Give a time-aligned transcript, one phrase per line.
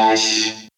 [0.00, 0.69] Goiás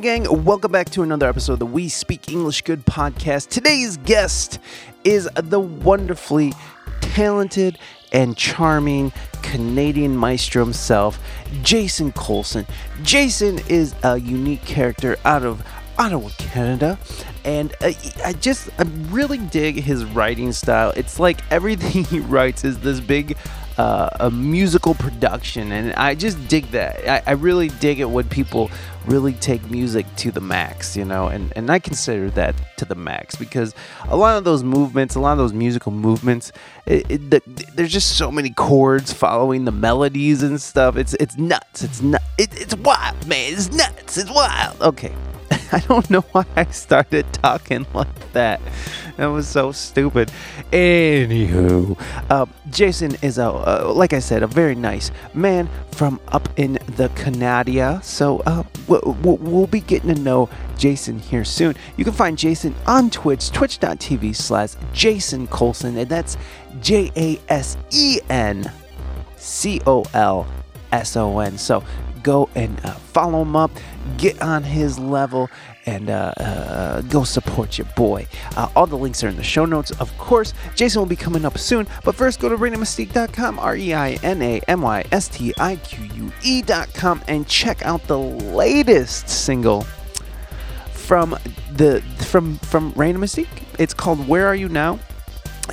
[0.00, 3.50] Hey, gang, welcome back to another episode of the We Speak English Good podcast.
[3.50, 4.58] Today's guest
[5.04, 6.54] is the wonderfully
[7.02, 7.78] talented
[8.10, 11.20] and charming Canadian maestro himself,
[11.62, 12.66] Jasen Colson.
[13.02, 15.62] Jasen is a unique character out of
[15.98, 16.98] Ottawa, Canada,
[17.44, 17.92] and uh,
[18.24, 20.94] I just I really dig his writing style.
[20.96, 23.36] It's like everything he writes is this big
[23.80, 27.08] uh, a musical production, and I just dig that.
[27.08, 28.70] I, I really dig it when people
[29.06, 32.94] really take music to the max, you know, and, and I consider that to the
[32.94, 33.74] max because
[34.06, 36.52] a lot of those movements, a lot of those musical movements,
[36.84, 37.40] it, it, the,
[37.74, 40.96] there's just so many chords following the melodies and stuff.
[40.96, 41.82] It's it's nuts.
[41.82, 42.22] It's nut.
[42.36, 43.54] It, it's wild, man.
[43.54, 44.18] It's nuts.
[44.18, 44.78] It's wild.
[44.82, 45.14] Okay.
[45.72, 48.60] I don't know why I started talking like that.
[49.20, 50.32] That was so stupid.
[50.72, 56.48] Anywho, uh, Jasen is a, uh, like I said, a very nice man from up
[56.56, 58.00] in the Canada.
[58.02, 61.74] So uh, we'll, we'll be getting to know Jasen here soon.
[61.98, 66.38] You can find Jasen on Twitch, twitch.tv slash Jasen Colson, and that's
[66.80, 68.72] J A S E N
[69.36, 70.46] C O L
[70.92, 71.58] S O N.
[71.58, 71.84] So
[72.22, 73.70] go and uh, follow him up,
[74.16, 75.50] get on his level,
[75.86, 78.26] and uh, uh, go support your boy.
[78.56, 80.52] Uh, all the links are in the show notes, of course.
[80.74, 84.42] Jasen will be coming up soon, but first go to ReinaMystique.com, R E I N
[84.42, 89.82] A M Y S T I Q U E.com, and check out the latest single
[90.92, 91.36] from
[91.72, 93.48] the from from Reina Mystique.
[93.78, 94.98] It's called "Where Are You Now."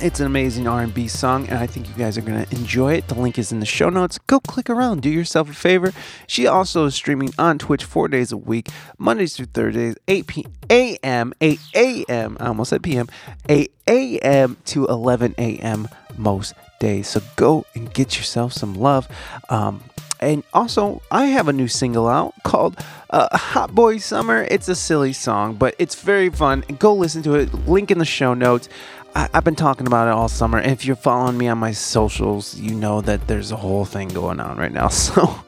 [0.00, 3.08] It's an amazing R&B song, and I think you guys are gonna enjoy it.
[3.08, 4.18] The link is in the show notes.
[4.26, 5.92] Go click around, do yourself a favor.
[6.26, 11.34] She also is streaming on Twitch four days a week, Mondays through Thursdays, 8 p.m.,
[11.40, 12.36] 8 a.m.
[12.38, 13.08] I almost said p.m.
[13.48, 14.56] 8 a.m.
[14.66, 15.88] to 11 a.m.
[16.16, 17.08] most days.
[17.08, 19.08] So go and get yourself some love.
[19.48, 19.82] Um,
[20.20, 22.76] and also, I have a new single out called
[23.10, 24.46] uh, Hot Boy Summer.
[24.50, 26.64] It's a silly song, but it's very fun.
[26.78, 27.52] Go listen to it.
[27.68, 28.68] Link in the show notes.
[29.14, 30.58] I, I've been talking about it all summer.
[30.58, 34.40] If you're following me on my socials, you know that there's a whole thing going
[34.40, 34.88] on right now.
[34.98, 35.42] So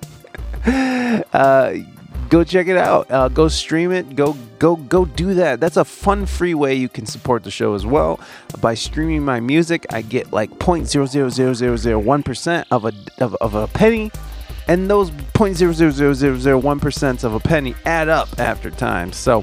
[1.32, 1.75] uh,
[2.28, 3.10] go check it out.
[3.10, 4.15] Uh, go stream it.
[4.15, 5.60] Go go go do that.
[5.60, 8.20] That's a fun free way you can support the show as well.
[8.60, 14.10] By streaming my music, I get like 0.0000001% of a of, of a penny.
[14.69, 19.12] And those 0.00001% of a penny add up after time.
[19.12, 19.43] So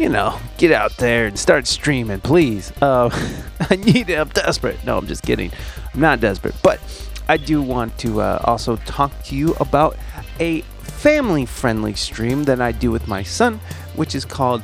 [0.00, 2.72] you know, get out there and start streaming, please.
[2.80, 3.10] Uh,
[3.70, 4.18] I need it.
[4.18, 4.82] I'm desperate.
[4.86, 5.52] No, I'm just kidding.
[5.92, 6.54] I'm not desperate.
[6.62, 6.80] But
[7.28, 9.98] I do want to uh, also talk to you about
[10.40, 13.60] a family friendly stream that I do with my son,
[13.94, 14.62] which is called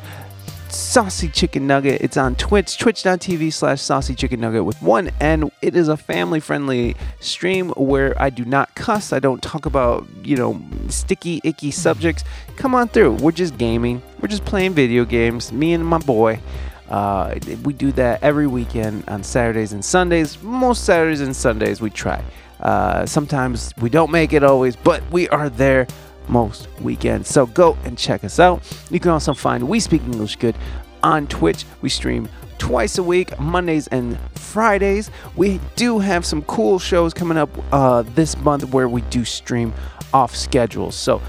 [0.71, 2.01] Saucy Chicken Nugget.
[2.01, 5.51] It's on Twitch, twitch.tv slash saucy chicken nugget with one N.
[5.63, 9.13] It is a family friendly stream where I do not cuss.
[9.13, 12.25] I don't talk about, you know, sticky, icky subjects.
[12.57, 13.13] Come on through.
[13.15, 15.53] We're just gaming, we're just playing video games.
[15.53, 16.41] Me and my boy.
[16.89, 17.35] Uh,
[17.65, 20.41] we do that every weekend on Saturdays and Sundays.
[20.43, 22.23] Most Saturdays and Sundays we try.
[22.61, 25.87] Uh, sometimes we don't make it always, but we are there
[26.29, 27.29] most weekends.
[27.29, 28.63] So go and check us out.
[28.91, 30.57] You can also find We Speak English Good
[31.03, 31.65] on Twitch.
[31.83, 32.29] We stream
[32.59, 35.11] twice a week, Mondays and Fridays.
[35.37, 39.75] We do have some cool shows coming up uh, this month where we do stream
[40.15, 40.91] off schedule.
[40.91, 41.21] So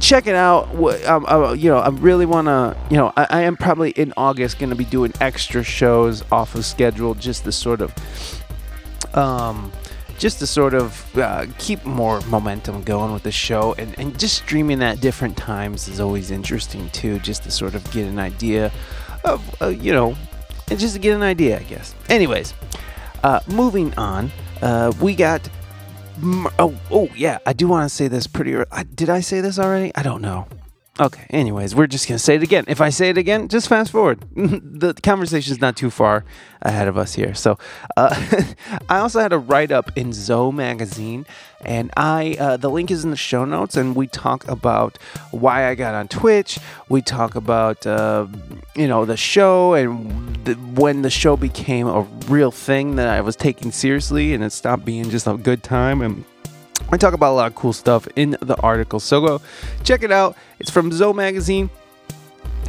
[0.00, 0.74] check it out.
[1.06, 2.76] Um, uh, you know, I really want to.
[2.90, 6.54] You know, I, I am probably in August going to be doing extra shows off
[6.54, 7.92] of schedule, just to sort of,
[9.14, 9.70] um,
[10.18, 14.36] just to sort of uh, keep more momentum going with the show, and and just
[14.36, 18.72] streaming at different times is always interesting too, just to sort of get an idea
[19.24, 20.16] of, uh, you know,
[20.70, 21.94] and just to get an idea, I guess.
[22.08, 22.54] Anyways,
[23.22, 24.30] uh, moving on,
[24.62, 25.48] uh, we got.
[26.60, 28.56] Oh, oh yeah, I do want to say this pretty.
[28.94, 29.90] did I say this already?
[29.96, 30.46] I don't know.
[31.00, 31.26] Okay.
[31.30, 32.64] Anyways, we're just gonna say it again.
[32.68, 34.20] If I say it again, just fast forward.
[34.36, 36.24] the conversation's not too far
[36.62, 37.34] ahead of us here.
[37.34, 37.58] So,
[37.96, 38.14] uh,
[38.88, 41.26] I also had a write up in Zoe magazine,
[41.62, 44.96] and I uh, the link is in the show notes, and we talk about
[45.32, 46.60] why I got on Twitch.
[46.88, 48.28] We talk about uh,
[48.76, 53.20] you know the show and the, when the show became a real thing that I
[53.20, 56.24] was taking seriously, and it stopped being just a good time and
[56.90, 59.00] I talk about a lot of cool stuff in the article.
[59.00, 59.40] So go
[59.82, 60.36] check it out.
[60.58, 61.70] It's from Zoe Magazine.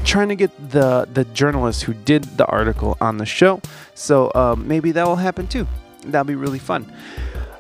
[0.04, 3.62] Trying to get the the journalist who did the article on the show.
[3.96, 5.68] So um, maybe that will happen too.
[6.06, 6.92] That'll be really fun.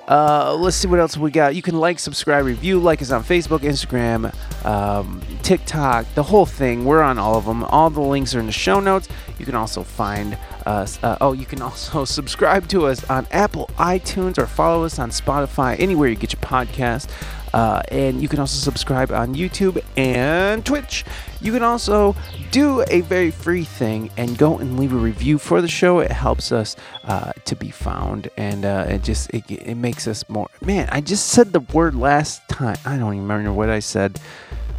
[0.07, 1.55] Uh, let's see what else we got.
[1.55, 4.33] You can like, subscribe, review, like us on Facebook, Instagram,
[4.65, 6.85] um, TikTok, the whole thing.
[6.85, 7.63] We're on all of them.
[7.65, 9.07] All the links are in the show notes.
[9.39, 10.99] You can also find us.
[11.03, 15.09] Uh, oh, you can also subscribe to us on Apple iTunes or follow us on
[15.09, 17.09] Spotify, anywhere you get your podcast.
[17.55, 21.05] Uh, and you can also subscribe on YouTube and Twitch.
[21.39, 22.13] You can also
[22.51, 25.99] do a very free thing and go and leave a review for the show.
[25.99, 26.75] It helps us
[27.05, 30.49] uh, to be found, and uh, it just it, it makes us more.
[30.59, 32.75] Man, I just said the word last time.
[32.83, 34.19] I don't even remember what I said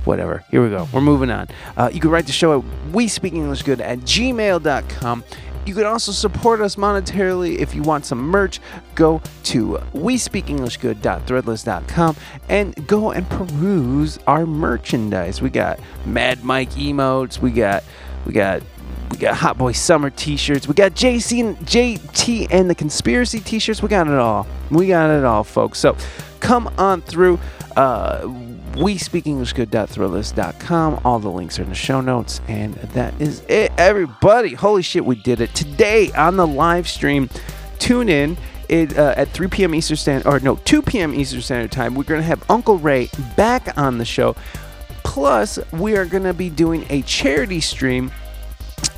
[0.05, 0.45] whatever.
[0.51, 0.87] Here we go.
[0.93, 1.49] We're moving on.
[1.77, 5.25] Uh, you can write the show at we speak English good at gmail.com.
[5.67, 8.61] You can also support us monetarily if you want some merch.
[8.95, 12.17] Go to WeSpeakEnglishGood.threadless.com
[12.49, 15.43] and go and peruse our merchandise.
[15.43, 17.41] We got Mad Mike emotes.
[17.41, 17.83] We got
[18.25, 18.63] we got
[19.11, 20.69] we got Hot Boy Summer T-shirts.
[20.69, 23.83] We got JC and JT and the Conspiracy T-shirts.
[23.83, 24.47] We got it all.
[24.71, 25.81] We got it all, folks.
[25.81, 25.97] So
[26.39, 27.41] come on through.
[27.77, 28.33] Uh,
[28.77, 29.53] we speak English.
[29.55, 32.41] All the links are in the show notes.
[32.49, 34.55] And that is it, everybody.
[34.55, 35.55] Holy shit, we did it.
[35.55, 37.29] Today on the live stream,
[37.79, 38.37] tune in.
[38.69, 39.77] It, uh, at 3 p.m.
[39.77, 41.15] Eastern Standard, or no, 2 p.m.
[41.15, 44.35] Eastern Standard Time, we're going to have Uncle Ray back on the show.
[45.05, 48.11] Plus, we are going to be doing a charity stream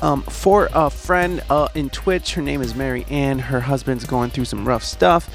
[0.01, 2.33] um, for a friend uh, in Twitch.
[2.33, 3.37] Her name is Mary Ann.
[3.37, 5.29] Her husband's going through some rough stuff.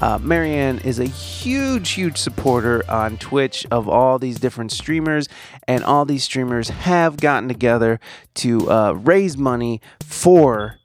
[0.00, 5.28] Uh, Marianne is a huge, huge supporter on Twitch of all these different streamers,
[5.66, 7.98] and all these streamers have gotten together
[8.34, 10.76] to uh, raise money for.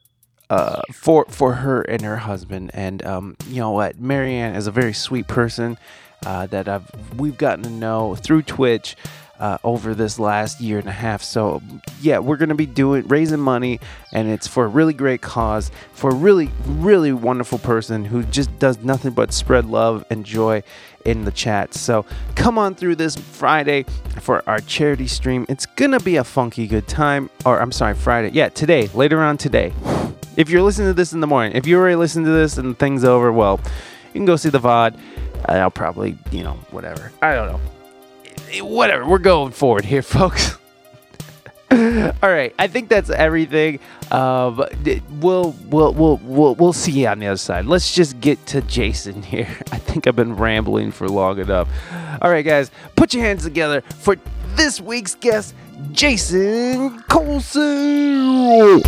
[0.50, 4.70] Uh, for for her and her husband, and um, you know what, Marianne is a
[4.70, 5.78] very sweet person
[6.26, 6.88] uh, that I've
[7.18, 8.94] we've gotten to know through Twitch
[9.40, 11.22] uh, over this last year and a half.
[11.22, 11.62] So,
[12.00, 13.80] yeah, we're going to be doing raising money,
[14.12, 18.56] and it's for a really great cause for a really, really wonderful person who just
[18.58, 20.62] does nothing but spread love and joy
[21.04, 21.74] in the chat.
[21.74, 22.04] So,
[22.34, 23.84] come on through this Friday
[24.20, 25.46] for our charity stream.
[25.48, 27.30] It's going to be a funky good time.
[27.44, 28.30] Or, I'm sorry, Friday.
[28.32, 29.72] Yeah, today, later on today.
[30.36, 32.76] If you're listening to this in the morning, if you already listened to this and
[32.76, 33.60] things over, well,
[34.06, 34.98] you can go see the VOD.
[35.46, 37.12] I'll probably, you know, whatever.
[37.20, 37.73] I don't know
[38.60, 39.06] whatever.
[39.06, 40.56] We're going forward here, folks.
[41.70, 43.80] All right, I think that's everything.
[44.12, 44.64] Um,
[45.10, 47.66] we'll we'll we'll we'll we'll see you on the other side.
[47.66, 49.48] Let's just get to Jasen here.
[49.72, 51.68] I think I've been rambling for long enough.
[52.22, 54.16] All right, guys, put your hands together for
[54.54, 55.54] this week's guest,
[55.90, 58.82] Jasen Colson.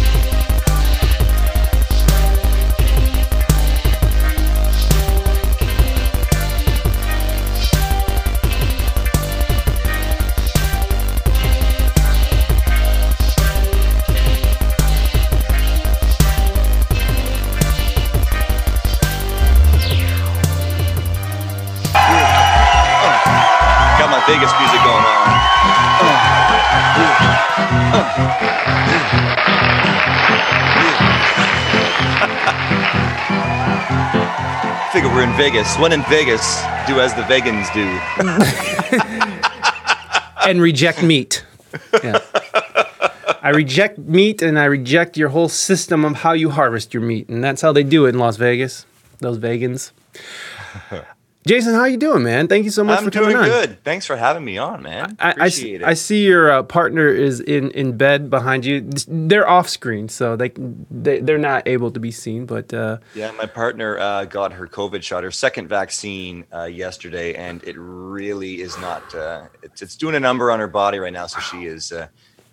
[35.36, 35.76] Vegas.
[35.78, 37.86] When in Vegas, do as the vegans do.
[40.48, 41.44] and reject meat.
[42.02, 42.20] Yeah.
[43.42, 47.28] I reject meat and I reject your whole system of how you harvest your meat.
[47.28, 48.86] And that's how they do it in Las Vegas,
[49.18, 49.92] those vegans.
[51.46, 52.48] Jasen, how you doing, man?
[52.48, 53.06] Thank you so much for having me.
[53.06, 53.68] I'm for coming doing on.
[53.68, 53.84] good.
[53.84, 55.16] Thanks for having me on, man.
[55.20, 55.96] I, I, Appreciate I it.
[55.96, 58.80] see your uh, partner is in, in bed behind you.
[59.06, 60.50] They're off screen, so they,
[60.90, 62.46] they they're not able to be seen.
[62.46, 67.34] But uh, yeah, my partner uh, got her COVID shot, her second vaccine uh, yesterday,
[67.34, 69.14] and it really is not.
[69.14, 72.08] Uh, it's, it's doing a number on her body right now, so she is uh,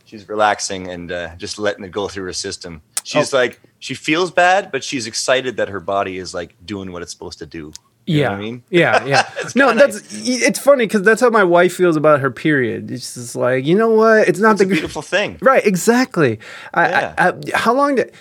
[0.05, 2.83] she's relaxing and uh, just letting it go through her system.
[3.03, 3.37] She's Oh.
[3.37, 7.11] like she feels bad, but she's excited that her body is like doing what it's
[7.11, 7.73] supposed to do.
[8.05, 8.63] You yeah, I mean?
[8.69, 9.29] yeah, yeah.
[9.39, 12.91] It's no, that's it's funny because that's how my wife feels about her period.
[12.91, 14.27] It's just like you know what?
[14.27, 15.37] It's not It's the beautiful thing.
[15.41, 16.39] Right, exactly.
[16.75, 17.13] Yeah.
[17.17, 18.13] I, I, how long did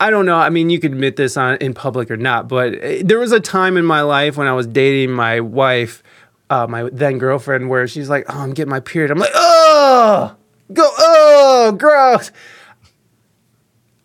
[0.00, 0.36] I don't know.
[0.36, 3.32] I mean, you could admit this on in public or not, but uh, there was
[3.32, 6.02] a time in my life when I was dating my wife,
[6.50, 9.78] uh, my then girlfriend, where she's like, "Oh, I'm getting my period." I'm like, "Oh,
[9.78, 10.36] oh,
[10.72, 12.30] go, oh, gross.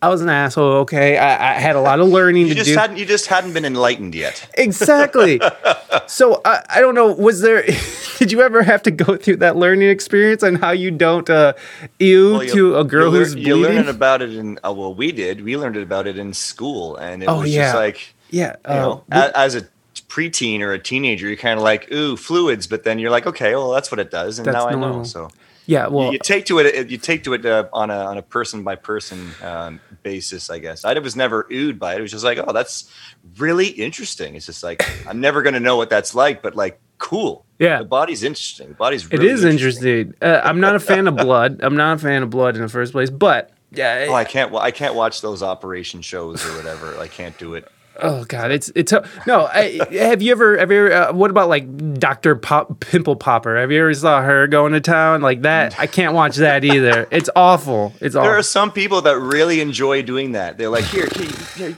[0.04, 0.72] I was an asshole.
[0.84, 2.76] Okay, I, I had a lot of learning You to just do.
[2.76, 4.48] hadn't you just hadn't been enlightened yet.
[4.58, 5.40] Exactly.
[6.06, 7.12] so I, I don't know.
[7.12, 7.62] Was there?
[8.18, 11.54] Did you ever have to go through that learning experience on how you don't uh,
[11.98, 13.88] ew Well, to a girl who's learn, you bleeding?
[13.88, 17.28] about it in uh, well we did we learned about it in school and it
[17.28, 17.62] Oh, was yeah.
[17.64, 18.56] just like yeah.
[18.68, 19.62] you know Uh, a- as a
[20.08, 23.54] preteen or a teenager you're kind of like ooh fluids but then you're like okay
[23.56, 25.28] well that's what it does and now I know so
[25.66, 25.86] yeah.
[25.88, 28.62] Well, you take to it you take to it uh, on a on a person
[28.64, 32.24] by person um, basis I guess I was never oohed by it it was just
[32.24, 32.90] like oh that's
[33.38, 37.44] really interesting it's just like I'm never gonna know what that's like but like cool
[37.58, 37.78] Yeah.
[37.78, 40.14] the body's interesting the body's it really is interesting.
[40.22, 41.60] Uh, I'm not a fan of blood.
[41.62, 43.10] I'm not a fan of blood in the first place.
[43.10, 44.06] But yeah.
[44.08, 44.54] Oh, I can't.
[44.54, 46.96] I can't watch those operation shows or whatever.
[46.98, 47.66] I can't do it.
[48.02, 48.92] Oh God, it's it's
[49.26, 49.46] no.
[49.46, 50.92] I, have you ever have you ever?
[50.92, 53.56] Uh, what about like Doctor Pop Pimple Popper?
[53.56, 55.78] Have you ever saw her going to town like that?
[55.78, 57.06] I can't watch that either.
[57.10, 57.92] It's awful.
[58.00, 58.28] It's awful.
[58.28, 60.58] There are some people that really enjoy doing that.
[60.58, 61.30] They're like, here, here,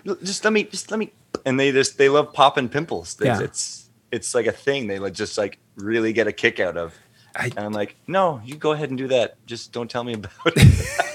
[0.05, 1.13] here, just let me, just let me,
[1.45, 3.15] and they just they love popping pimples.
[3.17, 3.41] They- Yeah.
[3.43, 4.87] It's it's like a thing.
[4.87, 6.95] They like just like really get a kick out of.
[7.35, 9.37] I- and I'm like, no, you go ahead and do that.
[9.47, 11.03] Just don't tell me about it.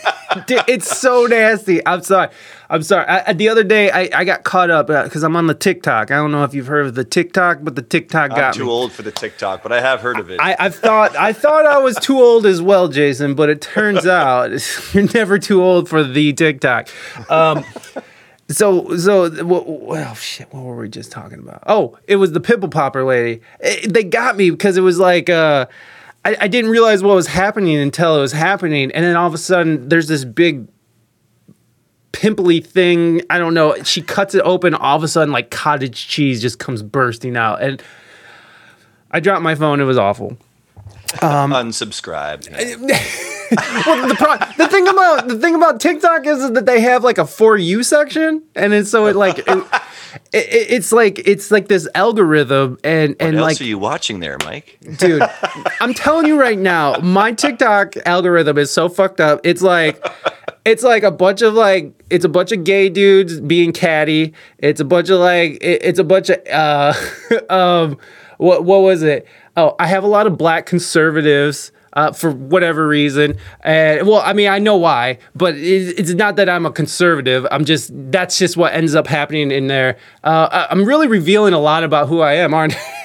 [0.48, 1.86] Dude, it's so nasty.
[1.86, 2.30] I'm sorry.
[2.70, 3.06] I'm sorry.
[3.08, 6.10] I, the other day, I, I got caught up because I'm on the TikTok.
[6.10, 8.64] I don't know if you've heard of the TikTok, but the TikTok I'm got too
[8.64, 8.70] me.
[8.70, 10.40] old for the TikTok, but I have heard of it.
[10.40, 14.06] I, I thought I thought I was too old as well, Jasen, but it turns
[14.08, 14.52] out
[14.94, 16.88] you're never too old for the TikTok.
[17.30, 17.66] Um,
[18.50, 21.64] so so what, well shit, what were we just talking about?
[21.68, 23.42] Oh, it was the pimple popper lady.
[23.60, 25.66] It- they got me because it was like uh,
[26.24, 29.34] I, I didn't realize what was happening until it was happening, and then all of
[29.34, 30.68] a sudden there's this big
[32.12, 33.22] pimply thing.
[33.30, 33.82] I don't know.
[33.84, 34.76] She cuts it open.
[34.76, 37.82] All of a sudden, like cottage cheese just comes bursting out, and
[39.10, 39.80] I dropped my phone.
[39.80, 40.38] It was awful.
[41.22, 42.48] Um, Unsubscribe.
[43.86, 47.18] Well, the, pro- the thing about the thing about TikTok is, that they have like
[47.18, 49.66] a for you section, and it's so it like it,
[50.34, 54.20] it, it's like it's like this algorithm, and What and else like are you watching
[54.20, 54.78] there, Mike?
[54.98, 55.22] dude,
[55.80, 59.42] I'm telling you right now, my TikTok algorithm is so fucked up.
[59.44, 60.06] It's like
[60.66, 64.34] it's like a bunch of like it's a bunch of gay dudes being catty.
[64.60, 66.94] It's a bunch of like it- it's a bunch of uh
[67.50, 67.98] um
[68.38, 69.28] what what was it?
[69.58, 71.72] Oh, I have a lot of black conservatives.
[71.94, 76.38] Uh, for whatever reason, and well, I mean, I know why, but it, it's not
[76.38, 77.46] that I'm a conservative.
[77.52, 79.98] I'm just that's just what ends up happening in there.
[80.24, 82.80] Uh, I- I'm really revealing a lot about who I am, aren't I?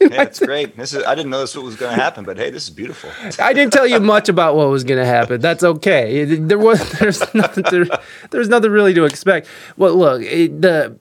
[0.00, 0.76] Yeah, it's great.
[0.76, 1.04] This is.
[1.04, 3.10] I didn't know this was going to happen, but hey, this is beautiful.
[3.38, 5.40] I didn't tell you much about what was going to happen.
[5.40, 6.24] That's okay.
[6.24, 9.46] There was there's nothing to, there's nothing really to expect.
[9.76, 10.96] Well, look, it, the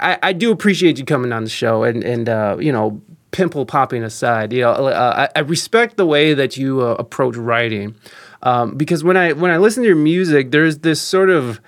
[0.00, 3.66] I, I do appreciate you coming on the show and and uh, you know pimple
[3.66, 4.52] popping aside.
[4.52, 7.96] You know, uh, I, I respect the way that you uh, approach writing
[8.42, 11.60] um, because when I when I listen to your music, there's this sort of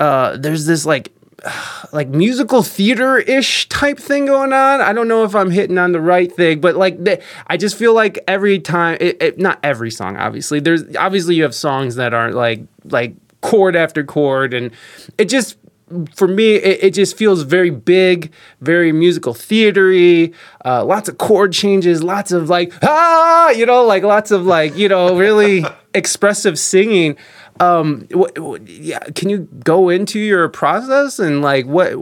[0.00, 1.12] uh, there's this like
[1.92, 4.80] like musical theater ish type thing going on.
[4.80, 7.76] I don't know if I'm hitting on the right thing, but like the, I just
[7.76, 10.60] feel like every time, it, it, not every song, obviously.
[10.60, 14.70] There's obviously you have songs that aren't like like chord after chord, and
[15.18, 15.56] it just
[16.14, 20.34] for me it, it just feels very big, very musical theatery.
[20.64, 24.76] Uh, lots of chord changes, lots of like ah, you know, like lots of like
[24.76, 25.64] you know really
[25.94, 27.16] expressive singing
[27.58, 31.94] um what, what- yeah can you go into your process and like what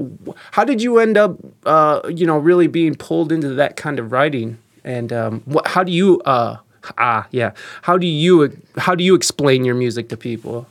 [0.51, 4.11] how did you end up uh you know really being pulled into that kind of
[4.11, 6.57] writing and um what how do you uh
[6.99, 10.67] ah yeah how do you how do you explain your music to people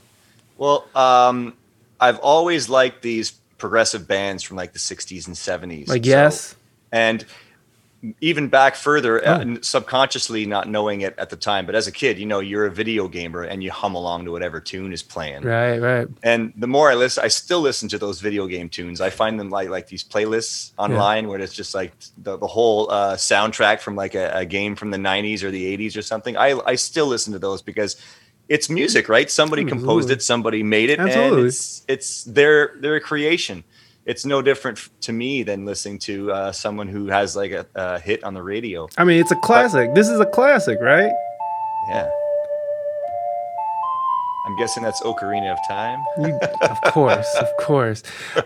[0.57, 1.53] Well, um,
[2.07, 5.87] I've always liked these progressive bands from like the 60s and 70s.
[5.87, 6.55] like So- yes
[6.91, 7.25] and
[8.19, 9.57] even back further, uh, Oh.
[9.61, 12.69] subconsciously not knowing it at the time, but as a kid, you know, you're a
[12.71, 15.43] video gamer and you hum along to whatever tune is playing.
[15.43, 18.99] right right And the more I listen, I still listen to those video game tunes.
[18.99, 22.91] I find them like like these playlists online where it's just like the, the whole
[22.91, 26.35] uh, soundtrack from like a, a game from the 90s or the 80s or something.
[26.35, 27.95] I, I still listen to those because
[28.55, 29.29] it's music, right?
[29.31, 31.37] Somebody composed it, somebody made it, Absolutely.
[31.39, 33.63] and it's it's their their creation.
[34.05, 37.99] It's no different to me than listening to uh, someone who has like a, a
[37.99, 38.87] hit on the radio.
[38.97, 41.13] i mean it's a classic this is a classic right
[41.89, 42.09] Yeah.
[44.45, 46.03] I'm guessing that's Ocarina of Time.
[46.61, 48.03] Of course, of course.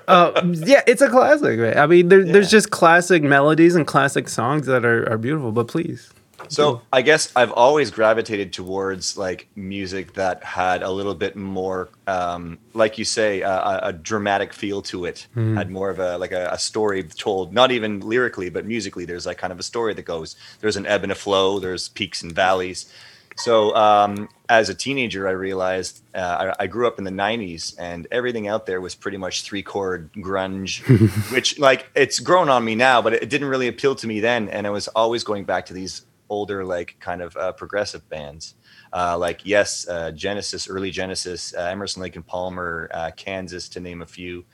[0.07, 0.29] Uh,
[0.71, 1.59] yeah, it's a classic.
[1.59, 1.75] Right?
[1.75, 5.51] I mean, there, there's just classic melodies and classic songs that are, are beautiful.
[5.51, 6.11] But please,
[6.49, 11.89] So I guess I've always gravitated towards like music that had a little bit more,
[12.05, 15.27] um, like you say, a, a dramatic feel to it.
[15.55, 19.05] Had more of a like a, a story told, not even lyrically, but musically.
[19.05, 20.35] There's like kind of a story that goes.
[20.61, 21.59] There's an ebb and a flow.
[21.59, 22.91] There's peaks and valleys.
[23.37, 27.75] So um, as a teenager, I realized uh, I, I grew up in the '90s,
[27.77, 30.81] and everything out there was pretty much three chord grunge,
[31.31, 34.49] which like it's grown on me now, but it didn't really appeal to me then.
[34.49, 38.55] And I was always going back to these older, like kind of uh, progressive bands,
[38.93, 43.79] uh, like yes, uh, Genesis, early Genesis, uh, Emerson, Lake and Palmer, uh, Kansas, to
[43.79, 44.45] name a few.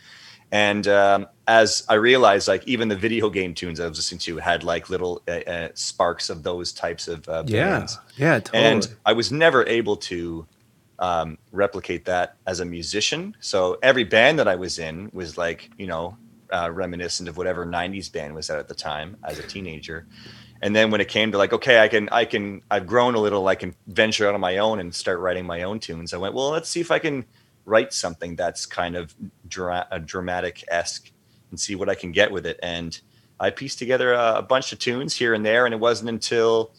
[0.52, 4.38] And um, as I realized, like even the video game tunes I was listening to
[4.38, 7.80] had like little uh, uh, sparks of those types of uh, Yeah.
[7.80, 8.00] bands.
[8.18, 8.40] Yeah.
[8.40, 8.64] Totally.
[8.64, 10.46] And I was never able to
[11.00, 13.36] um, replicate that as a musician.
[13.40, 16.18] So every band that I was in was like, you know,
[16.52, 20.06] uh, reminiscent of whatever '90s band was out at the time as a teenager.
[20.64, 23.20] And then when it came to like, okay, I can, I can, I've grown a
[23.20, 23.50] little.
[23.50, 26.14] I can venture out on my own and start writing my own tunes.
[26.14, 27.26] I went, well, let's see if I can
[27.66, 29.14] write something that's kind of
[29.46, 31.12] dra- a dramatic esque
[31.52, 32.62] and see what I can get with it.
[32.64, 32.98] And
[33.42, 35.66] I pieced together a, a bunch of tunes here and there.
[35.66, 36.72] And it wasn't until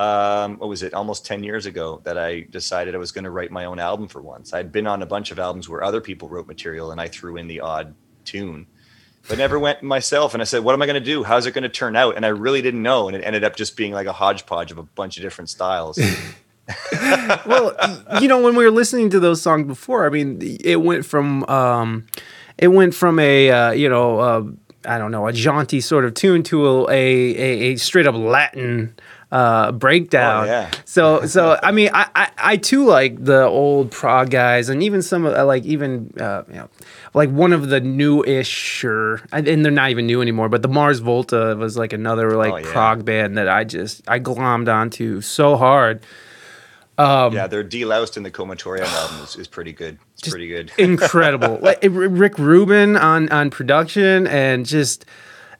[0.00, 3.30] um, what was it, almost 10 years ago that I decided I was going to
[3.30, 4.52] write my own album for once.
[4.52, 7.36] I'd been on a bunch of albums where other people wrote material and I threw
[7.36, 8.66] in the odd tune,
[9.28, 10.34] but never went myself.
[10.34, 11.22] And I said, what am I going to do?
[11.22, 12.16] How's it going to turn out?
[12.16, 13.08] And I really didn't know.
[13.08, 15.98] And it ended up just being like a hodgepodge of a bunch of different styles.
[17.46, 17.76] well,
[18.20, 21.44] you know, when we were listening to those songs before, I mean, it went from
[21.44, 22.06] um,
[22.56, 24.44] it went from a uh, you know uh,
[24.84, 28.94] I don't know a jaunty sort of tune to a a, a, straight up Latin
[29.30, 30.44] uh, breakdown.
[30.44, 30.70] Oh, yeah.
[30.84, 35.02] So so I mean, I, I I too like the old prog guys, and even
[35.02, 36.68] some of like even uh, you know
[37.14, 40.98] like one of the new-ish or and they're not even new anymore, but the Mars
[41.00, 42.72] Volta was like another like Oh, yeah.
[42.72, 46.00] prog band that I just I glommed onto so hard.
[46.98, 49.98] yeah, their deloused in the Comatorium album is, is pretty good.
[50.18, 50.72] It's pretty good.
[50.78, 51.58] incredible.
[51.62, 55.04] like Rick Rubin on on production and just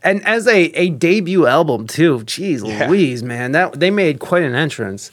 [0.03, 2.19] and as a a debut album too.
[2.21, 2.89] Jeez Yeah.
[2.89, 5.11] Louise, man, that they made quite an entrance.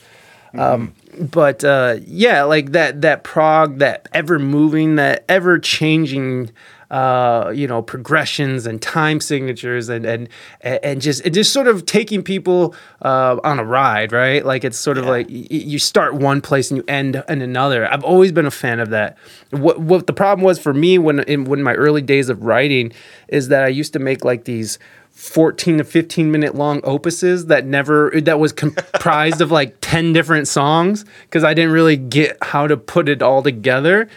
[0.54, 0.60] Mm-hmm.
[0.60, 6.52] Um, but uh, yeah, like that that prog, that ever moving, that ever changing.
[6.92, 10.30] Uh, you know progressions and time signatures and and
[10.62, 14.46] and just and just sort of taking people uh, on a ride, right?
[14.46, 15.10] Like it's sort of Yeah.
[15.10, 17.92] like y- you start one place and you end in another.
[17.92, 19.18] I've always been a fan of that.
[19.50, 22.92] What what the problem was for me when in when my early days of writing
[23.30, 24.78] is that I used to make like these
[25.16, 30.46] 14 to 15 minute long opuses that never that was comprised of like 10 different
[30.46, 34.10] songs because I didn't really get how to put it all together.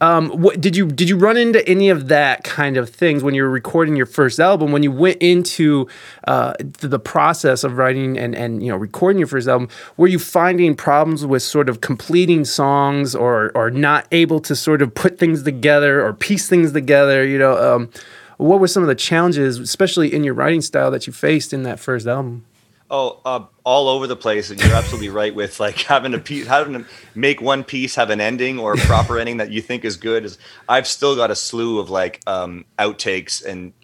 [0.00, 3.34] Um, what did you did you run into any of that kind of things when
[3.34, 4.70] you were recording your first album?
[4.70, 5.88] When you went into
[6.28, 10.20] uh, the process of writing and and you know recording your first album, were you
[10.20, 15.18] finding problems with sort of completing songs or or not able to sort of put
[15.18, 17.26] things together or piece things together?
[17.26, 17.90] You know, um,
[18.38, 21.64] what were some of the challenges, especially in your writing style, that you faced in
[21.64, 22.44] that first album?
[22.90, 26.46] Oh, uh, all over the place, and you're absolutely right with like having a piece,
[26.46, 29.84] having to make one piece have an ending or a proper ending that you think
[29.84, 30.24] is good.
[30.24, 33.74] Is I've still got a slew of like um, outtakes and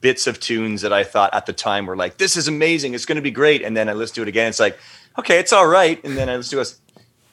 [0.00, 3.06] bits of tunes that I thought at the time were like, "This is amazing, it's
[3.06, 4.76] going to be great," and then I listen to it again, it's like,
[5.18, 6.74] "Okay, it's all right," and then I listen to it.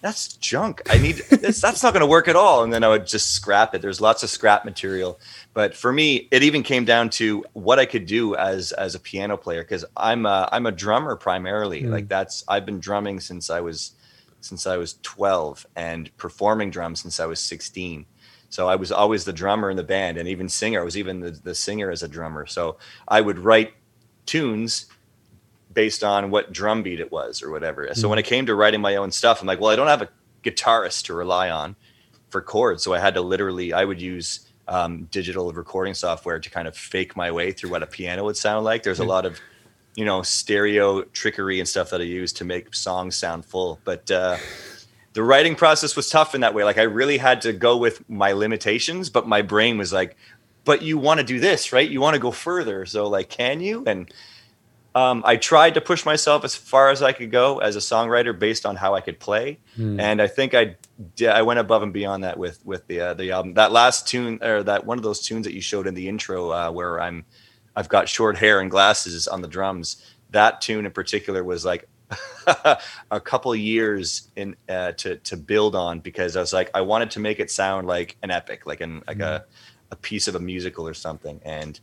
[0.02, 0.82] That's junk.
[0.90, 1.62] I need this.
[1.62, 2.64] That's not going to work at all.
[2.64, 3.84] And then I would just scrap it.
[3.84, 5.20] There's lots of scrap material.
[5.54, 9.00] But for me, it even came down to what I could do as as a
[9.00, 11.84] piano player because I'm a, I'm a drummer primarily.
[11.84, 11.92] Hmm.
[11.92, 13.94] Like that's I've been drumming since I was
[14.40, 18.06] since I was 12 and performing drums since I was 16.
[18.50, 20.82] So I was always the drummer in the band and even singer.
[20.82, 22.46] I was even the, the singer as a drummer.
[22.48, 23.74] So I would write
[24.26, 24.88] tunes
[25.72, 27.88] based on what drum beat it was or whatever.
[27.94, 28.12] So hmm.
[28.12, 30.10] when it came to writing my own stuff, I'm like, well, I don't have a
[30.44, 31.76] guitarist to rely on
[32.30, 32.84] for chords.
[32.84, 36.76] So I had to literally, I would use um, digital recording software to kind of
[36.76, 38.84] fake my way through what a piano would sound like.
[38.84, 39.40] There's a lot of,
[39.96, 43.80] you know, stereo trickery and stuff that I use to make songs sound full.
[43.84, 44.38] But uh,
[45.14, 46.64] the writing process was tough in that way.
[46.64, 50.16] Like I really had to go with my limitations, but my brain was like,
[50.64, 51.90] but you want to do this, right?
[51.90, 52.86] You want to go further.
[52.86, 53.84] So like, can you?
[53.86, 54.14] And
[54.94, 58.38] um, I tried to push myself as far as I could go as a songwriter
[58.38, 59.60] based on how I could play,
[60.00, 60.76] and I think I
[61.16, 63.54] did, I went above and beyond that with with the uh, the album.
[63.54, 66.52] That last tune or that one of those tunes that you showed in the intro,
[66.52, 67.24] uh, where I'm
[67.76, 70.04] I've got short hair and glasses on the drums.
[70.32, 71.88] That tune in particular was like
[73.12, 77.12] a couple years in uh, to to build on because I was like I wanted
[77.12, 79.46] to make it sound like an epic, like an like a
[79.92, 81.80] a piece of a musical or something, and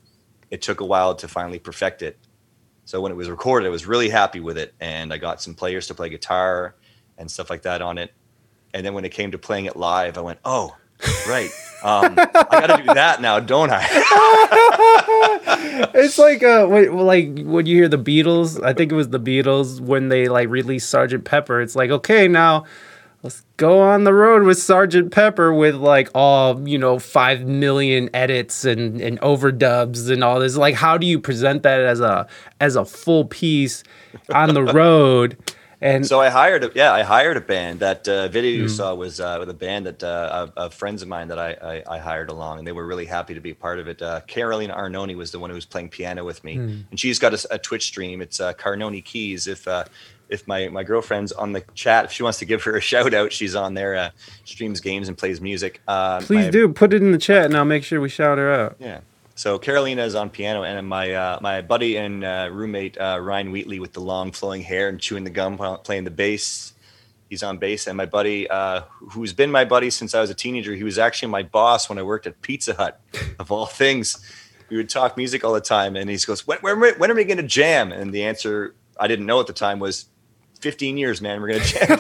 [0.51, 2.19] it took a while to finally perfect it.
[2.89, 5.55] So when it was recorded, I was really happy with it, and I got some
[5.55, 6.75] players to play guitar
[7.19, 8.15] and stuff like that on it.
[8.73, 10.75] And then when it came to playing it live, I went, "Oh,
[11.29, 11.51] right,
[11.83, 13.85] um, I got to do that now, don't I?"
[15.97, 18.65] it's like uh, when, like when you hear the Beatles.
[18.65, 21.61] I think it was the Beatles when they like released Sergeant Pepper.
[21.61, 22.65] It's like okay now.
[23.29, 28.09] Let's go on the road with Sergeant Pepper with like all, you know, five million
[28.15, 30.57] edits and, and overdubs and all this.
[30.57, 32.27] Like, how do you present that as a
[32.59, 33.85] as a full piece
[34.33, 35.37] on the road?
[35.83, 37.81] And So I hired, a, yeah, I hired a band.
[37.81, 38.63] That uh, video Hmm.
[38.63, 41.83] you saw was uh, with a band that uh, of, friends of mine that I,
[41.89, 44.01] I, I hired along, and they were really happy to be a part of it.
[44.01, 46.81] Uh, Carolina Arnone was the one who was playing piano with me, Hmm.
[46.91, 48.23] and she's got a Twitch stream.
[48.23, 49.47] It's uh, Carnone Keys.
[49.47, 49.85] If uh,
[50.29, 53.15] if my my girlfriend's on the chat, if she wants to give her a shout
[53.15, 53.97] out, she's on there.
[53.97, 54.11] Uh,
[54.45, 55.81] streams games and plays music.
[55.89, 58.39] Uh, please my- do put it in the chat and I'll make sure we shout
[58.39, 58.77] her out.
[58.79, 59.01] yeah.
[59.35, 63.53] So Carolina is on piano, and my uh, my buddy and uh, roommate uh, Ryan
[63.53, 66.73] Wheatley with the long flowing hair and chewing the gum while playing the bass.
[67.31, 70.35] He's on bass, and my buddy, uh, who's been my buddy since I was a
[70.35, 73.01] teenager, he was actually my boss when I worked at Pizza Hut,
[73.39, 74.19] of all things.
[74.71, 77.23] We would talk music all the time, and he goes, "When, when, when are we
[77.23, 80.07] going to jam?" And the answer I didn't know at the time was,
[80.61, 81.41] "15 years, man.
[81.41, 81.99] We're going to jam."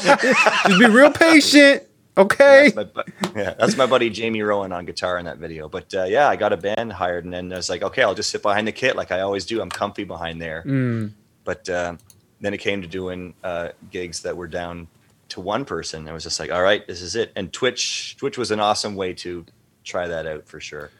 [0.00, 1.82] Just be real patient,
[2.16, 2.70] okay?
[2.74, 5.68] That's my, yeah, that's my buddy Jamie Rowan on guitar in that video.
[5.68, 8.14] But uh, yeah, I got a band hired, and then I was like, okay, I'll
[8.14, 9.60] just sit behind the kit like I always do.
[9.60, 10.62] I'm comfy behind there.
[10.66, 11.12] Mm.
[11.44, 11.96] But uh,
[12.40, 14.88] then it came to doing uh, gigs that were down
[15.30, 16.08] to one person.
[16.08, 17.32] I was just like, all right, this is it.
[17.36, 19.44] And Twitch, Twitch was an awesome way to
[19.84, 20.90] try that out for sure.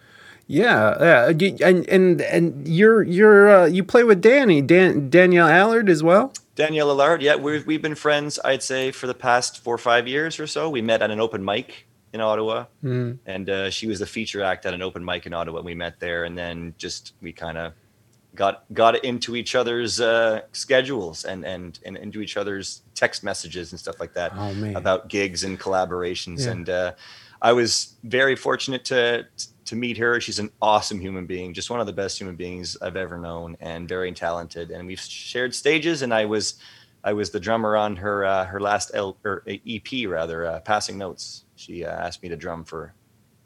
[0.51, 5.91] Yeah, yeah, and and and you're you're uh, you play with Danny Dan Danielle Allard
[5.91, 6.33] as well.
[6.59, 8.41] Danielle Allard, yeah, we've we've been friends.
[8.45, 10.69] I'd say for the past four or five years or so.
[10.69, 13.19] We met at an open mic in Ottawa, Mm.
[13.27, 15.61] and uh, she was the feature act at an open mic in Ottawa.
[15.61, 17.75] We met there, and then just we kind of
[18.35, 23.71] got got into each other's uh, schedules and, and and into each other's text messages
[23.71, 26.45] and stuff like that Oh about gigs and collaborations.
[26.45, 26.51] Yeah.
[26.51, 26.93] And uh,
[27.41, 29.27] I was very fortunate to
[29.67, 30.21] to meet her.
[30.21, 33.57] She's an awesome human being, just one of the best human beings I've ever known,
[33.61, 34.71] and very talented.
[34.71, 36.55] And we've shared stages, and I was
[37.05, 40.99] I was the drummer on her uh, her last L, or EP rather, uh, passing
[40.99, 41.45] notes.
[41.57, 42.95] She uh, asked me to drum for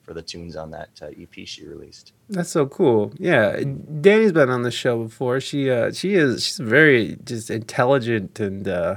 [0.03, 2.13] for the tunes on that uh, EP she released.
[2.29, 3.13] that's so cool.
[3.19, 3.63] Yeah,
[4.01, 5.41] Danny's been on the show before.
[5.41, 8.97] She uh she is she's very just intelligent and uh,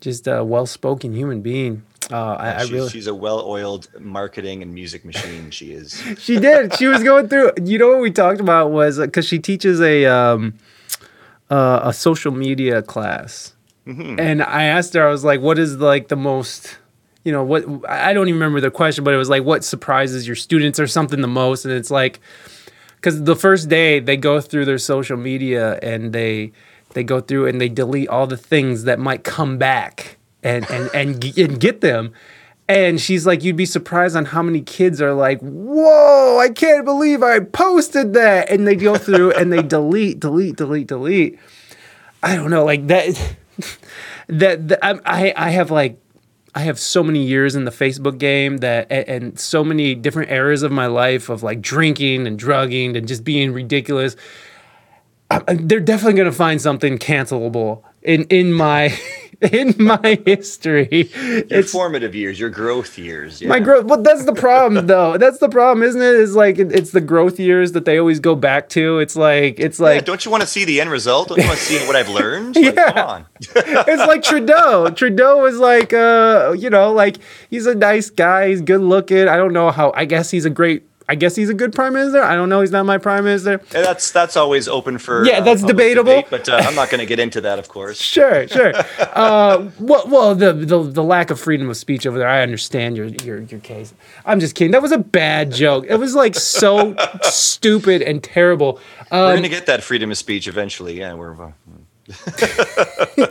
[0.00, 1.84] just a well spoken human being.
[2.10, 5.50] Uh, I, I she's, really she's a well-oiled marketing and music machine.
[5.50, 6.02] She is.
[6.18, 6.74] she did.
[6.76, 7.52] She was going through.
[7.62, 10.54] You know what we talked about was because she teaches a um,
[11.50, 13.54] uh, a social media class,
[13.86, 14.18] Mhm.
[14.18, 15.06] and I asked her.
[15.06, 16.78] I was like, "What is like the most?"
[17.24, 17.64] You know what?
[17.88, 20.86] I don't even remember the question, but it was like, "What surprises your students or
[20.86, 22.18] something the most?" And it's like,
[22.96, 26.52] because the first day they go through their social media and they
[26.94, 30.90] they go through and they delete all the things that might come back and and
[30.94, 32.12] and, and get them.
[32.68, 36.84] And she's like you'd be surprised on how many kids are like whoa i can't
[36.84, 38.48] believe i posted that.
[38.50, 41.38] And they go through and they delete delete delete delete.
[42.22, 43.36] I don't know like that
[44.28, 45.98] that, that I, I have like
[46.54, 50.30] I have so many years in the Facebook game that and, and so many different
[50.30, 54.16] eras of my life of like drinking and drugging and just being ridiculous.
[55.30, 58.98] I- they're definitely going to find something cancelable in in my
[59.52, 60.88] in my history.
[61.14, 63.42] Your It's formative years, your growth years.
[63.42, 63.86] my growth.
[63.86, 65.16] But that's the problem, though.
[65.16, 66.14] That's the problem, isn't it?
[66.14, 68.98] Is like it- it's the growth years that they always go back to.
[68.98, 71.28] It's like it's Yeah, like don't you want to see the end result?
[71.28, 72.56] Don't you want to see what I've learned?
[72.60, 72.92] Like, Yeah.
[72.92, 73.26] Come on.
[73.40, 74.90] it's like Trudeau.
[74.90, 77.16] Trudeau is like, uh, you know, like
[77.48, 78.48] he's a nice guy.
[78.48, 79.26] He's good looking.
[79.28, 79.92] I don't know how.
[79.94, 80.84] I guess he's a great.
[81.10, 82.22] I guess he's a good prime minister.
[82.22, 82.60] I don't know.
[82.60, 83.54] He's not my prime minister.
[83.74, 86.14] And that's that's always open for Yeah, that's public debatable.
[86.22, 88.00] debate, but uh, I'm not going to get into that, of course.
[88.20, 88.72] Sure, sure.
[88.98, 92.28] Uh, well, well, the, the the lack of freedom of speech over there.
[92.28, 93.92] I understand your your your case.
[94.24, 94.70] I'm just kidding.
[94.70, 95.86] That was a bad joke.
[95.88, 98.78] It was like so stupid and terrible.
[99.10, 100.98] We're Um, going to get that freedom of speech eventually.
[101.00, 101.34] Yeah, we're.
[101.42, 101.52] Uh,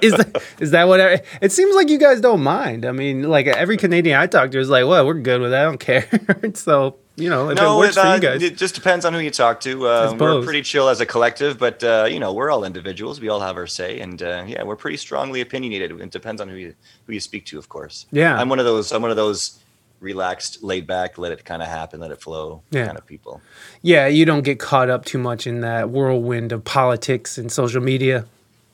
[0.02, 1.02] is that, is that what?
[1.02, 2.86] I, it seems like you guys don't mind.
[2.86, 5.62] I mean, like every Canadian I talk to is like, well, we're good with that.
[5.62, 6.08] I don't care.
[6.54, 8.43] so you know, if it works it, for uh, you guys.
[8.43, 9.88] it just depends on who you talk to.
[9.88, 13.19] Uh, we're pretty chill as a collective, but uh, you know, we're all individuals.
[13.19, 15.99] We all have our say, and uh, yeah, we're pretty strongly opinionated.
[15.99, 18.05] It depends on who you who you speak to, of course.
[18.12, 18.36] Yeah.
[18.39, 18.91] I'm one of those.
[18.91, 19.60] I'm one of those
[19.99, 22.86] relaxed, laid back, let it kind of happen, let it flow Yeah.
[22.86, 23.41] kind of people.
[23.82, 27.82] yeah, you don't get caught up too much in that whirlwind of politics and social
[27.82, 28.25] media.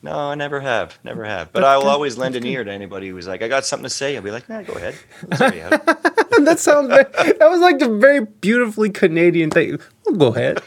[0.06, 1.52] No, I never have, never have.
[1.52, 3.89] But I will always lend an ear to anybody who's like, "I got something to
[3.89, 4.94] say." I'll be like, "Nah, go ahead."
[5.28, 5.86] Let's hear you out."
[6.46, 6.89] that sounds.
[6.89, 9.80] Very, that was like the very beautifully Canadian thing.
[10.06, 10.62] Well, go ahead.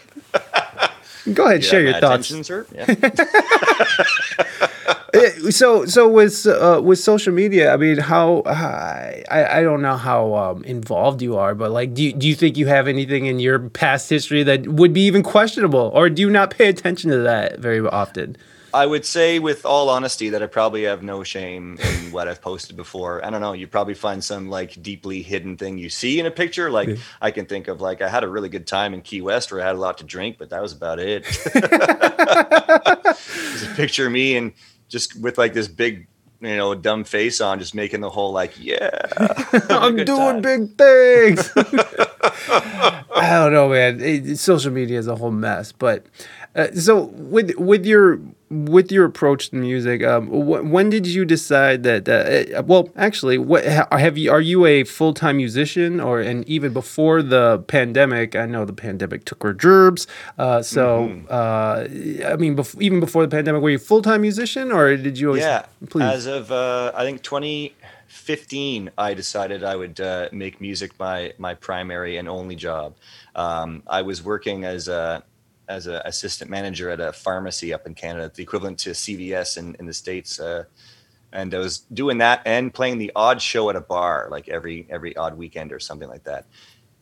[1.33, 2.29] Go ahead, share your thoughts.
[2.29, 2.67] attention, sir.
[2.75, 2.87] Yeah.
[5.15, 9.97] Eh, so so with uh, with social media, I mean, how I I don't know
[9.97, 13.25] how um, involved you are, but like, do you, do you think you have anything
[13.25, 17.11] in your past history that would be even questionable, or do you not pay attention
[17.11, 18.37] to that very often?
[18.75, 22.41] I would say, with all honesty, that I probably have no shame in what I've
[22.43, 23.25] posted before.
[23.25, 23.53] I don't know.
[23.55, 26.71] You probably find some like deeply hidden thing you see in a picture.
[26.71, 29.51] Like I can think of like I had a really good time in Key West
[29.51, 31.25] where I had a lot to drink, but that was about it.
[31.55, 31.63] There's
[33.63, 34.53] a picture of me and
[34.89, 36.07] just with like this big,
[36.41, 38.91] you know, dumb face on, just making the whole like, yeah,
[39.71, 40.43] I'm doing time.
[40.43, 41.51] big things.
[42.51, 44.01] I don't know, man.
[44.01, 45.73] It- social media is a whole mess.
[45.73, 46.07] But
[46.55, 48.19] uh, so with with your
[48.51, 52.09] with your approach to music, um, wh- when did you decide that?
[52.09, 54.31] Uh, well, actually, what have you?
[54.33, 58.35] Are you a full time musician, or and even before the pandemic?
[58.35, 60.07] I know the pandemic took our gerbs.
[60.39, 61.27] Uh, so, Mm-hmm.
[61.29, 64.97] uh, I mean, bef- even before the pandemic, were you a full time musician, or
[64.97, 65.43] did you always?
[65.43, 65.67] Yeah.
[65.91, 66.05] please.
[66.05, 71.55] As of uh, I think 2015, I decided I would uh, make music my my
[71.55, 72.95] primary and only job.
[73.35, 75.23] Um, I was working as a
[75.69, 79.77] as an assistant manager at a pharmacy up in Canada, the equivalent to CVS in,
[79.79, 80.41] in the states.
[80.41, 80.65] Uh,
[81.33, 84.87] and I was doing that and playing the odd show at a bar, like every
[84.89, 86.47] every odd weekend or something like that.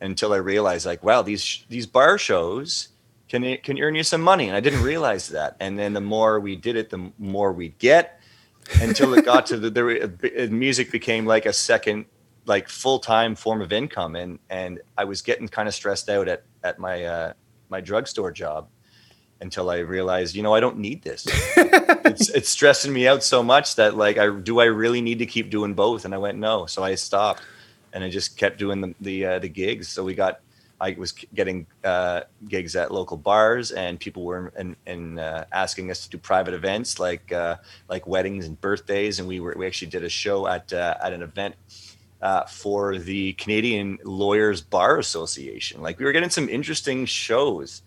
[0.01, 2.89] Until I realized, like, wow, these these bar shows
[3.29, 5.55] can can earn you some money, and I didn't realize that.
[5.59, 8.13] And then the more we did it, the more we'd get.
[8.81, 12.03] Until it got to the, the music became like a second,
[12.45, 16.27] like full time form of income, and and I was getting kind of stressed out
[16.27, 17.33] at at my uh,
[17.69, 18.67] my drugstore job
[19.39, 21.27] until I realized, you know, I don't need this.
[21.57, 25.25] it's it's stressing me out so much that like I do I really need to
[25.25, 26.05] keep doing both?
[26.05, 27.41] And I went no, so I stopped,
[27.93, 29.87] and I just kept doing the the uh, the gigs.
[29.89, 30.39] So we got
[30.79, 35.91] I was getting uh, gigs at local bars, and people were and and uh, asking
[35.91, 37.57] us to do private events like uh,
[37.89, 41.13] like weddings and birthdays, and we were we actually did a show at uh, at
[41.13, 41.55] an event
[42.21, 45.81] uh, for the Canadian Lawyers Bar Association.
[45.81, 47.81] Like we were getting some interesting shows,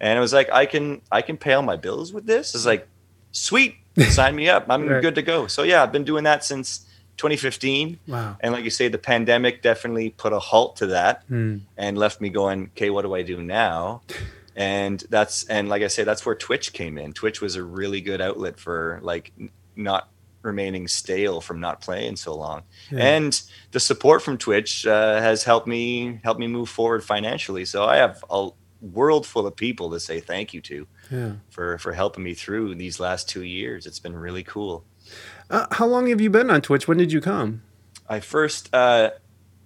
[0.00, 2.54] and it was like I can I can pay all my bills with this.
[2.54, 2.86] It's like
[3.32, 3.76] sweet,
[4.10, 4.66] sign me up.
[4.68, 5.02] I'm Right.
[5.02, 5.46] good to go.
[5.46, 6.86] So yeah, I've been doing that since
[7.18, 7.98] 2015.
[8.08, 8.36] Wow.
[8.40, 11.58] And like you say, the pandemic definitely put a halt to that Hmm.
[11.76, 14.02] and left me going, okay, what do I do now?
[14.56, 17.12] And that's and like I say, that's where Twitch came in.
[17.12, 19.32] Twitch was a really good outlet for like
[19.76, 20.08] not
[20.44, 22.62] remaining stale from not playing so long.
[22.90, 23.40] And
[23.72, 27.64] the support from Twitch uh, has helped me help me move forward financially.
[27.64, 31.32] So I have a world full of people to say thank you to Yeah.
[31.50, 33.86] for for helping me through these last two years.
[33.86, 34.84] It's been really cool.
[35.50, 36.86] Uh, how long have you been on Twitch?
[36.86, 37.62] When did you come?
[38.08, 39.10] I first uh,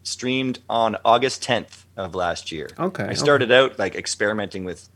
[0.05, 2.69] streamed on August 10th of last year.
[2.79, 3.15] Okay, I okay.
[3.15, 4.89] started out like experimenting with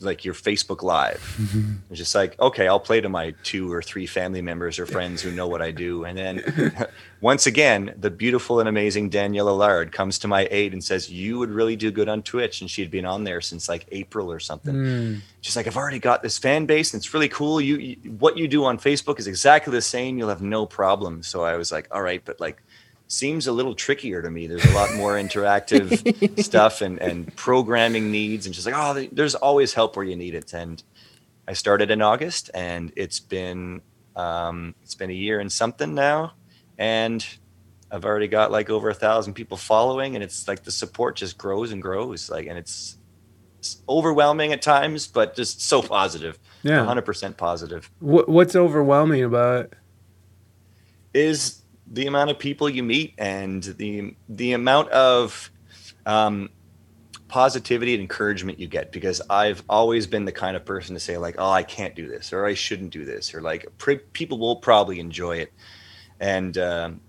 [0.00, 1.20] like your Facebook Live.
[1.38, 1.72] Mm-hmm.
[1.90, 5.20] It's just like, okay, I'll play to my two or three family members or friends
[5.22, 6.04] who know what I do.
[6.04, 6.72] And then
[7.20, 11.38] once again, the beautiful and amazing Danielle Allard comes to my aid and says, You
[11.38, 12.60] would really do good on Twitch.
[12.60, 14.74] And she had been on there since like April or something.
[14.74, 15.14] Hmm.
[15.42, 17.60] She's like, I've already got this fan base and it's really cool.
[17.60, 20.18] You, you what you do on Facebook is exactly the same.
[20.18, 21.22] You'll have no problem.
[21.22, 22.62] So I was like, all right, but like
[23.10, 24.46] seems a little trickier to me.
[24.46, 29.34] There's a lot more interactive stuff and, and programming needs and just like, oh, there's
[29.34, 30.52] always help where you need it.
[30.52, 30.82] And
[31.48, 33.82] I started in August and it's been
[34.16, 36.32] um, it's been a year and something now.
[36.78, 37.26] And
[37.90, 41.38] I've already got like over a thousand people following and it's like the support just
[41.38, 42.30] grows and grows.
[42.30, 42.96] Like and it's
[43.58, 46.38] it's overwhelming at times, but just so positive.
[46.62, 46.84] Yeah.
[46.86, 47.90] 100% positive.
[47.98, 49.74] What, what's overwhelming about it?
[51.12, 51.59] is
[51.90, 55.50] the amount of people you meet and the the amount of
[56.06, 56.48] um,
[57.28, 61.16] positivity and encouragement you get because I've always been the kind of person to say
[61.16, 63.66] like oh I can't do this or I shouldn't do this or like
[64.12, 65.52] people will probably enjoy it.
[66.20, 67.00] And um,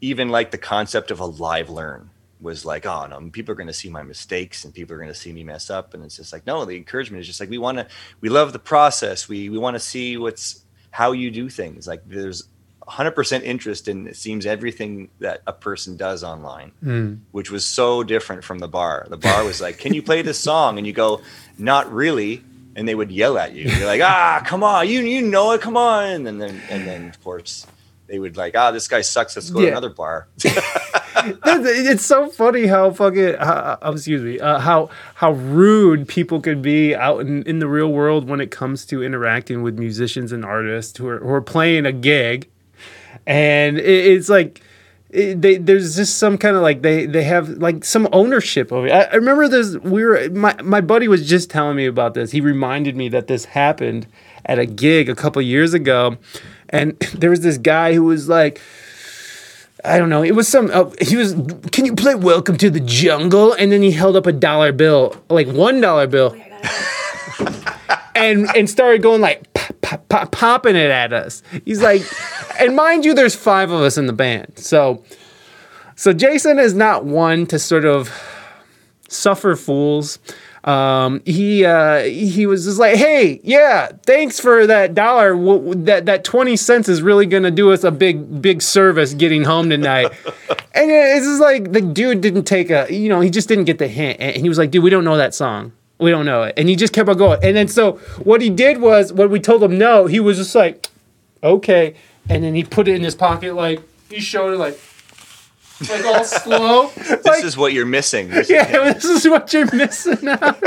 [0.00, 3.68] even like the concept of a live learn was like oh no people are going
[3.68, 5.94] to see my mistakes and people are going to see me mess up.
[5.94, 7.86] And it's just like no the encouragement is just like we want to
[8.20, 9.28] we love the process.
[9.28, 11.86] We we want to see what's how you do things.
[11.88, 12.48] Like there's
[12.88, 16.72] 100% interest in it seems everything that a person does online
[17.32, 19.06] which was so different from the bar.
[19.08, 20.78] The bar was like can you play this song?
[20.78, 21.20] And you go
[21.58, 22.42] not really.
[22.76, 23.70] And they would yell at you.
[23.70, 24.88] You're like ah come on.
[24.88, 25.60] You you know it.
[25.60, 26.26] Come on.
[26.26, 27.66] And then and then of course
[28.06, 29.36] they would like ah this guy sucks.
[29.36, 30.28] Let's go to another bar.
[31.26, 36.60] It's so funny how fucking how, uh, excuse me uh, how how rude people can
[36.60, 40.44] be out in, in the real world when it comes to interacting with musicians and
[40.44, 42.50] artists who are who are playing a gig,
[43.26, 44.60] and it, it's like.
[45.10, 48.86] It, they, there's just some kind of like they they have like some ownership of
[48.86, 48.90] it.
[48.90, 49.76] I, I remember this.
[49.76, 52.32] We were my my buddy was just telling me about this.
[52.32, 54.08] He reminded me that this happened
[54.44, 56.16] at a gig a couple years ago,
[56.68, 58.60] and there was this guy who was like.
[59.84, 60.22] I don't know.
[60.24, 60.70] It was some.
[60.72, 61.34] Uh, he was.
[61.70, 63.52] Can you play "Welcome to the Jungle"?
[63.52, 66.34] And then he held up a dollar bill, like one dollar bill,
[68.14, 69.53] and and started going like
[69.84, 71.42] pop, pop, pop, popping it at us.
[71.64, 72.02] He's like,
[72.60, 75.04] and mind you, there's five of us in the band, so
[75.96, 78.10] so Jasen is not one to sort of
[79.08, 80.18] suffer fools.
[80.64, 85.34] Um, he uh, he was just like, hey, yeah, thanks for that dollar.
[85.34, 89.44] W- that that twenty cents is really gonna do us a big big service getting
[89.44, 90.06] home tonight.
[90.74, 93.76] and it's just like the dude didn't take a, you know, he just didn't get
[93.78, 95.72] the hint, and he was like, dude, we don't know that song.
[96.04, 97.40] We don't know it, and he just kept on going.
[97.42, 100.54] And then so what he did was when we told him no, he was just
[100.54, 100.88] like,
[101.42, 101.94] okay,
[102.28, 104.78] and then he put it in his pocket, like he showed it, like.
[105.90, 106.88] Like all slow.
[106.94, 108.28] This like, is what you're missing.
[108.30, 110.62] This is- yeah, this is what you're missing out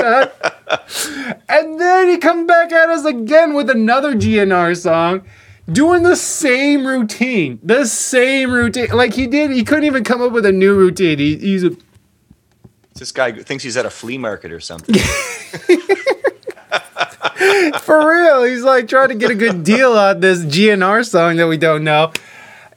[1.50, 5.23] and then he come back at us again with another GNR song,
[5.71, 8.89] doing the same routine, the same routine.
[8.91, 11.19] Like he did, he couldn't even come up with a new routine.
[11.19, 11.71] He, he's a,
[13.00, 14.96] This guy thinks he's at a flea market or something.
[17.82, 18.44] for real.
[18.44, 21.84] He's like trying to get a good deal on this GNR song that we don't
[21.84, 22.12] know.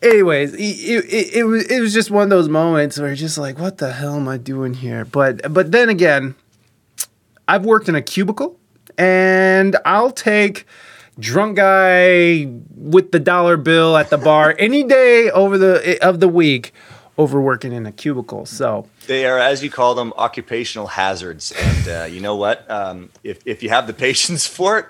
[0.02, 3.36] Anyways, it, it, it, was it was just one of those moments where you're just
[3.36, 5.04] like, what the hell am I doing here?
[5.04, 6.36] But but then again,
[7.46, 8.58] I've worked in a cubicle,
[8.96, 10.66] and I'll take
[11.18, 16.28] drunk guy with the dollar bill at the bar any day over the of the
[16.28, 16.72] week
[17.18, 18.46] over working in a cubicle.
[18.46, 21.52] So They are, as you call them, occupational hazards.
[21.52, 22.68] And uh, you know what?
[22.70, 24.86] Um, if, if you have the patience for it,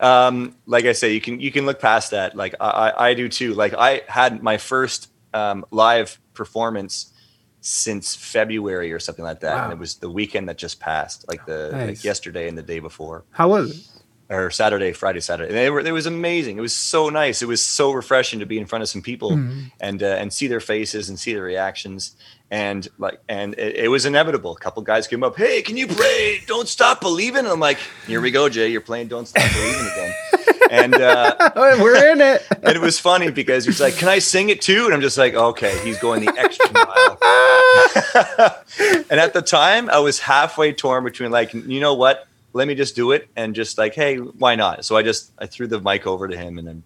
[0.00, 2.36] um, like I say, you can you can look past that.
[2.36, 3.54] Like I, I I do too.
[3.54, 7.12] Like I had my first um, live performance
[7.60, 9.64] since February or something like that, Wow.
[9.64, 11.86] and it was the weekend that just passed, like the Nice.
[11.88, 13.22] like yesterday and the day before.
[13.30, 13.86] how was it?
[14.32, 15.48] Or Saturday, Friday, Saturday.
[15.48, 16.58] And they were, it was amazing.
[16.58, 17.42] It was so nice.
[17.42, 19.32] It was so refreshing to be in front of some people
[19.80, 22.16] and uh, and see their faces and see their reactions.
[22.50, 24.52] And like, and it, it was inevitable.
[24.52, 27.78] A couple guys came up, "Hey, can you play Don't Stop Believing?" And I'm like,
[28.06, 28.68] "Here we go, Jay.
[28.68, 30.14] You're playing Don't Stop Believing again."
[30.70, 32.46] and uh, We're in it.
[32.62, 35.16] and it was funny because he's like, "Can I sing it too?" And I'm just
[35.16, 37.18] like, "Okay." He's going the extra mile.
[39.10, 42.26] and at the time, I was halfway torn between like, you know what?
[42.52, 44.84] Let me just do it, and just like, hey, why not?
[44.84, 46.82] So I just I threw the mic over to him, and then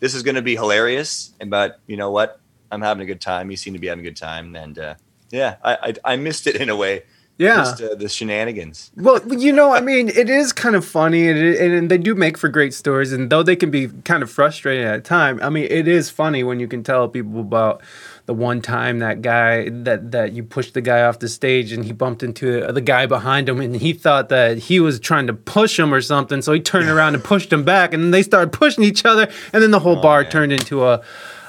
[0.00, 1.32] this is going to be hilarious.
[1.40, 2.40] And but you know what?
[2.70, 3.48] I'm having a good time.
[3.50, 4.94] He seemed to be having a good time, and uh,
[5.30, 7.02] yeah, I, I I missed it in a way.
[7.38, 7.56] Yeah.
[7.56, 8.90] Just uh, the shenanigans.
[8.96, 12.14] Well, you know, I mean, it is kind of funny, and, it, and they do
[12.14, 13.12] make for great stories.
[13.12, 16.42] And though they can be kind of frustrating at time, I mean, it is funny
[16.44, 17.82] when you can tell people about
[18.26, 21.84] the one time that guy that that you pushed the guy off the stage, and
[21.84, 25.32] he bumped into the guy behind him, and he thought that he was trying to
[25.32, 28.22] push him or something, so he turned around and pushed him back, and then they
[28.22, 30.28] started pushing each other, and then the whole bar yeah.
[30.28, 31.02] turned into a.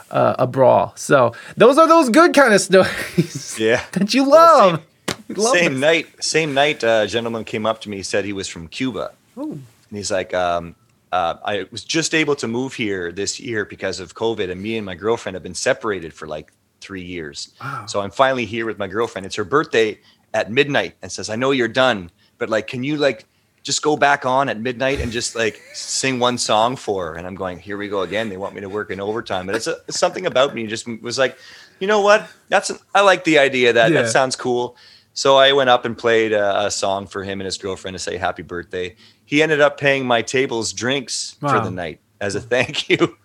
[0.10, 0.94] A, a brawl.
[0.96, 3.84] So those are those good kind of stories Yeah.
[3.92, 4.82] that you love.
[5.28, 7.98] Love same night, same night, uh, a gentleman came up to me.
[7.98, 10.76] He said he was from Cuba, and he's like, um,
[11.12, 14.78] uh, "I was just able to move here this year because of COVID, and me
[14.78, 17.54] and my girlfriend have been separated for like three years.
[17.88, 19.26] So I'm finally here with my girlfriend.
[19.26, 20.00] It's her birthday
[20.34, 23.26] at midnight, and says, "I know you're done, but like, can you like?"
[23.64, 27.16] Just go back on at midnight and just like sing one song for her.
[27.18, 28.30] And I'm going, here we go again.
[28.30, 30.88] They want me to work in overtime, but it's, a, it's something about me just
[31.02, 31.38] was like,
[31.82, 32.30] you know what?
[32.48, 34.04] That's an, I like the idea that Yeah.
[34.04, 34.78] that sounds cool.
[35.14, 38.00] So I went up and played a, a song for him and his girlfriend to
[38.00, 38.96] say happy birthday.
[39.26, 43.18] He ended up paying my table's drinks for the night as a thank you.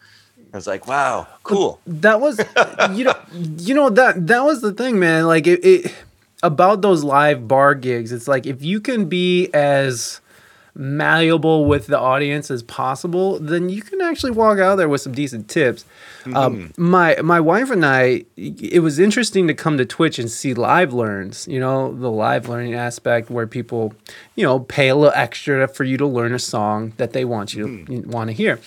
[0.53, 1.81] I was like, wow, cool.
[1.87, 2.38] that was
[2.97, 3.15] you know
[3.59, 5.27] you know that that was the thing man.
[5.27, 5.95] Like it, it
[6.43, 10.21] about those live bar gigs it's like if you can be as
[10.75, 15.12] malleable with the audience as possible then you can actually walk out there with some
[15.12, 15.85] decent tips.
[16.35, 20.55] Um, my my wife and i it was interesting to come to twitch and see
[20.55, 23.93] live learns you know the live learning aspect where people
[24.35, 27.55] you know pay a little extra for you to learn a song that they want
[27.55, 28.59] you to want to hear.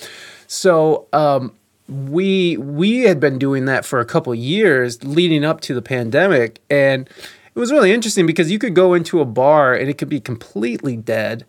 [0.48, 1.54] So um,
[1.88, 6.60] we we had been doing that for a couple years leading up to the pandemic
[6.70, 7.08] and
[7.54, 10.20] it was really interesting because you could go into a bar and it could be
[10.20, 11.46] completely dead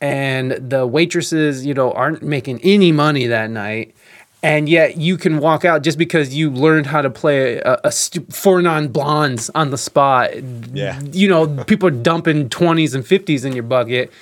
[0.00, 3.94] and the waitresses you know aren't making any money that night
[4.42, 7.92] and yet you can walk out just because you learned how to play a, a
[7.92, 10.30] stu- four non blondes on the spot
[10.74, 11.00] Yeah.
[11.12, 14.12] you know people are dumping 20s and 50s in your bucket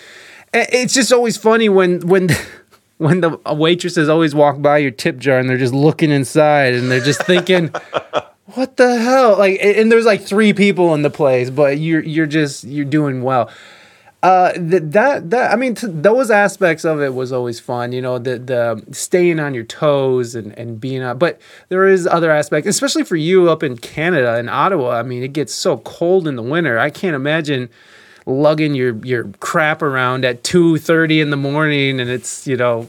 [0.53, 2.29] it's just always funny when when
[2.99, 6.91] when the waitresses always walk by your tip jar and they're just looking inside and
[6.91, 7.69] they're just thinking
[8.55, 12.27] what the hell like and there's like three people in the place but you're you're
[12.27, 13.51] just you're doing well
[14.25, 17.93] uh, th- that that I mean, t- those aspects of it was always fun.
[17.93, 21.19] You know, the the staying on your toes and and being up.
[21.19, 21.39] But
[21.69, 24.93] there is other aspects, especially for you up in Canada in Ottawa.
[24.93, 26.79] I mean, it gets so cold in the winter.
[26.79, 27.69] I can't imagine
[28.27, 32.89] lugging your your crap around at two thirty in the morning, and it's you know.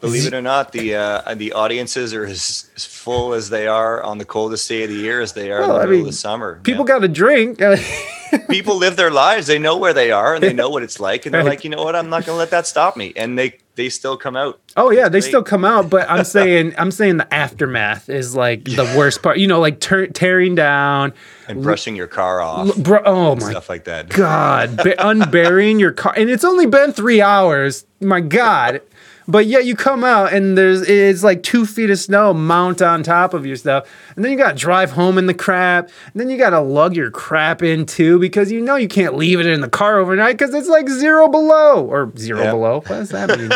[0.00, 4.02] Believe it or not, the uh, the audiences are as, as full as they are
[4.02, 6.00] on the coldest day of the year as they are Well, in the middle mean,
[6.00, 6.58] of the summer.
[6.62, 6.94] People Yeah.
[6.94, 7.60] got to drink.
[8.48, 9.46] people live their lives.
[9.46, 11.50] They know where they are and they know what it's like, and they're Right.
[11.50, 11.94] like, you know what?
[11.96, 13.12] I'm not going to let that stop me.
[13.14, 14.60] And they they still come out.
[14.76, 18.64] Oh yeah, they still come out, but I'm saying I'm saying the aftermath is like
[18.64, 19.38] the worst part.
[19.38, 21.14] You know, like tur tearing down,
[21.48, 23.00] and brushing your car off, bro.
[23.06, 24.10] Oh my stuff like that.
[24.10, 27.86] god, ba- unburying your car, and it's only been three hours.
[28.00, 28.82] My god.
[29.30, 33.02] But yet you come out and there's it's like two feet of snow mount on
[33.02, 36.20] top of your stuff, and then you got to drive home in the crap, and
[36.20, 39.38] then you got to lug your crap in too because you know you can't leave
[39.38, 42.50] it in the car overnight because it's like zero below or zero Yeah.
[42.50, 42.74] below.
[42.80, 43.50] What does that mean?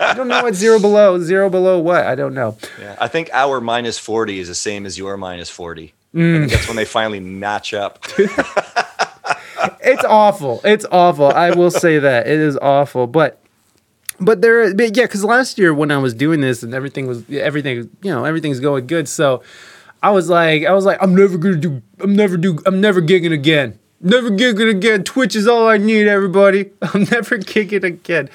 [0.00, 1.20] I don't know what zero below.
[1.20, 2.04] Zero below what?
[2.06, 2.56] I don't know.
[2.80, 5.94] Yeah, I think our minus 40 is the same as your minus 40.
[6.12, 6.38] I Mm.
[6.40, 8.04] think that's when they finally match up.
[8.18, 10.60] it's awful.
[10.64, 11.26] It's awful.
[11.28, 13.06] I will say that it is awful.
[13.06, 13.40] But
[14.20, 17.28] but there, but yeah, because last year when I was doing this and everything was
[17.30, 19.08] everything, you know, everything's going good.
[19.08, 19.42] So
[20.02, 23.00] I was like, I was like, I'm never gonna do, I'm never do, I'm never
[23.00, 23.78] gigging again.
[24.00, 25.04] Never gigging again.
[25.04, 26.70] Twitch is all I need, everybody.
[26.82, 28.30] I'm never gigging again.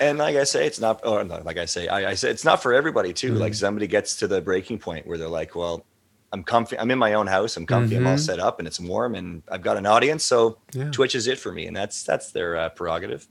[0.00, 2.62] And like I say, it's not, or like I say, I, I say it's not
[2.62, 3.32] for everybody too.
[3.32, 3.40] Mm-hmm.
[3.40, 5.84] Like somebody gets to the breaking point where they're like, well,
[6.32, 6.78] I'm comfy.
[6.78, 7.56] I'm in my own house.
[7.56, 7.96] I'm comfy.
[7.96, 10.24] I'm all set up and it's warm and I've got an audience.
[10.24, 10.80] So Mm-hmm.
[10.80, 10.90] Yeah.
[10.90, 11.66] Twitch is it for me.
[11.66, 13.26] And that's, that's their uh, prerogative.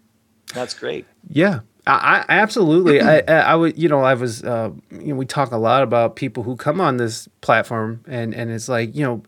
[0.54, 1.06] That's great.
[1.30, 3.02] Yeah, I, I absolutely.
[3.02, 6.16] I, I, would, you know, I was, uh, you know, we talk a lot about
[6.16, 9.24] people who come on this platform, and and it's like, you know,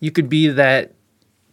[0.00, 0.94] you could be that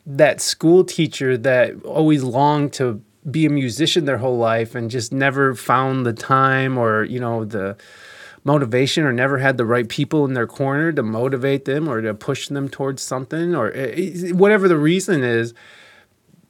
[0.05, 5.13] that school teacher that always longed to be a musician their whole life and just
[5.13, 7.77] never found the time or you know the
[8.43, 12.15] motivation or never had the right people in their corner to motivate them or to
[12.15, 15.53] push them towards something or eh, whatever the reason is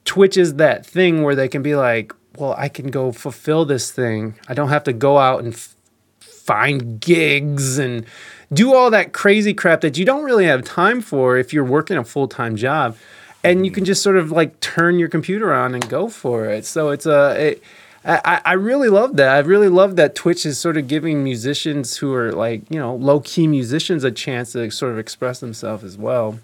[0.04, 3.90] Twitch is that thing where they can be like, well, I can go fulfill this
[3.90, 4.34] thing.
[4.48, 5.76] I don't have to go out and f-
[6.20, 8.04] find gigs and
[8.52, 11.96] do all that crazy crap that you don't really have time for if you're working
[11.96, 12.96] a full time job.
[13.44, 16.64] And you can just sort of like turn your computer on and go for it.
[16.64, 17.48] So it's a.
[17.48, 17.62] It,
[18.04, 19.28] I, I really love that.
[19.28, 22.96] I really love that Twitch is sort of giving musicians who are like, you know,
[22.96, 26.40] low key musicians a chance to sort of express themselves as well.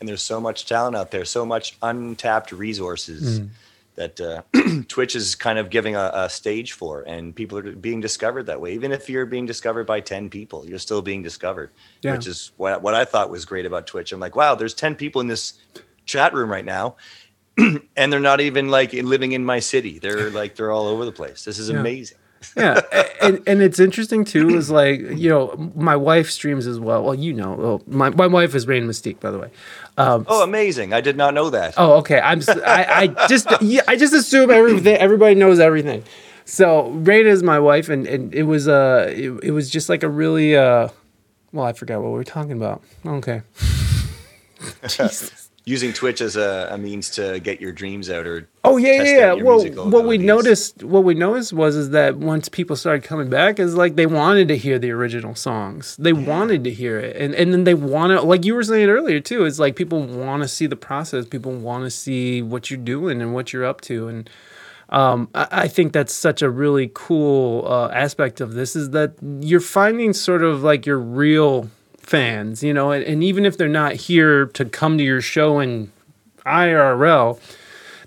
[0.00, 3.48] And there's so much talent out there, so much untapped resources Mm.
[3.96, 4.42] That uh,
[4.88, 8.60] Twitch is kind of giving a, a stage for, and people are being discovered that
[8.60, 8.74] way.
[8.74, 11.70] Even if you're being discovered by ten people, you're still being discovered,
[12.02, 12.12] Yeah.
[12.12, 14.12] which is what what I thought was great about Twitch.
[14.12, 15.54] I'm like, wow, there's ten people in this
[16.06, 16.96] chat room right now,
[17.58, 19.98] and they're not even like living in my city.
[19.98, 21.44] They're like they're all over the place.
[21.44, 21.80] This is Yeah.
[21.80, 22.18] amazing.
[22.56, 22.80] Yeah
[23.22, 27.14] and, and it's interesting too is like you know my wife streams as well well
[27.14, 29.50] you know well, my, my wife is rain mystique by the way
[29.96, 30.92] um, Oh, amazing!
[30.92, 31.74] I did not know that.
[31.76, 36.02] oh okay i'm I just yeah, i just assume everything everybody knows everything
[36.44, 40.02] so rain is my wife and, and it was uh it, it was just like
[40.02, 40.88] a really uh
[41.52, 43.42] well i forgot what we were talking about okay
[44.88, 45.43] Jesus.
[45.66, 49.34] Using Twitch as a, a means to get your dreams out, or Oh yeah, yeah,
[49.34, 49.42] yeah.
[49.42, 53.58] Well, what we noticed, what we noticed was is that once people started coming back,
[53.58, 55.96] is like they wanted to hear the original songs.
[55.96, 58.90] They wanted to hear it, and and then they want to, like you were saying
[58.90, 59.46] earlier too.
[59.46, 61.24] It's like people want to see the process.
[61.24, 64.28] People want to see what you're doing and what you're up to, and
[64.90, 69.14] um, I, I think that's such a really cool uh, aspect of this is that
[69.40, 71.70] you're finding sort of like your real
[72.04, 75.58] fans, you know, and, and even if they're not here to come to your show
[75.60, 75.90] in
[76.46, 77.40] IRL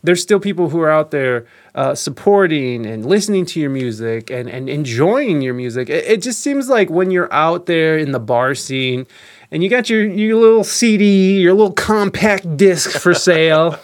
[0.04, 1.46] there's still people who are out there
[1.76, 5.90] uh, supporting and listening to your music and, and enjoying your music.
[5.90, 9.06] It, it just seems like when you're out there in the bar scene
[9.52, 13.78] and you got your, your little CD, your little compact disc for sale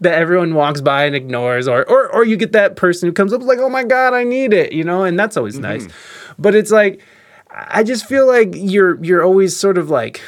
[0.00, 3.32] that everyone walks by and ignores, or, or, or you get that person who comes
[3.32, 5.88] up like, oh my God, I need it, you know, and that's always nice.
[6.38, 7.00] But it's like,
[7.50, 10.20] I just feel like you're you're always sort of like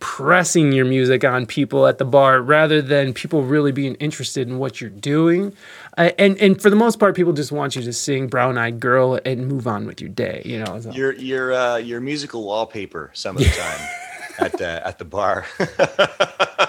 [0.00, 4.58] pressing your music on people at the bar rather than people really being interested in
[4.58, 5.52] what you're doing.
[5.96, 8.80] Uh, and and for the most part, people just want you to sing "Brown Eyed
[8.80, 10.42] Girl" and move on with your day.
[10.44, 13.88] You know, so- your your uh, your musical wallpaper some of the time
[14.38, 15.46] at the at the bar.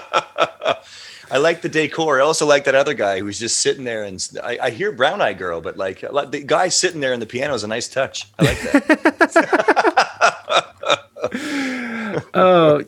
[1.30, 2.20] I like the decor.
[2.20, 5.34] I also like that other guy who's just sitting there, and I hear Brown Eye
[5.34, 8.26] Girl, but like, the guy sitting there in the piano is a nice touch.
[8.38, 9.96] I like that.
[12.34, 12.82] Oh,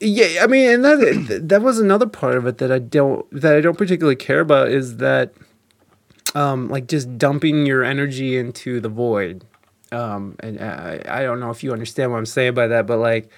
[0.00, 0.42] yeah.
[0.42, 3.60] I mean, and that that was another part of it that I don't that I
[3.60, 5.32] don't particularly care about is that
[6.34, 9.44] um, like just dumping your energy into the void.
[9.90, 12.98] Um, and I, I don't know if you understand what I'm saying by that, but
[12.98, 13.30] like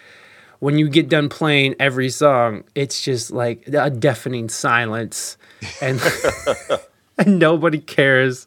[0.60, 5.36] when you get done playing every song, it's just like a deafening silence,
[5.80, 6.00] and
[7.18, 8.46] and nobody cares,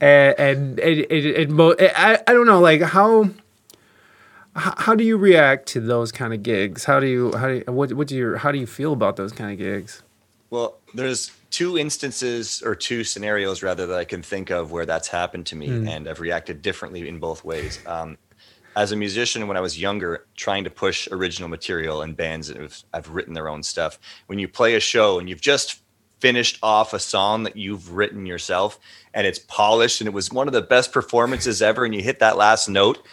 [0.00, 3.30] and and it, it, it, mo- I I don't know like how.
[4.54, 6.84] How, do you react to those kind of gigs?
[6.84, 9.16] How do you how do you, what what do you how do you feel about
[9.16, 10.02] those kind of gigs?
[10.50, 15.08] Well, there's two instances or two scenarios rather that I can think of where that's
[15.08, 17.78] happened to me, and I've reacted differently in both ways.
[17.86, 18.18] Um,
[18.76, 22.56] as a musician, when I was younger, trying to push original material and bands that
[22.56, 25.80] have, have written their own stuff, when you play a show and you've just
[26.20, 28.78] finished off a song that you've written yourself
[29.12, 32.20] and it's polished and it was one of the best performances ever, and you hit
[32.20, 33.04] that last note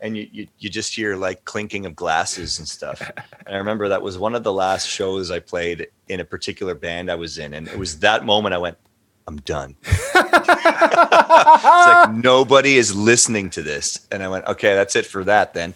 [0.00, 3.00] and you, you, you just hear like clinking of glasses and stuff.
[3.46, 6.74] And I remember that was one of the last shows I played in a particular
[6.74, 7.54] band I was in.
[7.54, 8.78] And it was that moment I went,
[9.28, 9.76] I'm done.
[9.84, 14.06] it's like nobody is listening to this.
[14.10, 15.74] And I went, okay, that's it for that then.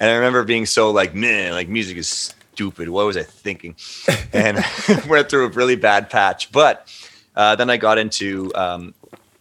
[0.00, 2.88] And I remember being so like, man, like music is stupid.
[2.88, 3.76] What was I thinking?
[4.32, 4.64] And
[5.06, 6.50] went through a really bad patch.
[6.50, 6.90] But
[7.36, 8.94] uh, then I got into um,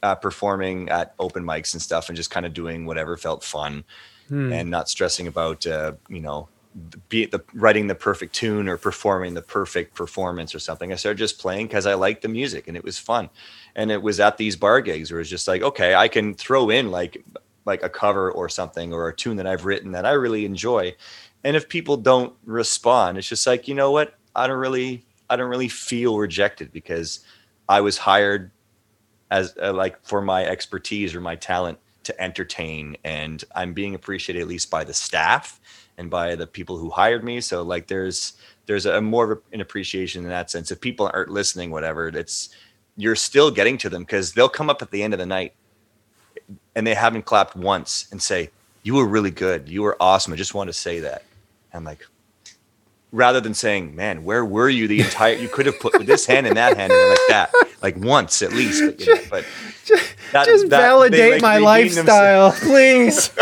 [0.04, 3.86] uh, performing at open mics and stuff and just kind of doing whatever felt fun
[4.30, 6.50] and not stressing about, uh, you know,
[7.10, 10.92] be the writing the perfect tune or performing the perfect performance or something.
[10.92, 13.30] I started just playing because I liked the music and it was fun.
[13.76, 16.70] And it was at these bar gigs where it's just like, okay, I can throw
[16.70, 17.24] in like
[17.66, 20.96] like a cover or something or a tune that I've written that I really enjoy.
[21.44, 24.16] And if people don't respond, it's just like, you know what?
[24.36, 27.22] I don't really I don't really feel rejected because
[27.70, 28.52] I was hired
[29.32, 34.42] as uh, like for my expertise or my talent to entertain and I'm being appreciated
[34.42, 35.60] at least by the staff
[35.98, 37.42] and by the people who hired me.
[37.42, 38.34] So like there's
[38.66, 40.72] there's a more of an appreciation in that sense.
[40.72, 42.50] If people aren't listening whatever it's
[42.96, 45.54] you're still getting to them because they'll come up at the end of the night
[46.76, 48.50] and they haven't clapped once and say
[48.84, 49.68] you were really good.
[49.70, 50.34] You were awesome.
[50.34, 51.24] I just want to say that.
[51.74, 52.06] I'm like
[53.12, 56.48] rather than saying man where were you the entire you could have put this hand
[56.48, 57.52] in that hand and like that
[57.84, 59.46] like once at least but, you know, but
[60.32, 63.30] that- Just that- validate my lifestyle, please.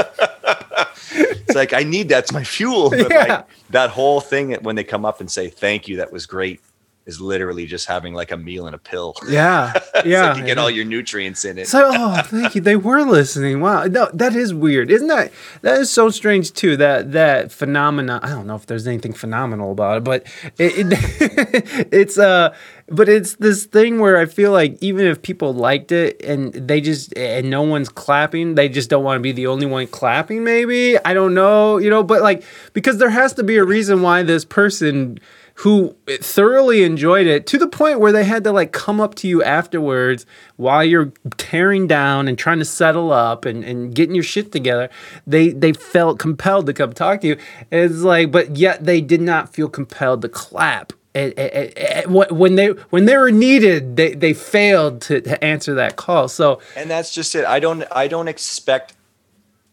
[1.52, 2.90] it's like I need that's my fuel.
[3.02, 3.18] But Yeah.
[3.18, 6.60] like that whole thing when they come up and say thank you, that was great,
[7.06, 9.16] is literally just having like a meal and a pill.
[9.28, 9.74] yeah,
[10.06, 10.30] yeah.
[10.30, 10.64] like you get yeah.
[10.64, 11.68] all your nutrients in it.
[11.68, 12.62] So, oh, thank you.
[12.62, 13.60] They were listening.
[13.60, 15.32] Wow, no, that is weird, isn't that?
[15.62, 16.78] That is so strange too.
[16.78, 18.20] That that phenomena.
[18.22, 20.28] I don't know if there's anything phenomenal about it, but
[20.58, 22.56] it, it it's uh,
[22.88, 26.82] but it's this thing where I feel like even if people liked it and they
[26.82, 30.44] just and no one's clapping, they just don't want to be the only one clapping.
[30.44, 32.44] Maybe I don't know, you know, but like
[32.74, 35.20] because there has to be a reason why this person
[35.56, 39.28] who thoroughly enjoyed it to the point where they had to like come up to
[39.28, 40.26] you afterwards
[40.56, 44.90] while you're tearing down and trying to settle up and, and getting your shit together.
[45.28, 47.38] They they felt compelled to come talk to you.
[47.72, 50.94] It's like but yet they did not feel compelled to clap.
[51.14, 55.74] And- and- and when they when they were needed they, they failed to, to answer
[55.76, 56.28] that call.
[56.30, 57.46] So and that's just it.
[57.46, 58.94] I don't I don't expect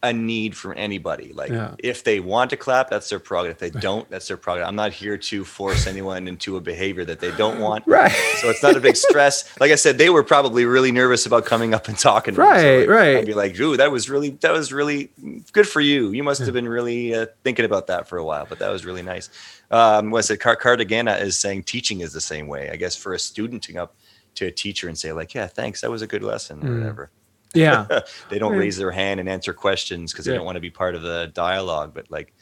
[0.00, 1.32] a need from anybody.
[1.32, 1.74] Like Yeah.
[1.78, 3.60] if they want to clap, that's their prerogative.
[3.60, 4.68] If they don't, that's their prerogative.
[4.68, 7.84] I'm not here to force anyone into a behavior that they don't want.
[7.86, 8.12] Right.
[8.40, 9.58] So it's not a big stress.
[9.58, 12.34] Like I said, they were probably really nervous about coming up and talking.
[12.34, 12.36] me.
[12.36, 13.16] So, Right, like, right.
[13.16, 15.10] I'd be like, "Ooh, that was really that was really
[15.52, 16.12] good for you.
[16.12, 18.84] You must have been really uh, thinking about that for a while." But that was
[18.86, 19.30] really nice.
[19.72, 22.70] Um, was it Car- Cartagena is saying teaching is the same way.
[22.70, 23.96] I guess for a student to go up
[24.36, 26.68] to a teacher and say like, "Yeah, thanks, that was a good lesson," Mm.
[26.68, 27.10] or whatever
[27.58, 28.00] yeah
[28.30, 28.58] they don't Right.
[28.60, 30.38] raise their hand and answer questions because they Yeah.
[30.38, 31.92] don't want to be part of the dialogue.
[31.94, 32.32] But like,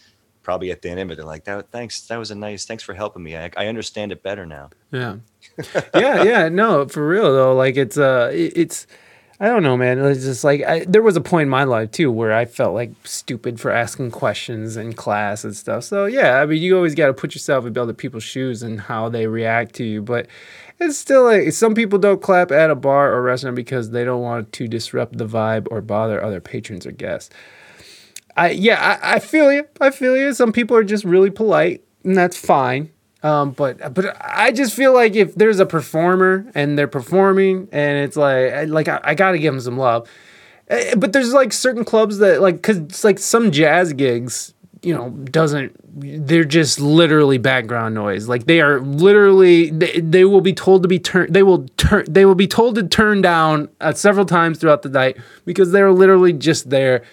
[0.42, 2.64] probably at the end of it, they're like, "That thanks, that was a nice.
[2.66, 3.36] Thanks for helping me.
[3.36, 5.16] I, I understand it better now." Yeah.
[5.94, 7.54] yeah, yeah, no, for real though.
[7.54, 8.86] Like it's uh it- it's
[9.38, 9.98] I don't know, man.
[9.98, 12.72] It's just like I, there was a point in my life too where I felt
[12.74, 15.84] like stupid for asking questions in class and stuff.
[15.84, 18.80] So yeah, I mean, you always got to put yourself in other people's shoes and
[18.80, 20.00] how they react to you.
[20.00, 20.28] But
[20.80, 24.22] it's still like some people don't clap at a bar or restaurant because they don't
[24.22, 27.34] want to disrupt the vibe or bother other patrons or guests.
[28.36, 29.66] I yeah, I, I feel you.
[29.80, 30.34] I feel you.
[30.34, 32.90] Some people are just really polite, and that's fine.
[33.22, 37.98] Um, but but I just feel like if there's a performer and they're performing, and
[38.04, 40.08] it's like like I, I gotta give them some love.
[40.68, 44.52] Eh, But there's like certain clubs that like because it's like some jazz gigs,
[44.82, 48.28] you know, doesn't they're just literally background noise.
[48.28, 51.34] Like they are literally they, they will be told to be turned.
[51.34, 52.04] They will turn.
[52.08, 55.92] They will be told to turn down uh, several times throughout the night because they're
[55.92, 57.04] literally just there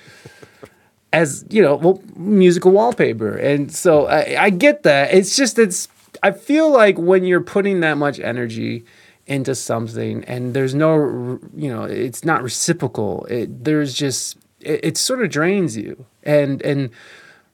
[1.13, 3.37] as you know, well, musical wallpaper.
[3.37, 5.13] And so I, I get that.
[5.13, 5.87] It's just it's
[6.21, 8.83] I feel like when you're putting that much energy
[9.25, 14.97] into something and there's no you know it's not reciprocal it there's just it, it
[14.97, 16.89] sort of drains you and and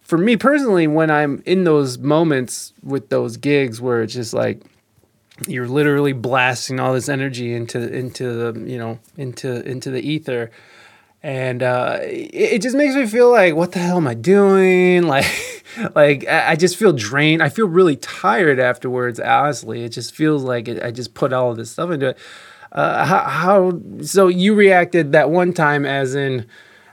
[0.10, 4.64] for me personally when i'm in those moments with those gigs where it's just like
[5.47, 10.51] you're literally blasting all this energy into into the you know into into the ether.
[11.22, 15.03] And uh, it, it just makes me feel like what the hell am i doing?
[15.07, 15.26] Like
[15.95, 17.43] like I, I just feel drained.
[17.43, 19.84] I feel really tired afterwards honestly.
[19.84, 22.18] It just feels like it, i just put all of this stuff into it.
[22.72, 26.45] Uh, how, how so you reacted that one time as in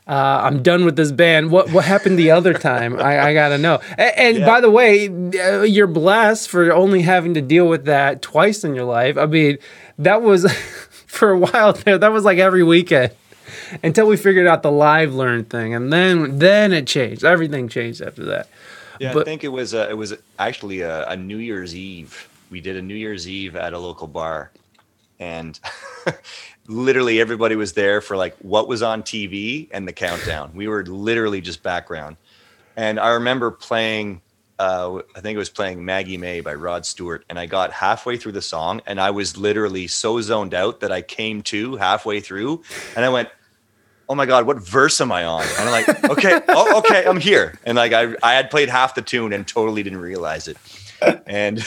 [0.09, 1.51] uh, I'm done with this band.
[1.51, 2.99] What what happened the other time?
[3.01, 3.81] I, I gotta know.
[3.99, 4.47] And, and Yeah.
[4.47, 8.75] by the way, uh, you're blessed for only having to deal with that twice in
[8.75, 9.17] your life.
[9.19, 9.59] I mean,
[9.99, 10.51] that was
[11.07, 11.99] for a while there.
[11.99, 13.13] That was like every weekend
[13.83, 17.25] until we figured out the live learn thing, and then then it changed.
[17.25, 18.49] Everything changed after that.
[19.01, 22.29] Yeah, But- I think it was uh, it was actually a, a New Year's Eve.
[22.49, 24.51] We did a New Year's Eve at a local bar,
[25.19, 25.59] and
[26.69, 30.53] literally everybody was there for like what was on TV and the countdown.
[30.55, 32.17] We were literally just background,
[32.77, 34.23] and I remember playing.
[34.59, 38.17] Uh, I think it was playing Maggie May by Rod Stewart, and I got halfway
[38.17, 42.21] through the song, and I was literally so zoned out that I came to halfway
[42.21, 42.63] through,
[42.97, 43.29] and I went,
[44.09, 47.19] oh my god what verse am i on and i'm like okay oh okay i'm
[47.19, 50.57] here and like i i had played half the tune and totally didn't realize it
[51.27, 51.67] and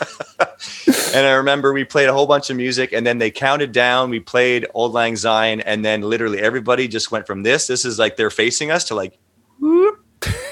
[1.14, 4.10] and i remember we played a whole bunch of music and then they counted down
[4.10, 7.98] we played auld lang syne and then literally everybody just went from this this is
[7.98, 9.18] like they're facing us to like
[9.60, 10.04] whoop,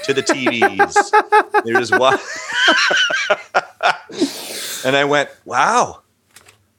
[0.03, 2.17] to the tvs they're just wa-
[4.85, 6.01] and i went wow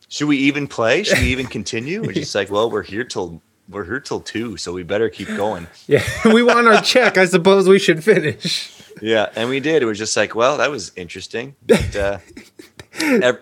[0.08, 3.40] should we even play should we even continue it's just like well we're here till
[3.68, 5.66] we're here till two, so we better keep going.
[5.86, 7.16] Yeah, we want our check.
[7.16, 8.70] I suppose we should finish.
[9.00, 9.82] Yeah, and we did.
[9.82, 11.56] It was just like, well, that was interesting.
[11.66, 12.18] But, uh,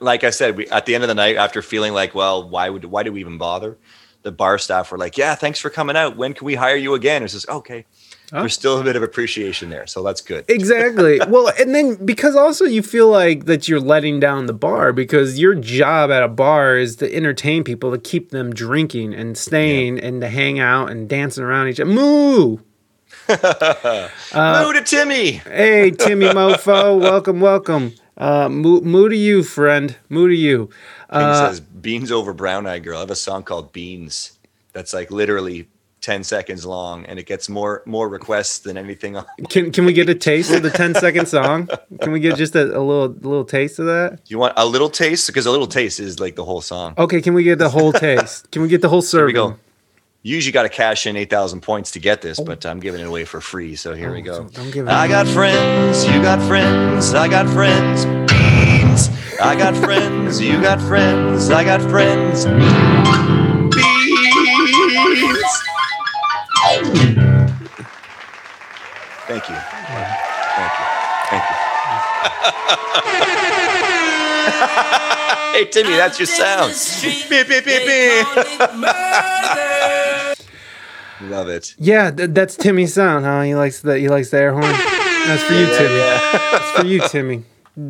[0.00, 2.68] like I said, we at the end of the night, after feeling like, well, why
[2.68, 3.78] would why do we even bother?
[4.22, 6.16] The bar staff were like, yeah, thanks for coming out.
[6.16, 7.22] When can we hire you again?
[7.22, 7.86] It's just okay.
[8.32, 8.40] Oh.
[8.40, 10.44] There's still a bit of appreciation there, so that's good.
[10.48, 11.20] Exactly.
[11.28, 15.38] well, and then because also you feel like that you're letting down the bar because
[15.38, 19.98] your job at a bar is to entertain people, to keep them drinking and staying
[19.98, 21.90] and to hang out and dancing around each other.
[21.90, 22.58] Moo!
[24.32, 25.32] Uh, Moo to Timmy.
[25.32, 27.94] Hey, Timmy Mofo, welcome, welcome.
[28.20, 29.96] Uh, moo, moo to you, friend.
[30.10, 30.68] Moo to you.
[31.08, 32.98] Uh, says beans over brown eyed girl.
[32.98, 34.38] I have a song called Beans
[34.74, 35.68] that's like literally
[36.02, 39.92] 10 seconds long and it gets more more requests than anything on Can can we
[39.92, 41.68] get a taste of the 10 second song?
[42.00, 44.20] Can we get just a, a little little taste of that?
[44.26, 47.20] you want a little taste because a little taste is like the whole song Okay,
[47.20, 48.50] can we get the whole taste?
[48.50, 49.26] Can we get the whole here serving?
[49.26, 49.58] we go
[50.22, 53.24] usually got to cash in 8000 points to get this but i'm giving it away
[53.24, 54.48] for free so here we Oh, go.
[54.48, 59.08] Don't give it i got friends you got friends i got friends beans.
[59.40, 63.76] I got friends you got friends i got friends beans.
[69.26, 69.54] Thank you.
[69.54, 70.86] Thank you.
[71.30, 71.56] Thank you.
[75.52, 76.72] Hey timmy that's your sound.
[77.02, 78.26] beep beep beep beep
[81.22, 83.42] love it Yeah, th- that's Timmy's sound, huh?
[83.42, 84.62] He likes the he likes the air horn.
[84.64, 85.96] That's for you, Yeah, Timmy.
[85.96, 86.48] yeah.
[86.52, 87.44] That's for you, Timmy.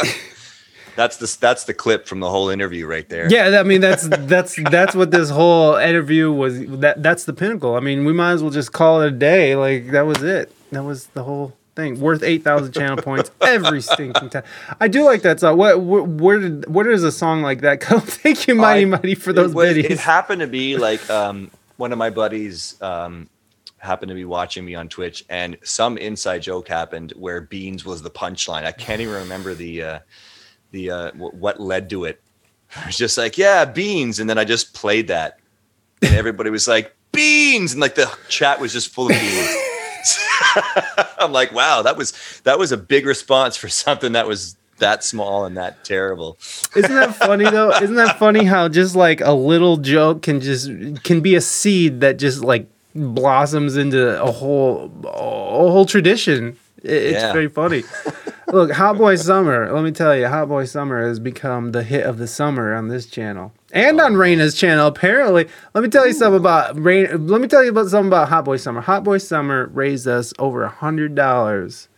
[0.96, 3.30] that's the that's the clip from the whole interview right there.
[3.30, 6.60] yeah, I mean that's that's that's what this whole interview was.
[6.66, 7.74] That that's the pinnacle.
[7.74, 9.56] I mean, we might as well just call it a day.
[9.56, 10.52] Like that was it.
[10.72, 12.00] That was the whole thing.
[12.00, 14.42] Worth eight thousand channel points every stinking time.
[14.80, 15.56] I do like that song.
[15.58, 18.00] What where, where did where does a song like that come?
[18.02, 19.90] Thank you, Mighty I- Mighty, for those it, was- biddies.
[19.92, 23.28] It happened to be like um, one of my buddies um,
[23.78, 28.02] happened to be watching me on Twitch, and some inside joke happened where beans was
[28.02, 28.64] the punchline.
[28.64, 29.98] I can't even remember the uh,
[30.72, 32.20] the uh, wh- what led to it.
[32.76, 35.38] I was just like, yeah, beans, and then I just played that,
[36.02, 39.56] and everybody was like, beans, and like the chat was just full of beans.
[41.18, 42.12] I'm like, wow, that was
[42.44, 46.38] that was a big response for something that was that small and that terrible.
[46.74, 47.70] Isn't that funny though?
[47.82, 50.70] Isn't that funny how just like a little joke can just
[51.02, 56.56] can be a seed that just like blossoms into a whole a whole tradition.
[56.86, 57.32] It- It's Yeah.
[57.32, 57.84] very funny.
[58.52, 59.72] Look, Hot Boy Summer.
[59.72, 62.86] Let me tell you, Hot Boy Summer has become the hit of the summer on
[62.88, 64.86] this channel and on Raina's channel.
[64.86, 67.26] Apparently, let me tell you something about Rain.
[67.26, 68.80] Let me tell you about something about Hot Boy Summer.
[68.82, 71.88] Hot Boy Summer raised us over a hundred dollars.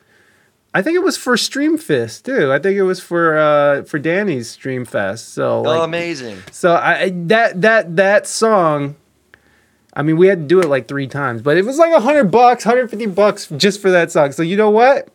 [0.73, 2.51] I think it was for Streamfest too.
[2.53, 5.19] I think it was for uh for Danny's Streamfest.
[5.27, 6.39] So oh, like, amazing!
[6.51, 8.97] so I- that that that song.
[9.99, 11.99] I mean, we had to do it like three times, but it was like a
[11.99, 14.31] hundred bucks, hundred fifty bucks just for that song.
[14.31, 15.09] So you know what?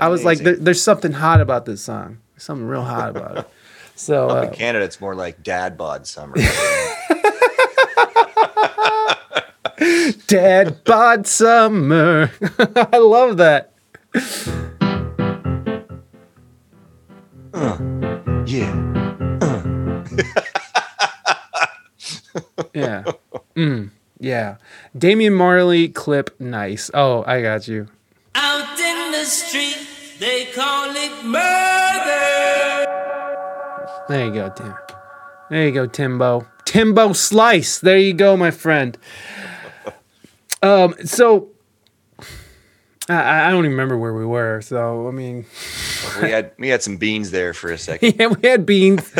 [0.00, 2.18] I was like, there, there's something hot about this song.
[2.38, 3.48] Something real hot about it.
[3.98, 6.34] So Up in uh, Canada, it's more like dad bod summer.
[10.26, 12.30] Dad bod summer.
[12.76, 13.72] I love that.
[18.46, 18.86] yeah.
[22.74, 23.04] Yeah.
[23.56, 24.56] Mm, yeah.
[24.96, 26.90] Damian Marley clip nice.
[26.94, 27.88] Oh, I got you.
[28.34, 29.78] Out in the street,
[30.18, 32.86] they call it murder.
[34.08, 34.74] There you go, Tim.
[35.50, 36.46] There you go, Timbo.
[36.64, 37.78] Timbo Slice.
[37.80, 38.96] There you go, my friend.
[40.62, 41.50] Um, so
[43.08, 44.60] I, I don't even remember where we were.
[44.62, 45.46] So I mean,
[46.20, 48.14] We had we had some beans there for a second.
[48.18, 49.12] yeah, we had beans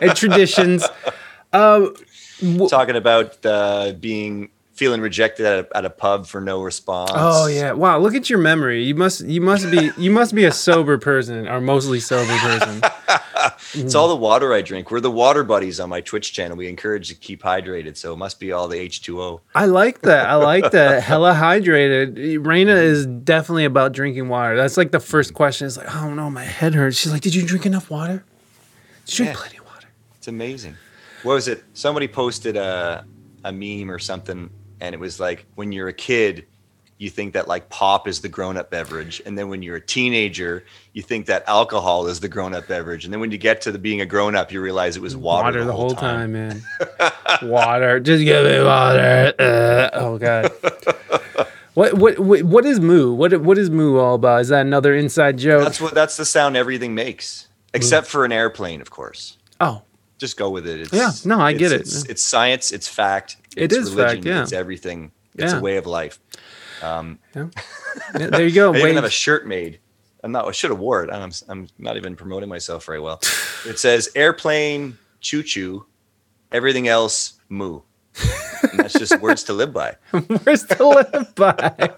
[0.00, 0.84] and traditions.
[2.68, 7.10] Talking about uh, being feeling rejected at a, at a pub for no response.
[7.14, 7.72] Oh yeah!
[7.72, 8.84] Wow, look at your memory.
[8.84, 12.82] You must you must be you must be a sober person or mostly sober person.
[13.74, 14.90] It's all the water I drink.
[14.90, 16.56] We're the water buddies on my Twitch channel.
[16.56, 19.40] We encourage to keep hydrated, so it must be all the H2O.
[19.54, 20.26] I like that.
[20.28, 21.02] I like that.
[21.10, 22.16] Hella hydrated.
[22.38, 24.56] Raina is definitely about drinking water.
[24.56, 25.66] That's like the first question.
[25.66, 26.96] It's like, oh no, my head hurts.
[26.96, 28.24] She's like, did you drink enough water?
[29.04, 29.40] Did you drink Yeah.
[29.42, 29.88] plenty of water?
[30.16, 30.76] It's amazing.
[31.26, 31.64] What was it?
[31.74, 33.04] Somebody posted a
[33.42, 34.48] a meme or something,
[34.80, 36.46] and it was like when you're a kid,
[36.98, 39.80] you think that like pop is the grown up beverage, and then when you're a
[39.80, 43.60] teenager, you think that alcohol is the grown up beverage, and then when you get
[43.62, 46.62] to the being a grown up, you realize it was water, the, whole time, man.
[47.42, 47.98] water.
[47.98, 49.34] Just give me water.
[49.36, 50.52] Uh, oh god.
[51.74, 53.12] What, what what what is moo?
[53.12, 54.40] What what is moo all about?
[54.40, 55.62] Is that another inside joke?
[55.62, 59.36] That's what that's the sound everything makes, except for an airplane, of course.
[59.60, 59.82] oh,
[60.18, 60.80] Just go with it.
[60.80, 61.82] It's, Yeah, no, I get it.
[61.82, 62.72] It's, it's science.
[62.72, 63.36] It's fact.
[63.56, 64.42] It it's is fact, yeah.
[64.42, 65.12] It's everything.
[65.34, 65.58] It's Yeah.
[65.58, 66.18] a way of life.
[66.82, 67.48] Um, yeah,
[68.12, 68.72] there you go.
[68.72, 69.12] I even have a Wave.
[69.12, 69.80] shirt made.
[70.22, 70.46] I'm not.
[70.46, 71.10] I should have wore it.
[71.10, 71.30] I'm.
[71.48, 73.20] I'm not even promoting myself very well.
[73.66, 75.86] It says airplane, choo choo,
[76.52, 77.80] everything else, moo.
[78.70, 79.96] And that's just words to live by.
[80.46, 81.90] words to live by?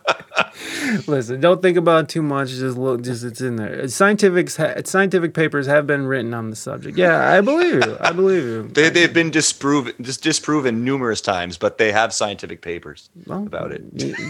[1.06, 2.48] Listen, don't think about it too much.
[2.50, 3.86] Just look, just it's in there.
[3.88, 6.96] Scientific scientific papers have been written on the subject.
[6.98, 7.96] Yeah, I believe you.
[8.00, 8.68] I believe you.
[8.68, 13.72] They, they've been disproven, just disproven numerous times, but they have scientific papers Well, about
[13.72, 13.82] it.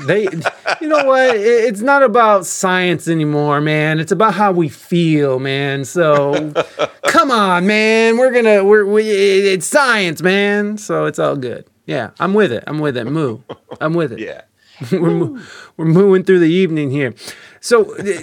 [0.07, 0.23] They,
[0.81, 1.37] you know what?
[1.37, 3.99] It- It's not about science anymore, man.
[4.01, 5.85] It's about how we feel, man.
[5.85, 6.53] So,
[7.05, 8.17] come on, man.
[8.17, 10.79] We're gonna, we're, we, it's science, man.
[10.79, 11.67] So it's all good.
[11.87, 12.65] Yeah, I'm with it.
[12.67, 13.05] I'm with it.
[13.07, 13.41] Moo.
[13.81, 14.19] I'm with it.
[14.19, 14.43] Yeah.
[14.93, 15.41] we're, mo-
[15.77, 17.15] we're moving through the evening here.
[17.61, 18.23] So, uh,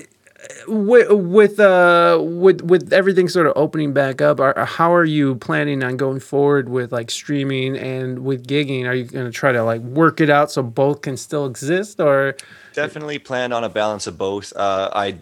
[0.68, 5.36] with with uh with with everything sort of opening back up, are, how are you
[5.36, 8.86] planning on going forward with like streaming and with gigging?
[8.86, 12.00] Are you going to try to like work it out so both can still exist,
[12.00, 12.36] or
[12.74, 14.54] Definitely plan on a balance of both.
[14.56, 15.18] Uh, I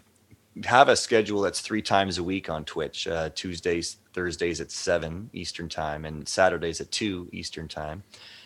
[0.65, 5.29] have a schedule that's three times a week on Twitch uh, Tuesdays, Thursdays at 7
[5.33, 8.03] Eastern Time, and Saturdays at 2 Eastern Time.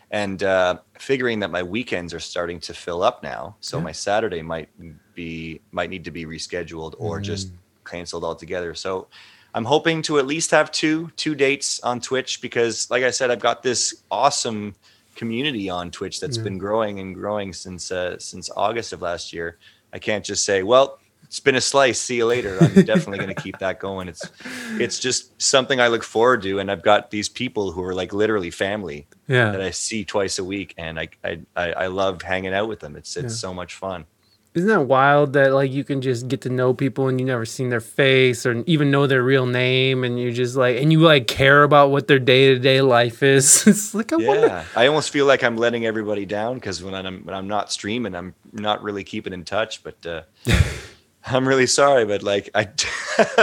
[0.09, 3.57] And uh, figuring that my weekends are starting to fill up now.
[3.59, 4.69] So my Saturday might
[5.13, 7.51] be might need to be rescheduled or just
[7.83, 8.73] canceled altogether.
[8.73, 9.07] So
[9.53, 13.31] I'm hoping to at least have two two dates on Twitch because, like I said,
[13.31, 14.75] I've got this awesome
[15.15, 19.57] community on Twitch that's been growing and growing since uh, since August of last year.
[19.91, 21.99] I can't just say, well, it's been a slice.
[21.99, 22.57] See you later.
[22.61, 24.07] I'm definitely going to keep that going.
[24.07, 24.31] It's
[24.79, 28.13] it's just something I look forward to, and I've got these people who are like
[28.13, 29.51] literally family yeah.
[29.51, 29.61] that?
[29.61, 32.95] I see twice a week, and I I I, love hanging out with them.
[32.95, 34.05] It's it's so much fun.
[34.53, 37.45] Isn't that wild that like you can just get to know people and you never
[37.45, 40.99] seen their face or even know their real name, and you just like and you
[40.99, 43.67] like care about what their day to day life is.
[43.67, 44.47] it's like I wonder.
[44.47, 47.69] Yeah, I almost feel like I'm letting everybody down because when I'm when I'm not
[47.71, 49.83] streaming, I'm not really keeping in touch.
[49.83, 50.21] But uh,
[51.29, 52.67] I'm really sorry, but like I,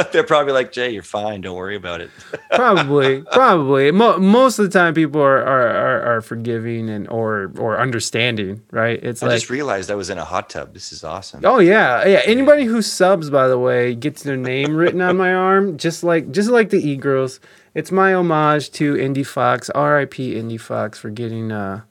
[0.12, 1.40] they're probably like Jay, you're fine.
[1.40, 2.10] Don't worry about it.
[2.54, 7.52] probably probably Mo- most of the time people are, are are are forgiving and or
[7.58, 10.72] or understanding right it's I like just realized I was in a hot tub.
[10.74, 11.40] This is awesome.
[11.44, 15.34] oh yeah yeah anybody who subs by the way gets their name written on my
[15.34, 17.40] arm just like just like the e-girls
[17.74, 21.82] it's my homage to Indiefoxx rip Indiefoxx for getting uh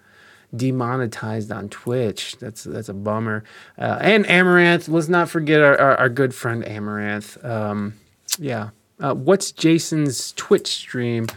[0.56, 3.44] demonetized on twitch that's that's a bummer
[3.78, 7.96] uh, and Amouranth let's not forget our, our, our good friend Amouranth um
[8.38, 11.28] yeah uh, what's jasen's twitch stream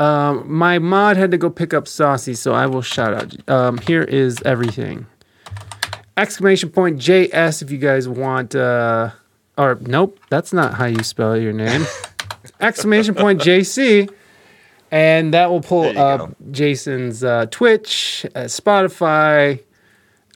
[0.00, 3.50] um, my mod had to go pick up Saucy, so I will shout out.
[3.50, 5.06] Um, here is everything.
[6.16, 8.54] Exclamation point JS if you guys want.
[8.54, 9.10] Uh,
[9.58, 11.84] or nope, that's not how you spell your name.
[12.60, 14.10] Exclamation point JC,
[14.90, 16.34] and that will pull up go.
[16.50, 19.60] Jasen's uh, Twitch, uh, Spotify,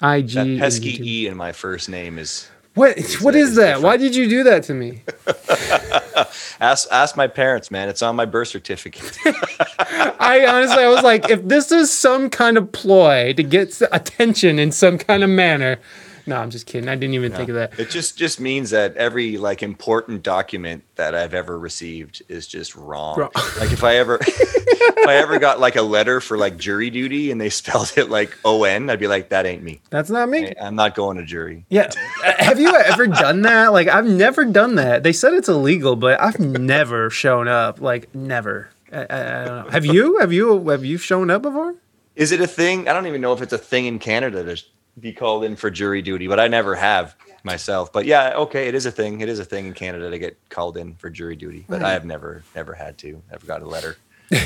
[0.02, 0.30] IG.
[0.30, 2.98] That pesky E in my first name is What?
[3.20, 3.82] What uh, is is that?
[3.82, 5.02] Why did you do that to me?
[6.60, 7.88] Ask ask my parents, man.
[7.88, 9.18] It's on my birth certificate.
[9.26, 14.58] I honestly, I was like, if this is some kind of ploy to get attention
[14.58, 15.78] in some kind of manner.
[16.26, 16.88] No, I'm just kidding.
[16.88, 17.78] I didn't even think of that.
[17.78, 22.74] It just just means that every like important document that I've ever received is just
[22.74, 23.18] wrong.
[23.18, 23.30] Wrong.
[23.58, 27.30] Like if I ever if I ever got like a letter for like jury duty
[27.30, 29.80] and they spelled it like O N, I'd be like, that ain't me.
[29.90, 30.52] That's not me.
[30.60, 31.64] I'm not going to jury.
[31.68, 31.90] Yeah.
[32.22, 33.72] Have you ever done that?
[33.72, 35.02] Like, I've never done that.
[35.02, 37.80] They said it's illegal, but I've never shown up.
[37.80, 38.70] Like, never.
[38.92, 39.70] I, I, I don't know.
[39.70, 40.18] Have you?
[40.18, 40.68] Have you?
[40.68, 41.74] Have you shown up before?
[42.16, 42.88] Is it a thing?
[42.88, 44.62] I don't even know if it's a thing in Canada to
[45.00, 47.92] be called in for jury duty, but I never have myself.
[47.92, 49.20] But yeah, okay, it is a thing.
[49.20, 51.92] It is a thing in Canada to get called in for jury duty, but I
[51.92, 53.22] have never never had to.
[53.30, 53.96] Never got a letter.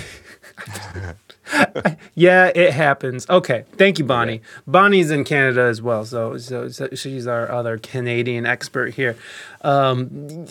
[2.15, 3.29] Yeah, it happens.
[3.31, 4.43] Okay, thank you, Bonnie.
[4.67, 9.17] Bonnie's in Canada as well, so so, so she's our other Canadian expert here.
[9.63, 10.47] Um,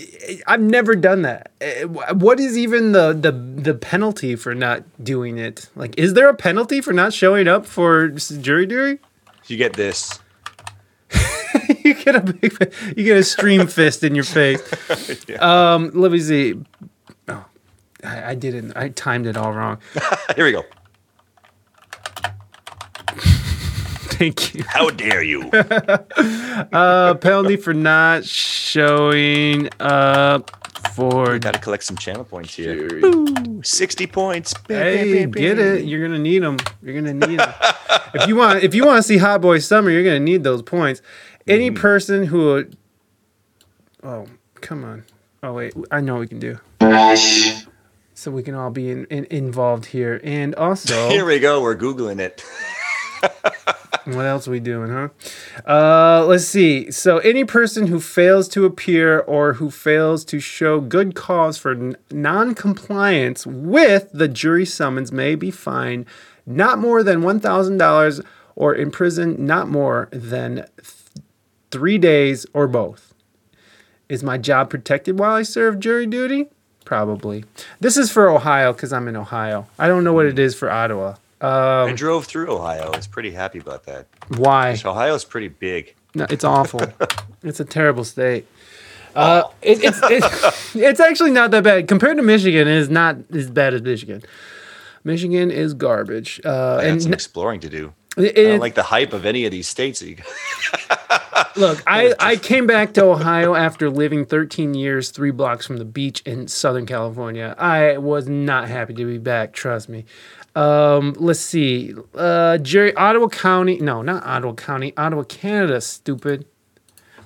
[0.47, 1.51] I've never done that.
[1.61, 5.69] Eh, What is even the the the penalty for not doing it?
[5.75, 8.99] Like, is there a penalty for not showing up for jury duty?
[9.47, 10.19] You get this.
[11.83, 14.61] you get a big, you get a stream fist in your face.
[15.39, 16.55] Um, let me see.
[17.27, 17.45] Oh,
[18.03, 18.75] I, I didn't.
[18.75, 19.77] I timed it all wrong.
[20.35, 20.63] Here we go.
[24.17, 24.63] Thank you.
[24.67, 25.49] How dare you?
[25.51, 30.51] Uh, penalty for not showing up
[30.97, 31.37] for.
[31.39, 32.89] Got to collect some channel points here.
[33.63, 34.53] 60 points.
[34.53, 35.85] Bam, bam, Hey, bam, get it?
[35.85, 36.57] You're gonna need them.
[36.81, 37.53] You're gonna need them.
[38.15, 40.61] if you want, if you want to see Hot Boy Summer, you're gonna need those
[40.63, 41.01] points.
[41.47, 41.79] Any Mm-hmm.
[41.81, 42.65] person who,
[44.03, 44.25] oh,
[44.55, 45.03] come on.
[45.43, 46.59] Oh wait, I know what we can do.
[48.15, 51.09] So we can all be in, in, involved here, and also.
[51.15, 51.61] Here we go.
[51.61, 52.43] We're Googling it.
[54.07, 55.09] What else are we doing, huh?
[55.69, 56.89] Uh, let's see.
[56.91, 61.71] So, any person who fails to appear or who fails to show good cause for
[61.71, 66.05] n- non-compliance with the jury summons may be fined
[66.45, 68.21] not more than one thousand dollars
[68.55, 71.25] or imprisoned not more than th-
[71.69, 73.13] three days or both.
[74.07, 76.47] Is my job protected while I serve jury duty?
[76.85, 77.43] Probably.
[77.81, 79.67] This is for Ohio because I'm in Ohio.
[79.77, 81.15] I don't know what it is for Ottawa.
[81.41, 82.91] I drove through Ohio.
[82.93, 84.07] I was pretty happy about that.
[84.38, 84.77] Why?
[84.83, 85.93] Ohio's pretty big.
[86.15, 86.81] No, it's awful.
[87.43, 88.47] it's a terrible state.
[89.15, 92.67] Uh, it, it's it's it's actually not that bad compared to Michigan.
[92.67, 94.23] It is not as bad as Michigan.
[95.03, 96.41] Michigan is garbage.
[96.43, 97.93] Uh, I and some exploring to do.
[98.17, 99.99] it- I don't like the hype of any of these states.
[100.01, 100.17] That you
[101.55, 105.85] look, I, I came back to Ohio after living 13 years, three blocks from the
[105.85, 107.55] beach in Southern California.
[107.57, 109.53] I was not happy to be back.
[109.53, 110.05] Trust me.
[110.57, 111.93] Um, let's see.
[112.15, 113.77] Uh, Jerry, Ottawa County.
[113.77, 114.91] No, not Ottawa County.
[114.97, 115.79] Ottawa, Canada.
[115.81, 116.47] Stupid.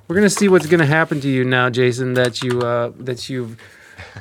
[0.08, 2.16] We're gonna see what's gonna happen to you now, Jasen.
[2.16, 3.58] That you uh, that you've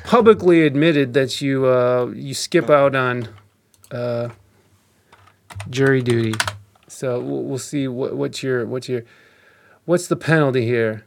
[0.05, 3.27] publicly admitted that you uh, you skip out on
[3.91, 4.29] uh,
[5.69, 6.33] jury duty.
[6.87, 9.03] So we'll, we'll see what what's your what's your
[9.83, 11.03] what's the penalty here?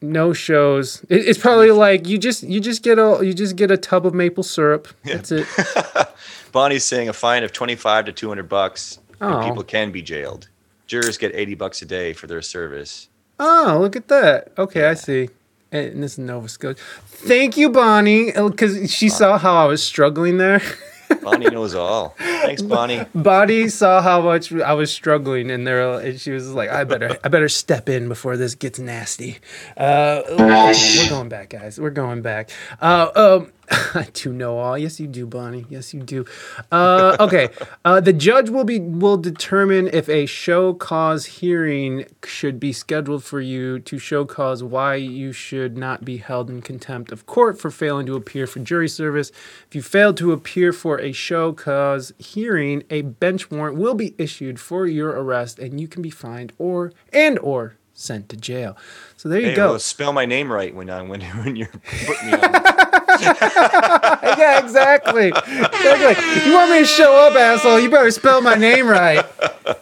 [0.00, 1.04] No shows.
[1.08, 4.06] It, it's probably like you just you just get a you just get a tub
[4.06, 4.86] of maple syrup.
[5.02, 5.48] That's it.
[6.52, 9.38] Bonnie's saying a fine of 25 to 200 bucks, Oh.
[9.38, 10.48] and people can be jailed.
[10.86, 13.08] Jurors get 80 bucks a day for their service.
[13.38, 14.52] Oh, look at that.
[14.58, 15.28] Okay, I see.
[15.70, 16.80] And this is Nova Scotia.
[17.06, 20.62] Thank you, Bonnie, because she saw how I was struggling there.
[21.22, 22.14] Bonnie knows all.
[22.18, 23.04] Thanks, Bonnie.
[23.14, 27.18] Bonnie saw how much I was struggling, and there, and she was like, "I better,
[27.24, 29.38] I better step in before this gets nasty."
[29.76, 31.78] Uh, we're going back, guys.
[31.80, 32.50] We're going back.
[32.80, 33.10] Uh,
[33.42, 33.52] um,
[33.94, 34.78] I do know all.
[34.78, 35.66] Yes, you do, Bonnie.
[35.68, 36.24] Yes, you do.
[36.72, 37.50] Uh, okay.
[37.84, 43.24] Uh, the judge will be will determine if a show cause hearing should be scheduled
[43.24, 47.60] for you to show cause why you should not be held in contempt of court
[47.60, 49.30] for failing to appear for jury service.
[49.68, 54.14] If you fail to appear for a show cause hearing, a bench warrant will be
[54.16, 58.76] issued for your arrest, and you can be fined or and or sent to jail.
[59.16, 59.70] So there you Hey, go.
[59.70, 61.68] well, spell my name right when I when when you're
[62.06, 62.74] putting me on.
[64.38, 65.26] yeah, exactly.
[65.26, 67.80] You want me to show up, asshole?
[67.80, 69.24] You better spell my name right.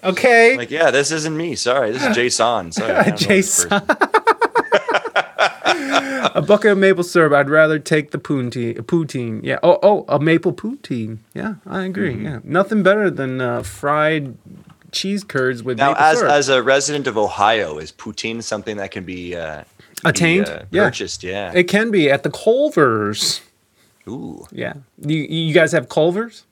[0.05, 0.57] Okay?
[0.57, 1.57] Like, yeah, this isn't me.
[1.57, 2.73] Sorry, this is Jason.
[2.73, 3.73] Sorry, I don't know this Jason.
[6.35, 7.33] a bucket of maple syrup.
[7.33, 8.77] I'd rather take the poutine.
[8.81, 9.41] Poutine.
[9.43, 9.59] Yeah.
[9.63, 11.19] Oh, oh, a maple poutine.
[11.35, 12.15] Yeah, I agree.
[12.15, 12.25] Mm-hmm.
[12.25, 14.37] Yeah, nothing better than uh, fried
[14.93, 16.33] cheese curds with Now, maple as syrup.
[16.33, 19.65] as a resident of Ohio, is poutine something that can be uh,
[20.05, 20.47] be, Attained?
[20.49, 20.85] uh, Yeah.
[20.85, 21.23] purchased?
[21.25, 21.53] Yeah.
[21.55, 23.41] it can be at the Culvers.
[24.09, 24.75] Ooh, Yeah.
[24.99, 26.45] You, you guys have Culvers,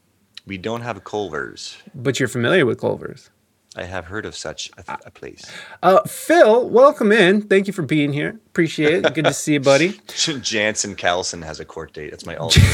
[0.47, 1.77] we don't have Culver's.
[1.95, 3.31] but you're familiar with Culvers.
[3.77, 5.51] I have heard of such a, a place.
[5.83, 7.43] Uh, Phil, welcome in.
[7.43, 8.39] Thank you for being here.
[8.51, 9.15] Appreciate it.
[9.15, 9.99] Good to see you, buddy.
[10.43, 12.11] Jansen Carlson has a court date.
[12.11, 12.69] That's my ultimate.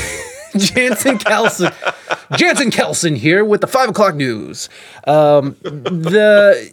[0.57, 1.73] Jansen Kelson.
[2.37, 4.69] Jansen Kelson here with the five o'clock news.
[5.07, 6.71] Um, the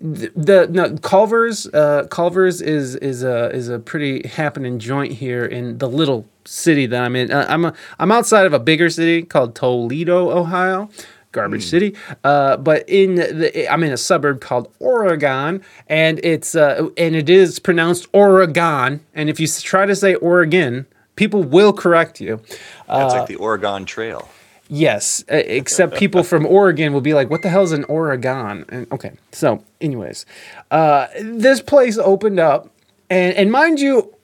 [0.00, 5.44] the, the no, Culver's uh, Culver's is is a is a pretty happening joint here
[5.44, 7.32] in the little city that I'm in.
[7.32, 10.88] Uh, I'm a, I'm outside of a bigger city called Toledo, Ohio.
[11.30, 11.94] Garbage City,
[12.24, 17.28] uh, but in the I'm in a suburb called Oregon, and it's uh, and it
[17.28, 19.04] is pronounced Oregon.
[19.14, 20.86] And if you try to say Oregon,
[21.16, 22.40] people will correct you.
[22.88, 24.26] That's like the Oregon Trail.
[24.68, 29.12] Yes, except people from Oregon will be like, "What the hell's an Oregon?" And okay,
[29.32, 30.26] so anyways,
[30.70, 32.70] uh, this place opened up,
[33.08, 34.14] and and mind you,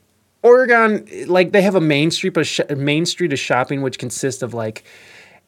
[0.43, 4.43] Oregon like they have a main street of sh- main street of shopping which consists
[4.43, 4.85] of like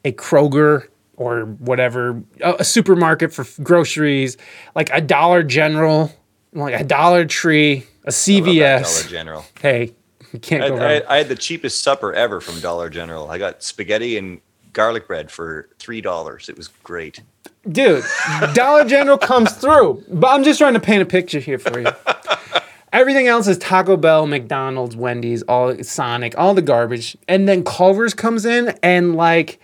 [0.07, 4.37] a Kroger or whatever, a, a supermarket for f- groceries,
[4.75, 6.13] like a Dollar General,
[6.53, 8.83] like a Dollar Tree, a CVS.
[8.83, 9.45] Dollar General.
[9.61, 9.95] Hey,
[10.41, 11.15] can't I, go I.
[11.15, 13.31] I had the cheapest supper ever from Dollar General.
[13.31, 14.41] I got spaghetti and
[14.77, 16.49] garlic bread for three dollars.
[16.51, 17.22] It was great.
[17.72, 18.05] dude
[18.55, 21.89] dollar general comes through but i'm just trying to paint a picture here for you.
[22.93, 27.16] Everything else is taco bell mcdonald's wendy's all sonic all the garbage.
[27.27, 29.59] And then culver's comes in and like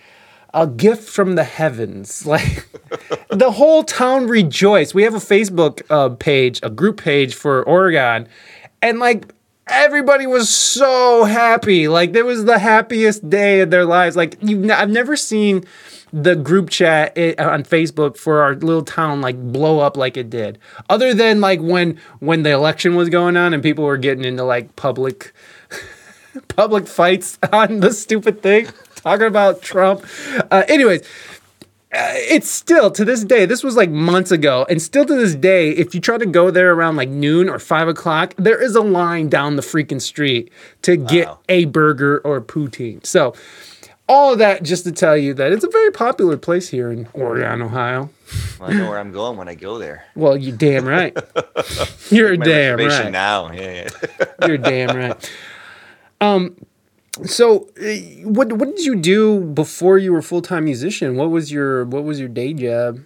[0.53, 2.25] a gift from the heavens.
[2.33, 2.67] Like
[3.29, 4.93] the whole town rejoiced.
[4.93, 8.27] We have a facebook uh, page a group page for oregon.
[8.81, 9.33] And like
[9.67, 11.87] everybody was so happy.
[11.87, 14.15] Like it was the happiest day of their lives.
[14.15, 15.63] Like you i've never seen
[16.11, 20.29] the group chat i- on facebook for our little town like blow up like it
[20.29, 20.59] did.
[20.89, 24.43] Other than like when when the election was going on and people were getting into
[24.43, 25.33] like public
[26.49, 30.05] public fights on the stupid thing talking about trump.
[30.51, 31.07] Uh, anyways
[31.95, 35.69] it's still to this day this was like months ago and still to this day
[35.71, 38.81] if you try to go there around like noon or five o'clock there is a
[38.81, 43.33] line down the freaking street to get a burger or poutine so
[44.09, 47.07] all of that just to tell you that it's a very popular place here in
[47.13, 48.09] oregon ohio
[48.59, 50.03] Well, I know where I'm going when I go there.
[50.15, 51.15] well you're damn right
[52.09, 53.51] you're damn right now.
[53.51, 53.87] Yeah,
[54.19, 54.47] yeah.
[54.47, 55.31] you're damn right
[56.21, 56.55] um
[57.25, 57.83] so uh,
[58.27, 62.03] what what did you do before you were a full-time musician what was your what
[62.03, 62.99] was your day job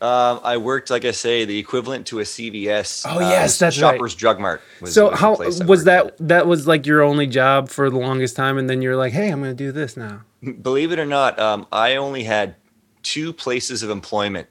[0.00, 3.04] Um, I worked, like I say, the equivalent to a CVS.
[3.04, 3.94] Oh, uh, yes, that's right.
[3.94, 4.60] Shoppers Drug Mart.
[4.80, 5.36] Was, So was how
[5.66, 6.06] was that?
[6.06, 6.28] at.
[6.28, 9.28] That was like your only job for the longest time, and then you're like, "Hey,
[9.32, 10.22] I'm going to do this now."
[10.62, 12.54] Believe it or not, um, I only had
[13.02, 14.46] two places of employment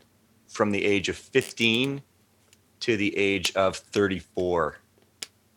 [0.49, 2.01] from the age of 15
[2.81, 4.79] to the age of 34.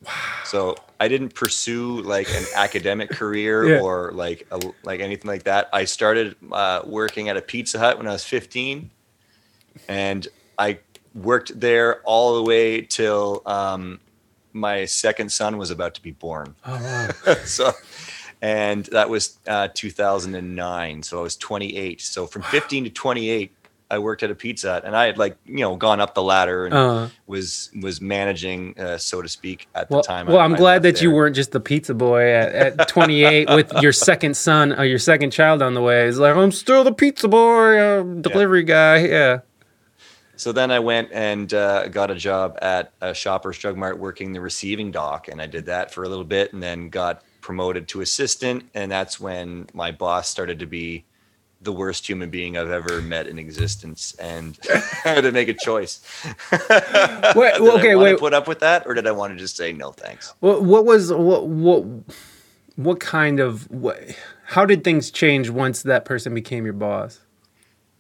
[0.05, 0.13] Wow.
[0.45, 3.81] So I didn't pursue like an academic career Yeah.
[3.81, 5.69] or like a, like anything like that.
[5.73, 8.91] I started uh, working at a Pizza Hut when I was 15,
[9.89, 10.27] and
[10.59, 10.79] I
[11.15, 14.01] worked there all the way till um,
[14.53, 16.81] my second son was about to be born Oh
[17.27, 17.35] wow!
[17.45, 17.73] so
[18.43, 23.53] and that was uh, 2009 so i was 28 so from 15 to 28
[23.91, 26.22] i worked at a pizza Hut, and i had like you know gone up the
[26.22, 30.38] ladder and Uh, was was managing uh, so to speak at well, the time well,
[30.38, 33.72] I- I'm I glad that you weren't just the pizza boy at, at 28 with
[33.82, 36.07] your second son or your second child on the way.
[36.09, 38.99] It's like I'm still the pizza boy, uh, delivery guy.
[39.07, 39.38] Yeah.
[40.36, 44.32] so then i went and uh, got a job at a shoppers drug mart working
[44.32, 47.86] the receiving dock and i did that for a little bit and then got promoted
[47.88, 51.05] to assistant and that's when my boss started to be
[51.63, 55.55] the worst human being I've ever met in existence, and I had to make a
[55.55, 56.01] choice.
[56.53, 58.19] Wait, did okay, wait.
[58.19, 60.33] put up with that, or did I want to just say no thanks?
[60.41, 61.85] What, what was what what
[62.77, 64.01] what kind of what?
[64.47, 67.21] How did things change once that person became your boss?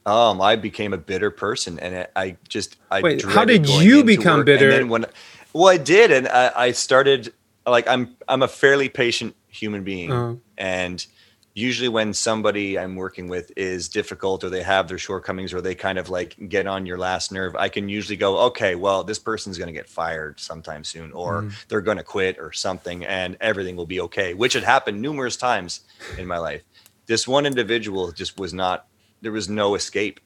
[0.06, 3.02] Um, I became a bitter person, and I, I just I.
[3.02, 4.46] Wait, how did you become work.
[4.46, 4.70] bitter?
[4.70, 5.06] And then when,
[5.52, 7.32] well, I did, and I, I started
[7.66, 10.36] like I'm I'm a fairly patient human being, Uh-huh.
[10.56, 11.06] and
[11.54, 15.74] usually when somebody I'm working with is difficult or they have their shortcomings or they
[15.74, 19.18] kind of like get on your last nerve, I can usually go, okay, well, this
[19.18, 21.52] person's going to get fired sometime soon or Mm.
[21.68, 25.36] they're going to quit or something and everything will be okay, which had happened numerous
[25.36, 25.80] times
[26.18, 26.62] in my life.
[27.06, 28.86] This one individual just was not
[29.22, 30.18] there was no escape.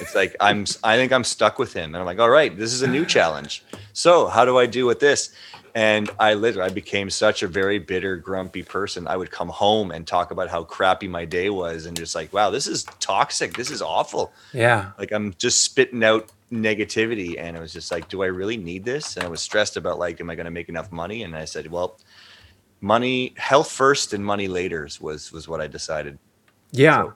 [0.00, 2.72] It's like I'm I think I'm stuck with him and I'm like, all right, this
[2.72, 3.64] is a new challenge.
[3.96, 5.30] So, how do I do with this?
[5.74, 9.08] And I literally I became such a very bitter, grumpy person.
[9.08, 12.30] I would come home and talk about how crappy my day was and just like,
[12.30, 13.56] wow, this is toxic.
[13.56, 14.34] This is awful.
[14.52, 14.90] Yeah.
[14.98, 18.84] Like I'm just spitting out negativity and it was just like, do I really need
[18.84, 19.16] this?
[19.16, 21.22] And I was stressed about like, am I going to make enough money?
[21.22, 21.98] And I said, well,
[22.82, 26.18] money, health first and money later was was what I decided.
[26.70, 27.04] Yeah.
[27.04, 27.14] So,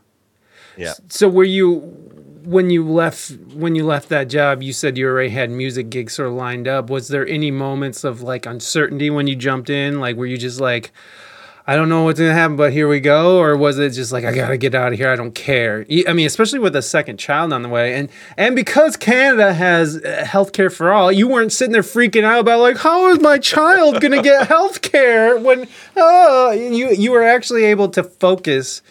[0.78, 0.95] yeah.
[1.09, 5.30] So were you when you left when you left that job, you said you already
[5.30, 6.91] had music gigs sort of lined up.
[6.91, 10.01] Was there any moments of like uncertainty when you jumped in?
[10.01, 10.93] Like, were you just like,
[11.66, 14.24] I don't know what's gonna happen, but here we go, or was it just like
[14.24, 15.11] I gotta get out of here?
[15.11, 15.86] I don't care.
[16.09, 19.97] i mean, especially with a second child on the way, and and because Canada has
[19.97, 23.38] uh, healthcare for all, you weren't sitting there freaking out about like how is my
[23.38, 28.82] child gonna get healthcare when uh, you you were actually able to focus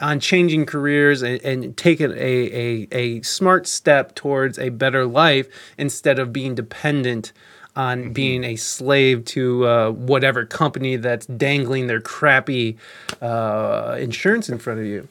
[0.00, 5.48] on changing careers and, and taking a, a, a smart step towards a better life
[5.78, 7.32] instead of being dependent
[7.76, 12.76] on being a slave to uh, whatever company that's dangling their crappy
[13.22, 15.08] uh, insurance in front of you.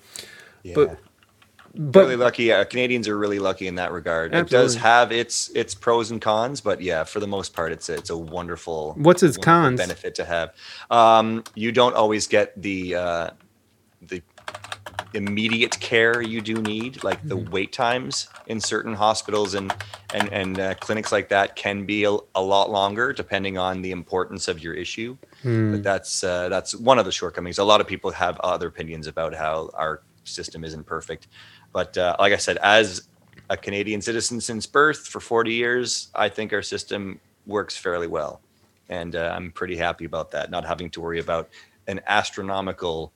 [0.64, 0.76] Yeah.
[0.76, 1.00] But
[1.76, 2.52] but really lucky.
[2.52, 4.34] Uh, Canadians are really lucky in that regard.
[4.34, 7.90] It does have its its pros and cons, but yeah, for the most part, it's
[7.90, 8.96] a, it's a wonderful.
[8.98, 9.78] What's its wonderful cons?
[9.80, 10.54] benefit to have?
[10.90, 13.30] Um, you don't always get the uh,
[14.02, 14.22] the
[15.14, 17.04] immediate care you do need.
[17.04, 17.52] Like the Mm-hmm.
[17.52, 19.74] wait times in certain hospitals and
[20.14, 23.92] and and uh, clinics like that can be a, a lot longer depending on the
[23.92, 25.18] importance of your issue.
[25.42, 25.72] Hmm.
[25.72, 27.58] But that's uh, that's one of the shortcomings.
[27.58, 31.28] A lot of people have other opinions about how our system isn't perfect.
[31.72, 33.08] But uh, like I said, as
[33.50, 38.42] a Canadian citizen since birth for 40 years, I think our system works fairly well.
[38.90, 41.50] And uh, I'm pretty happy about that, not having to worry about
[41.88, 43.12] an astronomical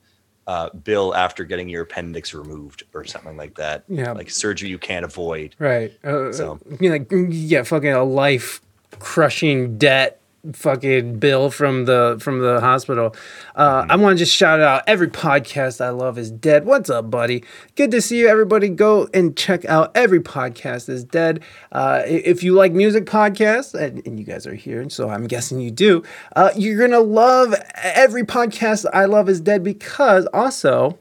[0.48, 3.84] uh, bill after getting your appendix removed or something like that.
[3.88, 4.12] Yeah.
[4.12, 5.56] Like surgery you can't avoid.
[5.60, 5.94] Right.
[6.04, 8.62] Uh, So- you know, like yeah, fucking a life
[9.00, 10.20] crushing debt
[10.52, 13.16] fucking bill from the from the hospital.
[13.56, 16.66] Uh, I want to just shout out every podcast I love is dead.
[16.66, 17.44] What's up, buddy?
[17.76, 18.28] Good to see you.
[18.28, 21.42] Everybody, go and check out every podcast is dead.
[21.72, 25.28] Uh, if you like music podcasts, and, and you guys are here, and so I'm
[25.28, 26.04] guessing you do,
[26.36, 30.98] uh, you're gonna love every podcast I love is dead because also.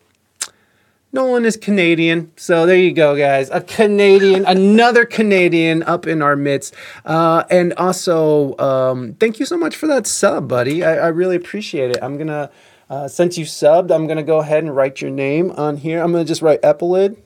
[1.15, 2.33] Nolan is Canadian.
[2.37, 3.51] So there you go, guys.
[3.51, 6.75] A Canadian, another Canadian up in our midst.
[7.05, 10.83] Uh, and also, um, thank you so much for that sub, buddy.
[10.83, 11.99] I, I really appreciate it.
[12.01, 12.51] I'm going to,
[12.89, 16.03] uh, since you subbed, I'm going to go ahead and write your name on here.
[16.03, 17.19] I'm going to just write Epilid.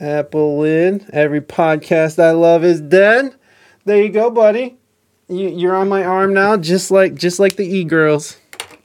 [0.00, 1.10] Epilid.
[1.10, 3.34] Every podcast I love is dead.
[3.84, 4.78] There you go, buddy.
[5.28, 8.36] You, you're on my arm now, just like just like the e girls.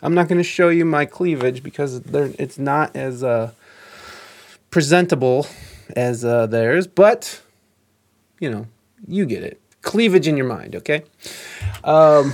[0.02, 3.52] I'm not going to show you my cleavage because it's not as uh,
[4.72, 5.48] presentable
[5.96, 7.42] as uh, theirs, but
[8.40, 8.68] you know,
[9.08, 9.60] you get it.
[9.82, 11.04] Cleavage in your mind, okay?
[11.84, 12.34] Um,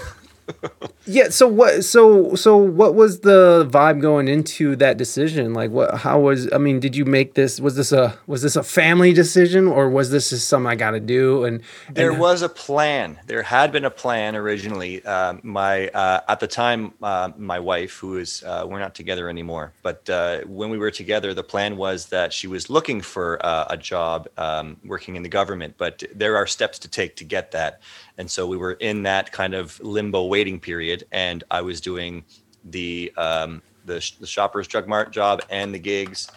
[1.06, 1.30] yeah.
[1.30, 1.84] So what?
[1.84, 5.54] So so what was the vibe going into that decision?
[5.54, 5.98] Like, what?
[6.00, 6.52] How was?
[6.54, 7.60] I mean, did you make this?
[7.60, 10.92] Was this a was this a family decision or was this just something I got
[10.92, 11.44] to do?
[11.46, 13.20] And There and- was a plan.
[13.28, 15.04] There had been a plan originally.
[15.06, 19.30] Uh, my uh, at the time, uh, my wife, who is uh, we're not together
[19.30, 23.44] anymore, but uh, when we were together, the plan was that she was looking for
[23.46, 25.76] uh, a job um, working in the government.
[25.78, 27.82] But there are steps to take to get that,
[28.18, 31.06] and so we were in that kind of limbo waiting period.
[31.12, 32.24] And I was doing
[32.64, 36.30] the um, the, the Shoppers Drug Mart job and the gigs,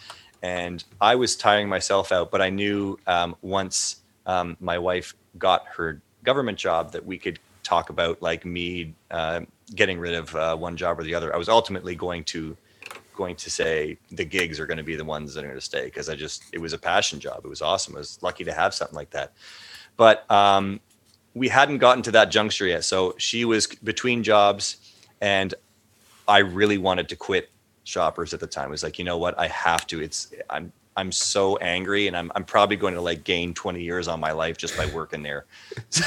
[0.43, 2.31] and I was tiring myself out.
[2.31, 7.39] But I knew um, once um, my wife got her government job that we could
[7.63, 9.41] talk about like me uh,
[9.75, 11.33] getting rid of uh, one job or the other.
[11.33, 12.55] I was ultimately going to
[13.15, 15.65] going to say the gigs are going to be the ones that are going to
[15.65, 17.41] stay because I just it was a passion job.
[17.43, 17.95] It was awesome.
[17.95, 19.33] I was lucky to have something like that.
[19.97, 20.79] But um,
[21.39, 22.83] we hadn't gotten to that juncture yet.
[22.83, 24.75] So she was between jobs,
[25.21, 25.53] and
[26.27, 27.49] I really wanted to quit
[27.85, 28.67] Shoppers at the time.
[28.67, 30.01] It was like, you know what, I have to.
[30.01, 34.09] It's I'm I'm so angry, and I'm I'm probably going to like gain 20 years
[34.09, 35.45] on my life just by working there.
[35.89, 36.05] So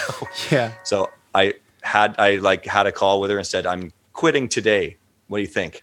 [0.50, 0.72] yeah.
[0.84, 4.98] so I had I like had a call with her and said, I'm quitting today.
[5.32, 5.80] What do you think?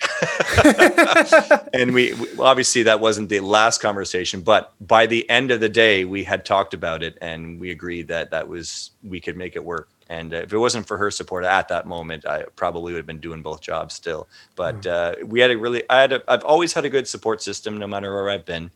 [1.73, 5.67] and we, we obviously that wasn't the last conversation, but by the end of the
[5.67, 9.55] day, we had talked about it and we agreed that that was we could make
[9.55, 9.89] it work.
[10.07, 13.07] And uh, if it wasn't for her support at that moment, I probably would have
[13.07, 14.27] been doing both jobs still.
[14.55, 17.41] But uh, we had a really, I had, a, I've always had a good support
[17.41, 18.69] system, no matter where I've been,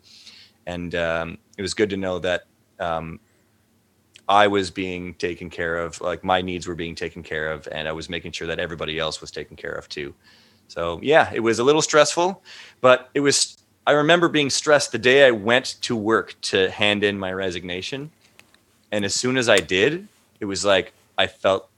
[0.65, 2.45] and um, it was good to know that
[2.79, 3.19] um,
[4.27, 7.87] I was being taken care of, like my needs were being taken care of, and
[7.87, 10.15] I was making sure that everybody else was taken care of too.
[10.67, 12.41] So yeah, it was a little stressful,
[12.81, 13.57] but it was.
[13.85, 18.11] I remember being stressed the day I went to work to hand in my resignation,
[18.91, 20.07] and as soon as I did,
[20.39, 21.69] it was like I felt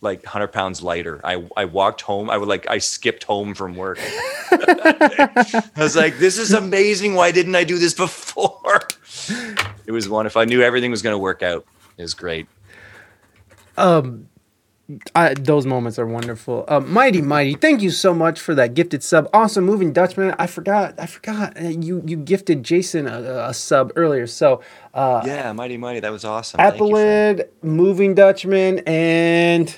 [0.00, 1.20] like 100 pounds lighter.
[1.24, 2.30] I I walked home.
[2.30, 3.98] I would like I skipped home from work.
[4.50, 7.14] I was like, this is amazing.
[7.14, 8.86] Why didn't I do this before?
[9.86, 10.26] It was one.
[10.26, 11.64] If I knew everything was going to work out,
[11.96, 12.46] it was great.
[13.76, 14.28] Um,
[15.16, 16.64] I, those moments are wonderful.
[16.68, 19.28] Uh, mighty, mighty, thank you so much for that gifted sub.
[19.32, 20.34] Awesome, moving Dutchman.
[20.38, 21.60] I forgot, I forgot.
[21.60, 24.28] Uh, you you gifted Jasen a, a sub earlier.
[24.28, 24.62] So
[24.94, 26.00] uh, Yeah, mighty mighty.
[26.00, 26.58] That was awesome.
[26.58, 26.76] Friend.
[26.76, 29.76] Appelid, moving Dutchman, and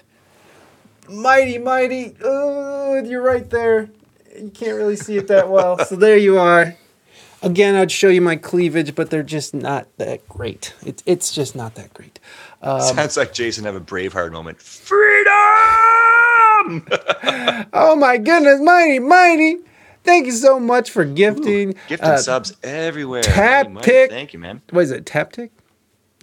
[1.08, 2.14] mighty, mighty.
[2.22, 3.88] Oh, you're right there.
[4.38, 5.78] You can't really see it that well.
[5.86, 6.76] so there you are.
[7.40, 10.74] Again, I'd show you my cleavage, but they're just not that great.
[10.84, 12.18] It's it's just not that great.
[12.62, 14.60] Um, Sounds like Jasen have a Braveheart moment.
[14.60, 15.28] Freedom!
[17.72, 19.56] Oh my goodness, mighty, mighty.
[20.04, 21.74] Thank you so much for gifting.
[21.86, 23.22] Gifting uh, subs everywhere.
[23.22, 23.84] tap Mighty, mighty.
[23.86, 24.10] tick.
[24.10, 24.60] Thank you, man.
[24.70, 25.04] What is it?
[25.06, 25.50] Taptic?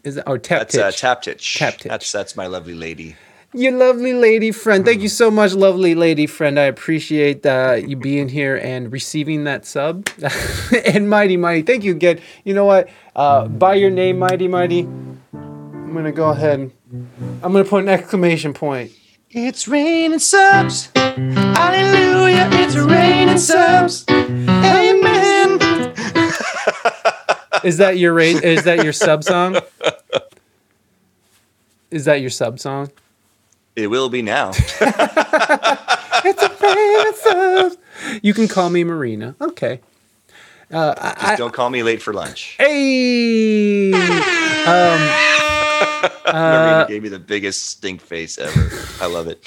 [0.03, 1.01] Is it or tap That's uh, titch?
[1.01, 1.57] Taptitch.
[1.57, 1.83] Taptitch.
[1.89, 3.15] That's that's my lovely lady.
[3.53, 4.83] You lovely lady friend.
[4.85, 6.59] Thank you so much, lovely lady friend.
[6.59, 10.07] I appreciate uh, you being here and receiving that sub.
[10.85, 11.61] and mighty, mighty.
[11.61, 12.19] Thank you again.
[12.43, 12.89] You know what?
[13.15, 14.87] Uh, by your name, mighty, mighty.
[15.95, 16.59] I'm gonna go ahead.
[16.59, 16.71] and-
[17.41, 18.91] I'm gonna put an exclamation point.
[19.29, 20.89] It's raining subs.
[20.93, 22.49] Hallelujah.
[22.51, 24.03] It's raining subs.
[24.09, 25.57] Amen.
[27.63, 28.43] Is that your rate?
[28.43, 29.55] Is that your sub song?
[31.91, 32.91] Is that your sub song?
[33.77, 34.51] It will be now.
[36.27, 37.73] It's a favorite sub.
[38.23, 39.35] You can call me Marina.
[39.39, 39.79] Okay.
[40.73, 42.55] Uh, Just don't call me late for lunch.
[42.57, 43.93] Hey.
[43.93, 44.99] Um,
[46.33, 48.69] Marina gave me the biggest stink face ever.
[49.01, 49.43] I love it.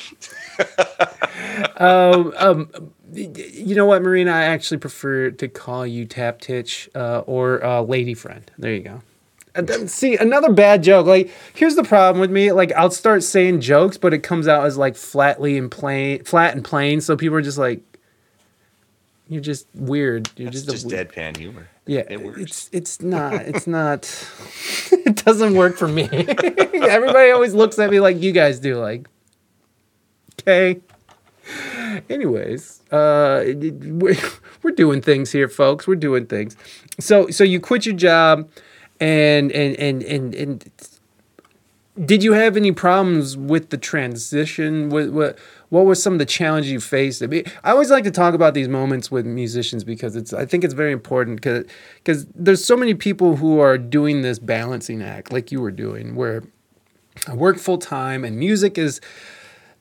[3.10, 4.32] You know what, Marina?
[4.32, 8.48] I actually prefer to call you Tap Titch uh, or uh, Lady Friend.
[8.59, 9.00] There you go.
[9.55, 11.06] And then, see, another bad joke.
[11.06, 12.52] Like, here's the problem with me.
[12.52, 16.55] Like, I'll start saying jokes, but it comes out as like flatly and plain, flat
[16.55, 17.00] and plain.
[17.00, 17.80] So people are just like,
[19.28, 20.28] "You're just weird.
[20.36, 21.10] You're It's just, just a weird.
[21.12, 21.68] deadpan humor.
[21.89, 22.39] Yeah, It works.
[22.40, 23.32] it's it's not.
[23.47, 24.01] It's not.
[24.93, 26.02] it doesn't work for me.
[26.12, 28.77] Everybody always looks at me like you guys do.
[28.77, 29.09] Like,
[30.40, 30.81] okay.
[32.10, 34.16] Anyways, uh, we're,
[34.62, 35.86] we're doing things here, folks.
[35.86, 36.56] We're doing things.
[37.01, 38.51] So so you quit your job,
[39.01, 40.70] and and and and and.
[42.05, 44.90] Did you have any problems with the transition?
[44.90, 45.39] What what
[45.70, 47.22] what were some of the challenges you faced?
[47.22, 50.46] I, mean, I always like to talk about these moments with musicians because it's I
[50.46, 51.66] think it's very important because
[51.96, 56.14] because there's so many people who are doing this balancing act like you were doing
[56.14, 56.44] where
[57.26, 59.00] I work full time and music is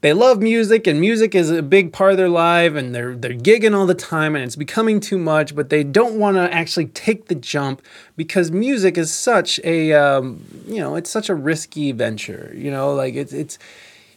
[0.02, 3.32] they love music and music is a big part of their life and they're they're
[3.32, 6.86] gigging all the time and it's becoming too much but they don't want to actually
[6.88, 7.82] take the jump
[8.16, 12.94] because music is such a um, you know it's such a risky venture you know
[12.94, 13.58] like it's it's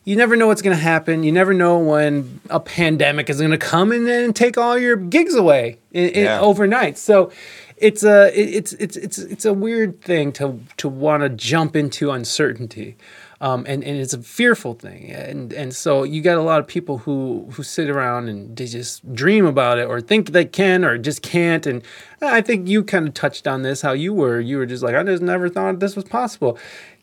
[0.05, 1.23] you never know what's going to happen.
[1.23, 4.97] You never know when a pandemic is going to come and, then take all your
[4.97, 6.41] gigs away in, in- Yeah.
[6.41, 6.99] overnight.
[6.99, 7.31] So
[7.77, 12.11] it's a it's it's it's it's a weird thing to to want to jump into
[12.11, 12.97] uncertainty
[13.43, 15.11] um, and, and it's a fearful thing.
[15.13, 18.67] And and so you got a lot of people who who sit around and they
[18.67, 21.67] just dream about it or think they can or just can't.
[21.67, 21.83] And
[22.21, 24.95] i think you kind of touched on this how you were you were just like
[24.95, 26.59] i just never thought this was possible.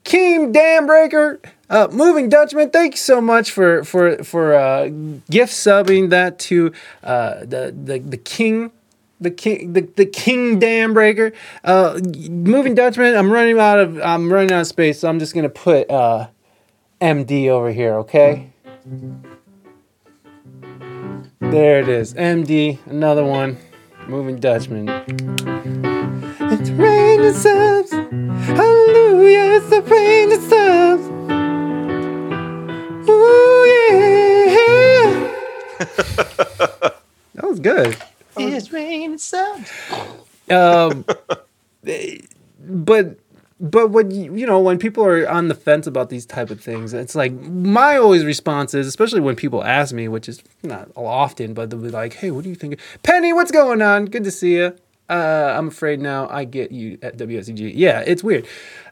[0.05, 2.69] Keem Dambreaker, uh, moving Dutchman.
[2.69, 4.87] Thank you so much for for for uh,
[5.29, 6.71] gift subbing that to
[7.03, 8.71] uh, the the the king
[9.19, 11.33] the king the, the king dam breaker.
[11.63, 11.99] Uh
[12.29, 15.49] moving dutchman i'm running out of i'm running out of space so i'm just gonna
[15.49, 16.27] put uh
[17.01, 18.51] md over here okay?
[21.39, 23.57] There it is md another one.
[24.07, 24.87] Moving dutchman.
[26.49, 27.91] It's raining subs.
[27.91, 31.16] Hallelujah it's the raining subs
[33.09, 35.33] Ooh, yeah.
[37.33, 37.97] that was good.
[38.37, 39.71] It's raining subs.
[40.49, 41.05] um,
[42.59, 43.17] but
[43.59, 46.61] but what you, you know when people are on the fence about these type of
[46.61, 50.91] things it's like my always response is especially when people ask me which is not
[50.95, 52.79] often but they'll be like hey what do you think?
[53.01, 54.05] Penny what's going on?
[54.05, 54.75] Good to see you
[55.09, 58.45] uh, i'm afraid now i get you at wseg yeah it's weird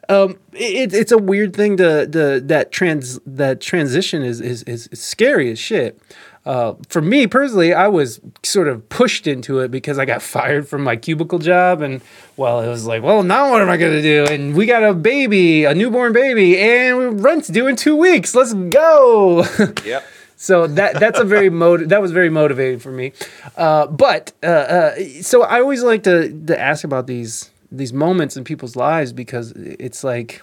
[0.10, 4.90] um, it, it's a weird thing to, to that trans that transition is, is is
[4.94, 5.99] scary as shit
[6.45, 10.68] uh, for me personally, I was sort of pushed into it because I got fired
[10.68, 12.02] from my cubicle job, and
[12.38, 14.26] well, it was like, well, now what am I gonna do?
[14.26, 18.36] And we got a baby, a newborn baby, and rent's due in two weeks.
[18.36, 19.45] Let's go.
[19.86, 20.03] Yep.
[20.36, 23.14] so that that's a very mot- that was very motivating for me.
[23.56, 28.38] Uh, but uh, uh, so I always like to to ask about these these moments
[28.38, 30.42] in people's lives because it's like.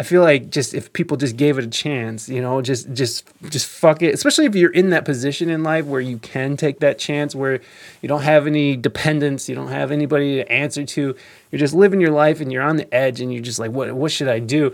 [0.00, 3.28] I feel like just if people just gave it a chance, you know, just just
[3.50, 4.14] just fuck it.
[4.14, 7.60] Especially if you're in that position in life where you can take that chance, where
[8.00, 11.16] you don't have any dependents, you don't have anybody to answer to.
[11.50, 13.92] You're just living your life and you're on the edge, and you're just like, what
[13.92, 14.72] what should I do?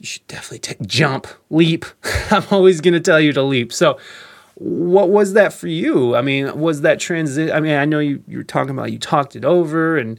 [0.00, 1.84] you should definitely take jump, leap.
[2.30, 3.72] I'm always to tell you to leap.
[3.72, 3.98] So,
[4.54, 6.16] what was that for you?
[6.16, 7.52] I mean, was that transit?
[7.52, 10.18] I mean, I know you you were talking about you talked it over, and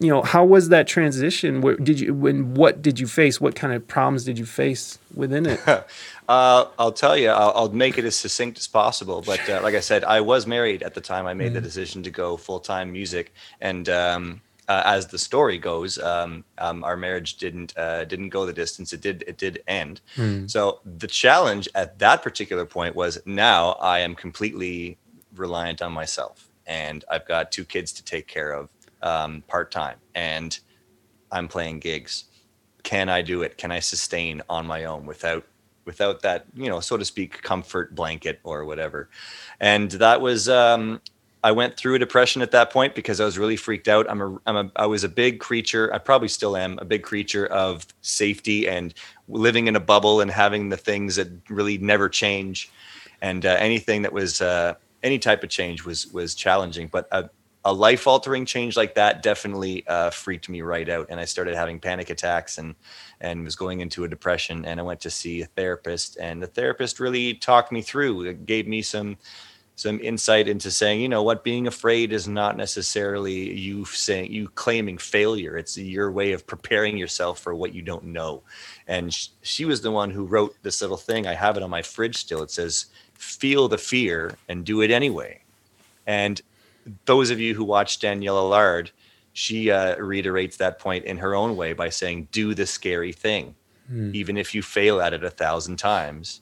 [0.00, 1.60] you know, how was that transition?
[1.60, 3.40] Where did you when what did you face?
[3.40, 5.60] What kind of problems did you face within it?
[6.28, 9.22] Uh, I'll tell you, I'll, I'll make it as succinct as possible.
[9.22, 12.02] But uh, like I said, I was married at the time I made the decision
[12.02, 16.98] to go full time music, and um, uh, as the story goes, um, um, our
[16.98, 18.92] marriage didn't uh, didn't go the distance.
[18.92, 20.02] It did it did end.
[20.50, 24.98] So the challenge at that particular point was now I am completely
[25.34, 28.68] reliant on myself, and I've got two kids to take care of
[29.02, 30.58] um, part time, and
[31.30, 32.24] I'm playing gigs.
[32.82, 33.58] Can I do it?
[33.58, 35.44] Can I sustain on my own without
[35.84, 39.08] without that, you know, so to speak, comfort blanket or whatever?
[39.60, 41.00] And that was um,
[41.44, 44.10] I went through a depression at that point because I was really freaked out.
[44.10, 45.92] I'm a, I'm a, I was a big creature.
[45.94, 48.92] I probably still am a big creature of safety and
[49.28, 52.70] living in a bubble and having the things that really never change.
[53.22, 56.88] And uh, anything that was uh, any type of change was was challenging.
[56.88, 57.30] But a,
[57.68, 61.54] a life altering change like that definitely uh, freaked me right out, and I started
[61.54, 62.74] having panic attacks and
[63.20, 64.64] and was going into a depression.
[64.64, 68.22] And I went to see a therapist, and the therapist really talked me through.
[68.22, 69.18] It gave me some
[69.76, 74.48] some insight into saying, you know what, being afraid is not necessarily you saying you
[74.54, 75.58] claiming failure.
[75.58, 78.42] It's your way of preparing yourself for what you don't know.
[78.86, 81.26] And sh- she was the one who wrote this little thing.
[81.26, 82.42] I have it on my fridge still.
[82.42, 85.42] It says, "Feel the fear and do it anyway."
[86.06, 86.40] And
[87.04, 88.90] those of you who watch Danielle Allard,
[89.32, 93.54] she uh, reiterates that point in her own way by saying, "Do the scary thing,
[94.14, 96.40] even if you fail at it a thousand times.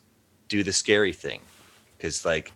[0.48, 1.40] Do the scary thing,
[1.96, 2.52] because like."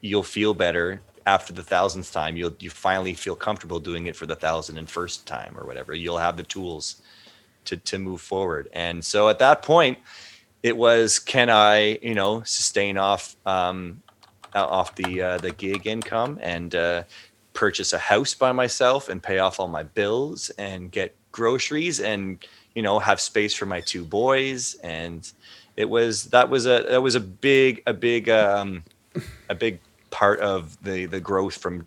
[0.00, 2.36] you'll feel better after the thousandth time.
[2.36, 5.94] You'll you finally feel comfortable doing it for the thousand and first time or whatever.
[5.94, 7.02] You'll have the tools
[7.66, 8.68] to to move forward.
[8.72, 9.98] And so at that point,
[10.62, 14.02] it was can I you know sustain off um,
[14.54, 17.02] off the uh, the gig income and uh,
[17.52, 22.44] purchase a house by myself and pay off all my bills and get groceries and
[22.74, 24.74] you know have space for my two boys.
[24.82, 25.30] And
[25.76, 28.84] it was that was a that was a big a big um
[29.48, 31.86] a big part of the the growth from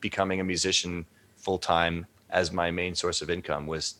[0.00, 1.06] becoming a musician
[1.36, 3.94] full time as my main source of income was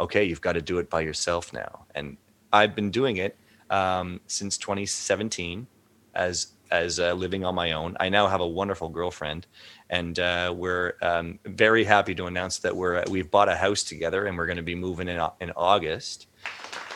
[0.00, 1.86] okay you've got to do it by yourself now.
[1.94, 2.16] And
[2.52, 3.36] i've been doing it
[3.70, 5.66] um, since 2017
[6.14, 7.96] as as uh, living on my own.
[8.00, 9.46] I now have a wonderful girlfriend
[9.90, 14.26] and uh, we're um, very happy to announce that we're we've bought a house together
[14.26, 16.26] and we're going to be moving in in august.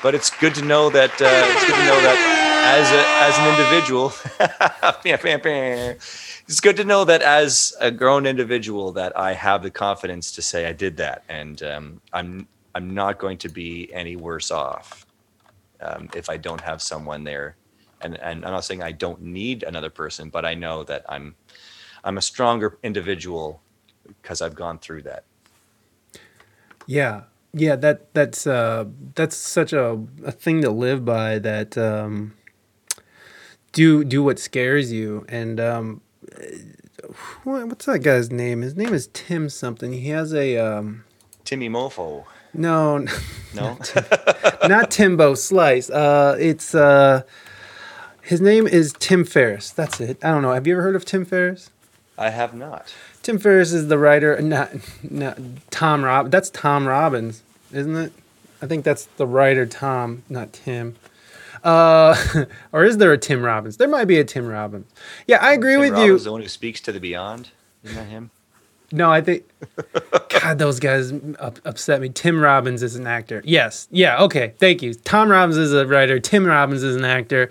[0.02, 3.38] But it's good to know that uh, it's good to know that as a, as
[3.38, 4.12] an individual
[6.47, 10.42] it's good to know that as a grown individual that i have the confidence to
[10.42, 15.06] say i did that and um, i'm i'm not going to be any worse off
[15.80, 17.56] um, if i don't have someone there
[18.01, 21.35] and and i'm not saying i don't need another person but i know that i'm
[22.05, 23.60] i'm a stronger individual
[24.06, 25.24] because i've gone through that
[26.86, 27.77] Yeah, yeah.
[27.77, 31.39] That that's uh, that's such a, a thing to live by.
[31.39, 32.35] That um,
[33.72, 35.24] do do what scares you.
[35.28, 36.01] And um,
[37.44, 38.62] what, what's that guy's name?
[38.62, 39.93] His name is Tim something.
[39.93, 41.05] He has a um,
[41.44, 42.98] timmy mofo no,
[43.55, 43.78] no
[44.66, 45.90] not Timbo Slice.
[45.90, 47.22] Uh, it's uh,
[48.31, 49.70] his name is Tim Ferriss.
[49.70, 50.24] That's it.
[50.24, 50.52] I don't know.
[50.52, 51.69] Have you ever heard of Tim Ferriss?
[52.16, 52.94] i have not
[53.24, 54.40] Tim Ferriss is the writer.
[54.40, 54.70] Not,
[55.02, 55.36] not
[55.70, 56.31] Tom Rob.
[56.31, 57.43] That's Tom Robbins,
[57.73, 58.12] isn't it?
[58.62, 60.94] I think that's the writer Tom, not Tim.
[61.65, 62.16] Uh,
[62.73, 63.78] or is there a Tim Robbins?
[63.78, 64.86] There might be a Tim Robbins.
[65.27, 66.19] Yeah, I agree Tim with Robbins, you.
[66.20, 67.51] the one who speaks to the beyond
[67.82, 68.31] isn't that him
[68.93, 69.43] No, I think.
[70.40, 72.09] God, those guys up, upset me.
[72.11, 73.43] Tim Robbins is an actor.
[73.44, 73.89] Yes.
[73.90, 74.23] Yeah.
[74.23, 74.55] Okay.
[74.59, 74.94] Thank you.
[74.94, 76.20] Tom Robbins is a writer.
[76.20, 77.51] Tim Robbins is an actor.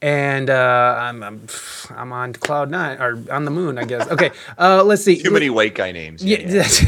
[0.00, 1.46] And uh, I'm, I'm
[1.90, 4.06] I'm on cloud nine or on the moon, I guess.
[4.08, 4.30] Okay.
[4.56, 5.20] Uh, let's see.
[5.20, 6.24] Too many white guy names.
[6.24, 6.86] Yeah, that's-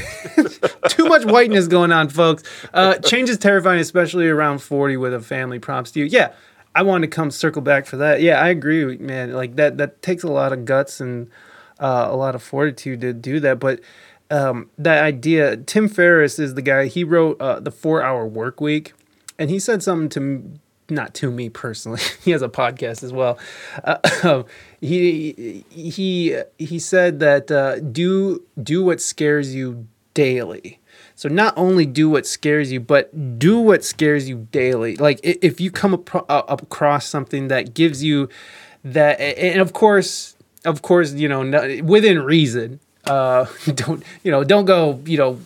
[0.91, 2.45] too much whiteness going on, folks.
[2.73, 5.59] Uh, change is terrifying, especially around 40 with a family.
[5.59, 6.05] Props to you.
[6.07, 6.33] Yeah,
[6.75, 8.21] I wanted to come circle back for that.
[8.23, 9.33] Yeah, I agree, man.
[9.33, 11.29] Like that, that takes a lot of guts and
[11.81, 13.59] uh, a lot of fortitude to do that.
[13.59, 13.81] But
[14.31, 16.87] um, that idea, Tim Ferriss is the guy.
[16.87, 18.93] He wrote uh, the Four Hour Work Week,
[19.37, 20.61] and he said something to
[20.91, 22.01] not to me personally.
[22.25, 23.39] he has a podcast as well.
[23.85, 24.43] Uh,
[24.81, 30.79] he he he said that uh, do do what scares you daily.
[31.15, 34.97] So not only do what scares you, but do what scares you daily.
[34.97, 38.29] Like if you come apro- uh, across something that gives you
[38.85, 40.35] that, and of course,
[40.65, 42.81] of course, you know, within reason.
[43.05, 44.45] Uh, don't you know?
[44.45, 45.39] Don't go, you know,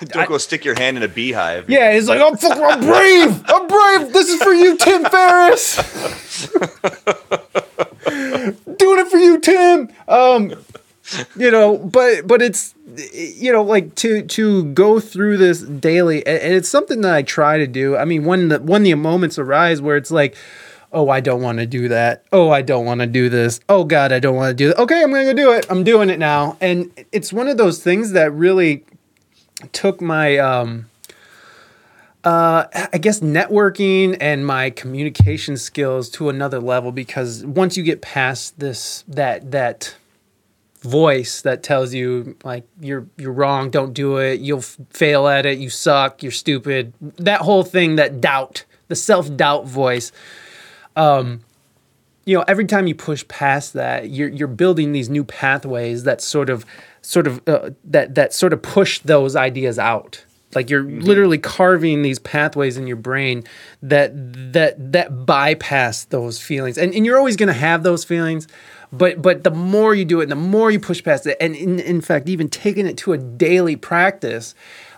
[0.00, 1.68] Don't go stick your hand in a beehive.
[1.68, 3.42] Yeah, he's like I'm fucking, I'm brave.
[3.46, 4.12] I'm brave.
[4.12, 5.76] This is for you, Tim Ferriss.
[8.78, 9.88] Doing it for you, Tim.
[10.08, 10.54] Um,
[11.36, 12.74] you know, but but it's
[13.12, 17.58] you know like to to go through this daily, and it's something that I try
[17.58, 17.96] to do.
[17.96, 20.36] I mean, when the when the moments arise where it's like.
[20.94, 22.22] Oh, I don't want to do that.
[22.32, 23.60] Oh, I don't want to do this.
[23.66, 24.78] Oh God, I don't want to do that.
[24.78, 25.64] Okay, I'm gonna go do it.
[25.70, 28.84] I'm doing it now, and it's one of those things that really
[29.72, 30.88] took my um
[32.24, 38.02] uh I guess networking and my communication skills to another level because once you get
[38.02, 39.96] past this that that
[40.82, 45.46] voice that tells you like you're you're wrong, don't do it, you'll f- fail at
[45.46, 46.92] it, you suck, you're stupid.
[47.00, 50.12] That whole thing, that doubt, the self-doubt voice
[52.24, 56.20] you know every time you push past that you're you're building these new pathways that
[56.20, 56.64] sort of
[57.02, 60.24] sort of uh, that that sort of push those ideas out.
[60.54, 63.44] Like you're literally carving these pathways in your brain
[63.82, 64.12] that
[64.52, 66.76] that that bypass those feelings.
[66.76, 68.48] And, and you're always going to have those feelings
[68.94, 71.56] but but the more you do it and the more you push past it and
[71.56, 74.54] in, in fact even taking it to a daily practice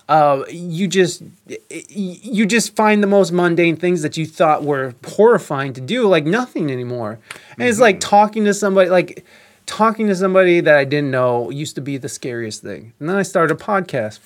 [0.09, 1.23] uh, you just
[1.71, 6.27] you just find the most mundane things that you thought were horrifying to do like
[6.27, 7.19] nothing anymore.
[7.59, 9.25] And it's like talking to somebody like
[9.67, 12.93] talking to somebody that i didn't know used to be the scariest thing.
[12.99, 14.21] And then i started a podcast.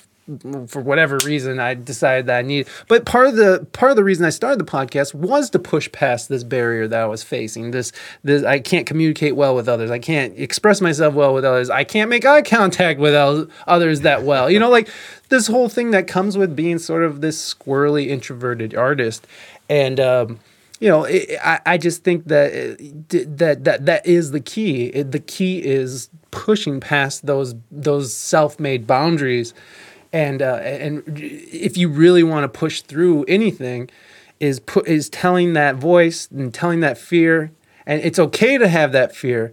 [0.67, 4.05] For whatever reason i decided that i need but part of the part of the
[4.05, 7.71] reason i started the podcast was to push past this barrier that i was facing
[7.71, 7.93] this
[8.23, 9.91] this i can't communicate well with others.
[9.91, 11.71] I can't express myself well with others.
[11.71, 13.15] I can't make eye contact with
[13.67, 14.51] others that well.
[14.51, 14.91] You know like
[15.31, 19.27] this whole thing that comes with being sort of this squirrely introverted artist.
[19.71, 20.41] And um
[20.81, 24.87] you know it, I, I just think that it- that that that is the key.
[24.87, 29.55] It- the key is pushing past those those self-made boundaries.
[30.13, 33.91] And uh, and if you really want to push through anything
[34.41, 37.51] is put is telling that voice and telling that fear.
[37.87, 39.53] And it's okay to have that fear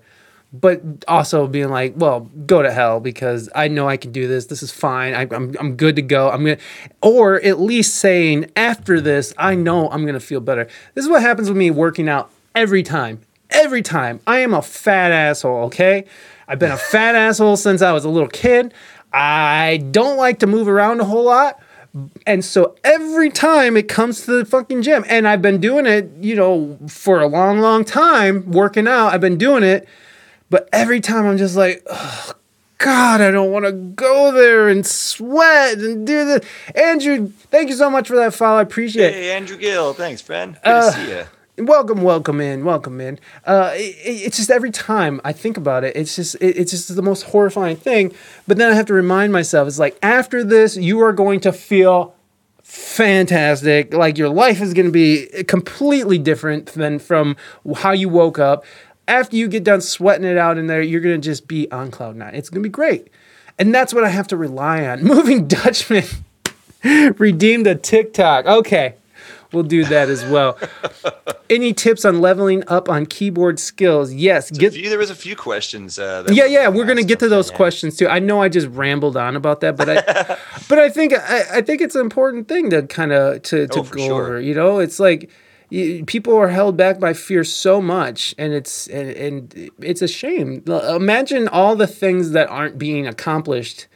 [0.61, 4.45] but also being like well go to hell because i know i can do this.
[4.47, 5.13] This is fine.
[5.13, 6.29] I, I'm, I'm good to go.
[6.29, 6.57] I'm gonna
[7.01, 10.67] or at least saying after this i know i'm gonna feel better.
[10.93, 13.21] This is what happens with me working out every time.
[13.49, 14.19] Every time.
[14.25, 16.05] I am a fat asshole okay?
[16.47, 18.73] I've been a fat asshole since i was a little kid.
[19.11, 21.59] I don't like to move around a whole lot.
[22.27, 26.11] And so every time it comes to the fucking gym, and I've been doing it,
[26.19, 29.87] you know, for a long, long time, working out, I've been doing it.
[30.49, 32.31] But every time I'm just like, oh,
[32.77, 36.45] God, I don't want to go there and sweat and do this.
[36.75, 38.59] Andrew, thank you so much for that follow.
[38.59, 39.13] I appreciate it.
[39.13, 39.93] Hey, Andrew Gill.
[39.93, 40.53] Thanks, friend.
[40.63, 41.23] Good Uh, to see you.
[41.57, 43.17] Welcome, welcome in, welcome in.
[43.45, 46.93] Uh, it, it's just every time I think about it, it's just it, it's just
[46.93, 48.13] the most horrifying thing.
[48.45, 51.53] But then I have to remind myself, it's like after this, you are going to
[51.53, 52.13] feel
[52.61, 53.93] fantastic.
[53.93, 57.37] Like your life is going to be completely different than from
[57.77, 58.65] how you woke up.
[59.07, 61.91] After you get done sweating it out in there, you're going to just be on
[61.91, 62.33] cloud nine.
[62.35, 63.09] It's going to be great.
[63.59, 65.03] And that's what I have to rely on.
[65.03, 66.05] Moving Dutchman
[67.17, 68.45] redeemed a TikTok.
[68.45, 68.95] Okay.
[69.51, 70.57] We'll do that as well.
[71.49, 74.11] Any tips on leveling up on keyboard skills?
[74.11, 74.51] Yes.
[74.51, 75.97] A Get there was a few questions.
[75.97, 77.55] Uh, yeah, yeah, we're gonna get to those yeah.
[77.55, 78.07] questions too.
[78.07, 80.37] I know I just rambled on about that, but I,
[80.67, 83.79] but I think I, I think it's an important thing to kind of to to
[83.79, 84.23] Oh, go sure.
[84.23, 84.41] over.
[84.41, 85.29] You know, it's like
[86.05, 90.63] people are held back by fear so much, and it's and, and it's a shame.
[90.67, 93.87] Imagine all the things that aren't being accomplished.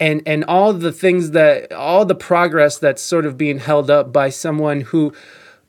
[0.00, 4.12] And, and all the things that all the progress that's sort of being held up
[4.12, 5.12] by someone who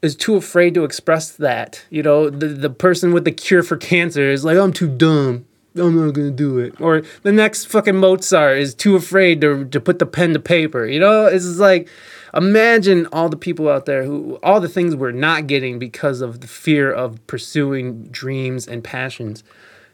[0.04, 1.84] is too afraid to express that.
[1.90, 5.48] You know, the the person with the cure for cancer is like, I'm too dumb.
[5.76, 6.80] I'm not gonna do it.
[6.82, 10.86] Or the next fucking Mozart is too afraid to to put the pen to paper.
[10.86, 11.88] You know, it's like
[12.34, 16.42] imagine all the people out there who all the things we're not getting because of
[16.42, 19.44] the fear of pursuing dreams and passions.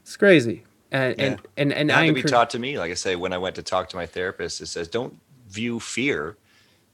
[0.02, 0.64] It's crazy.
[0.92, 2.78] And and and, and It I had to be encourage- taught to me.
[2.80, 5.20] Like I say, when I went to talk to my therapist, it says don't
[5.50, 6.38] view fear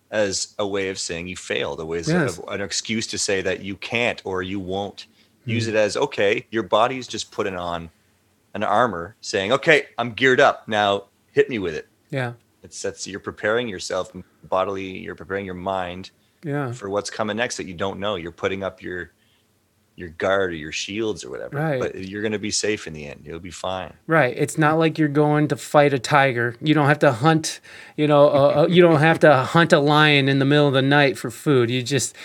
[0.10, 3.62] as a way of saying you failed, a way of an excuse to say that
[3.62, 5.06] you can't or you won't.
[5.45, 5.52] Hmm.
[5.52, 7.90] Use it as okay, your body's just putting on
[8.53, 11.06] an armor, saying, "Okay, I'm geared up now.
[11.32, 12.34] Hit me with it." yeah.
[12.64, 14.11] It's that's you're preparing yourself
[14.44, 14.99] bodily.
[14.99, 16.11] You're preparing your mind
[16.44, 16.72] Yeah.
[16.73, 18.15] for what's coming next that you don't know.
[18.18, 19.11] You're putting up your
[19.95, 21.57] your guard or your shields or whatever.
[21.57, 21.80] Right.
[21.82, 23.22] But you're going to be safe in the end.
[23.26, 23.94] You'll be fine.
[24.07, 24.34] Right.
[24.38, 26.56] It's not like you're going to fight a tiger.
[26.61, 27.60] You don't have to hunt,
[27.98, 30.82] you know, uh, you don't have to hunt a lion in the middle of the
[30.82, 31.69] night for food.
[31.72, 32.15] You just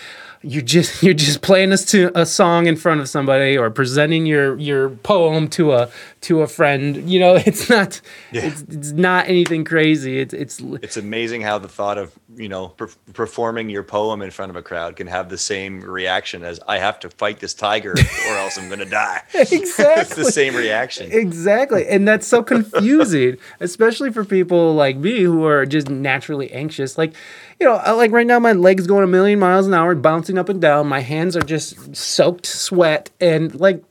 [0.43, 4.55] you're just you're just playing to a song in front of somebody or presenting your
[4.57, 5.89] your poem to a
[6.27, 7.09] to a friend.
[7.09, 8.01] You know, it's not
[8.31, 10.19] it's, it's not anything crazy.
[10.19, 14.31] It's it's It's amazing how the thought of you know per- performing your poem in
[14.31, 17.53] front of a crowd can have the same reaction as I have to fight this
[17.53, 19.23] tiger or else I'm gonna die.
[19.33, 21.11] it's exactly the same reaction.
[21.11, 21.87] Exactly.
[21.87, 26.97] And that's so confusing, especially for people like me who are just naturally anxious.
[26.97, 27.13] Like,
[27.59, 30.49] you know, like right now, my legs going a million miles an hour, bouncing up
[30.49, 30.87] and down.
[30.87, 33.09] My hands are just soaked sweat.
[33.19, 33.83] And like,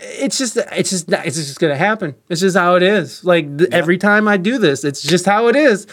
[0.00, 2.14] it's just, it's just, it's just gonna happen.
[2.28, 3.24] It's just how it is.
[3.24, 5.86] Like th- every time I do this, it's just how it is.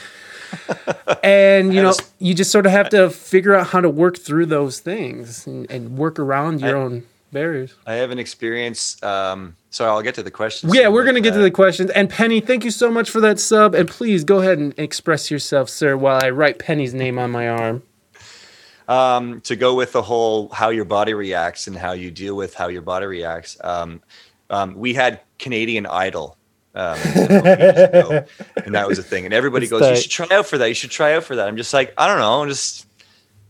[1.23, 4.17] and you know, was- you just sort of have to figure out how to work
[4.17, 7.73] through those things and, and work around your I- own barriers.
[7.87, 9.01] I have an experience.
[9.01, 10.73] Um, sorry, I'll get to the questions.
[10.75, 11.89] Yeah, we're gonna get to uh, the questions.
[11.91, 13.73] And Penny, thank you so much for that sub.
[13.73, 17.49] And please go ahead and express yourself, sir, while I write Penny's name on my
[17.49, 17.83] arm.
[18.87, 22.53] Um, to go with the whole how your body reacts and how you deal with
[22.53, 23.57] how your body reacts.
[23.63, 24.01] Um,
[24.49, 26.37] um, we had Canadian Idol.
[26.75, 28.25] Um, ago,
[28.65, 29.25] and that was a thing.
[29.25, 30.67] And everybody It's goes, "You should try out for that.
[30.67, 32.41] You should try out for that." I'm just like, I don't know.
[32.41, 32.87] I'm just,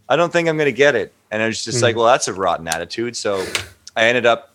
[0.10, 1.14] I don't think I'm gonna get it.
[1.32, 1.84] And I was just Hmm.
[1.86, 3.16] like, well, that's a rotten attitude.
[3.16, 3.46] So
[3.96, 4.54] I ended up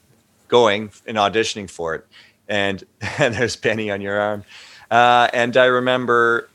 [0.48, 2.06] going and auditioning for it.
[2.46, 2.84] And
[3.18, 4.44] and there's Penny on your arm.
[4.90, 6.48] Uh, and I remember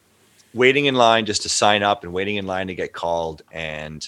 [0.54, 3.42] waiting in line just to sign up and waiting in line to get called.
[3.52, 4.08] And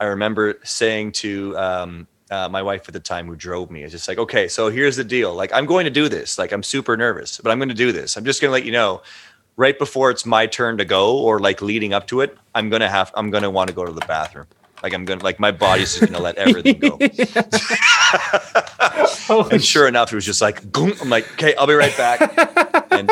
[0.00, 3.92] I remember saying to um, uh, my wife at the time who drove me, it's
[3.92, 5.34] just like, okay, so here's the deal.
[5.34, 6.38] Like, I'm going to do this.
[6.38, 8.16] Like, I'm super nervous, but I'm going to do this.
[8.16, 9.02] I'm just going to let you know
[9.56, 12.80] right before it's my turn to go or like leading up to it, I'm going
[12.80, 14.46] to have, I'm going to want to go to the bathroom.
[14.82, 16.98] Like, I'm going to, like, my body's just going to let everything go.
[19.50, 20.62] and sure enough, it was just like.
[20.76, 22.86] I'm like, okay, I'll be right back.
[22.90, 23.10] and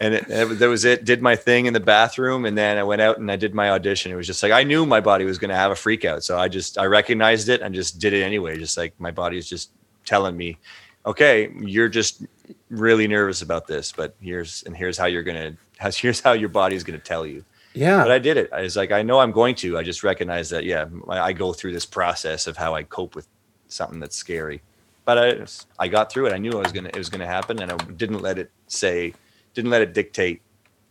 [0.00, 1.04] and it, it, that was it.
[1.04, 3.70] Did my thing in the bathroom, and then I went out and I did my
[3.70, 4.12] audition.
[4.12, 6.22] It was just like I knew my body was going to have a freak out,
[6.22, 8.58] so I just I recognized it and just did it anyway.
[8.58, 9.70] Just like my body is just
[10.04, 10.56] telling me,
[11.04, 12.24] okay, you're just
[12.70, 15.56] really nervous about this, but here's and here's how you're gonna
[15.94, 17.44] here's how your body's gonna tell you.
[17.74, 18.02] Yeah.
[18.02, 18.52] But I did it.
[18.52, 19.78] I was like, I know I'm going to.
[19.78, 23.14] I just recognize that, yeah, I I go through this process of how I cope
[23.14, 23.26] with
[23.68, 24.62] something that's scary.
[25.04, 26.34] But I, I got through it.
[26.34, 29.14] I knew I was gonna, it was gonna happen, and I didn't let it say,
[29.58, 30.40] didn't let it dictate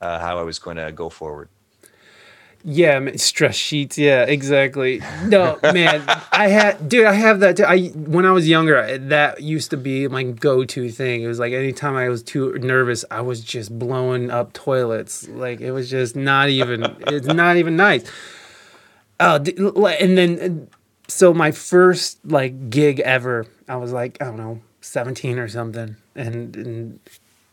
[0.01, 1.47] uh, how I was going to go forward.
[2.65, 3.97] Yeah, stress sheets.
[3.97, 5.01] Yeah, exactly.
[5.23, 6.03] No, man,
[6.33, 7.55] I had, dude, I have that.
[7.55, 7.63] Too.
[7.63, 11.21] I when I was younger, I- that used to be my go-to thing.
[11.23, 15.29] It was like anytime I was too nervous, I was just blowing up toilets.
[15.29, 16.83] Like it was just not even.
[17.07, 18.03] it's not even nice.
[19.21, 20.39] Oh, and then
[20.69, 20.75] uh,
[21.07, 25.95] so my first like gig ever, I was like I don't know, seventeen or something,
[26.15, 26.99] and and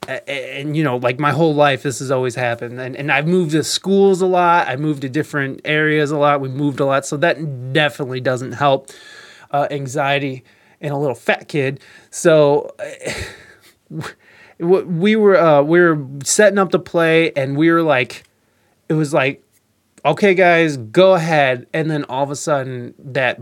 [0.08, 2.80] and you know like my whole life this has always happened.
[2.80, 4.68] And, and i've moved to schools a lot.
[4.68, 6.40] I moved to different areas a lot.
[6.40, 7.06] We moved a lot.
[7.06, 8.90] So that definitely doesn't help
[9.50, 10.44] uh, anxiety
[10.80, 11.80] in a little fat kid.
[12.10, 12.74] So
[14.58, 18.24] w- we were uh, we were setting up to play and we were like
[18.88, 19.42] it was like
[20.04, 21.66] okay guys go ahead.
[21.72, 23.38] And then all of a sudden that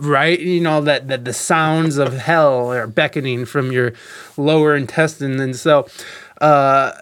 [0.00, 0.38] right?
[0.38, 3.92] You know that, that the sounds of hell are beckoning from your
[4.36, 5.40] lower intestine.
[5.40, 5.86] And so
[6.40, 6.92] uh,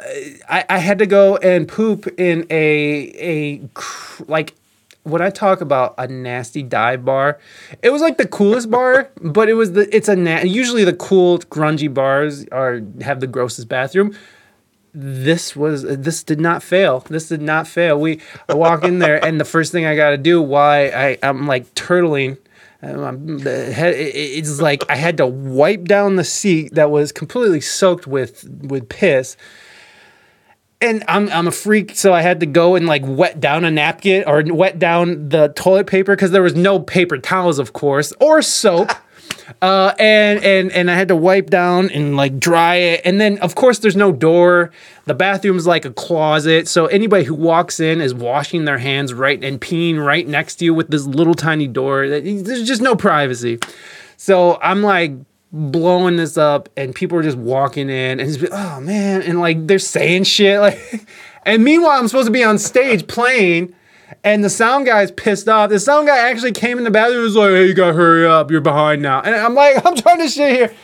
[0.48, 3.68] I, I had to go and poop in a a
[4.28, 4.54] like
[5.02, 7.38] when I talk about a nasty dive bar,
[7.82, 10.94] it was like the coolest bar, but it was the it's a na- usually the
[10.94, 14.16] cool grungy bars are have the grossest bathroom
[14.94, 17.00] this was this did not fail.
[17.00, 17.98] This did not fail.
[17.98, 21.18] We I walk in there and the first thing I got to do why I
[21.22, 22.38] I'm like turtling
[22.86, 28.88] it's like I had to wipe down the seat that was completely soaked with with
[28.88, 29.36] piss.
[30.80, 33.70] And I'm I'm a freak, so I had to go and like wet down a
[33.70, 38.12] napkin or wet down the toilet paper because there was no paper towels, of course,
[38.20, 38.90] or soap.
[39.60, 43.02] Uh, and and and I had to wipe down and like dry it.
[43.04, 44.70] And then of course there's no door.
[45.06, 49.42] The bathroom's like a closet, so anybody who walks in is washing their hands right
[49.42, 52.08] and peeing right next to you with this little tiny door.
[52.08, 53.58] There's just no privacy.
[54.16, 55.12] So I'm like
[55.52, 59.66] blowing this up, and people are just walking in, and it's oh man, and like
[59.66, 61.06] they're saying shit like.
[61.46, 63.74] And meanwhile, I'm supposed to be on stage playing,
[64.22, 65.70] and the sound guy is pissed off.
[65.70, 68.26] The sound guy actually came in the bathroom and was like, "Hey, you gotta hurry
[68.26, 70.74] up, you're behind now." And I'm like, "I'm trying to shit here."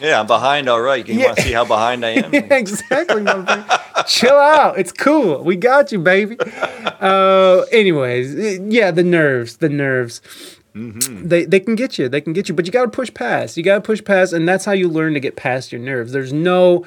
[0.00, 0.68] Yeah, I'm behind.
[0.68, 1.06] All right.
[1.08, 1.24] You Yeah.
[1.26, 2.30] want to see how behind I am?
[2.34, 3.24] Yeah, exactly.
[4.06, 4.78] Chill out.
[4.78, 5.42] It's cool.
[5.42, 6.36] We got you, baby.
[7.00, 10.20] Uh, anyways, yeah, the nerves, the nerves.
[10.74, 12.10] They, they can get you.
[12.10, 13.56] They can get you, but you got to push past.
[13.56, 16.12] You got to push past, and that's how you learn to get past your nerves.
[16.12, 16.84] There's no,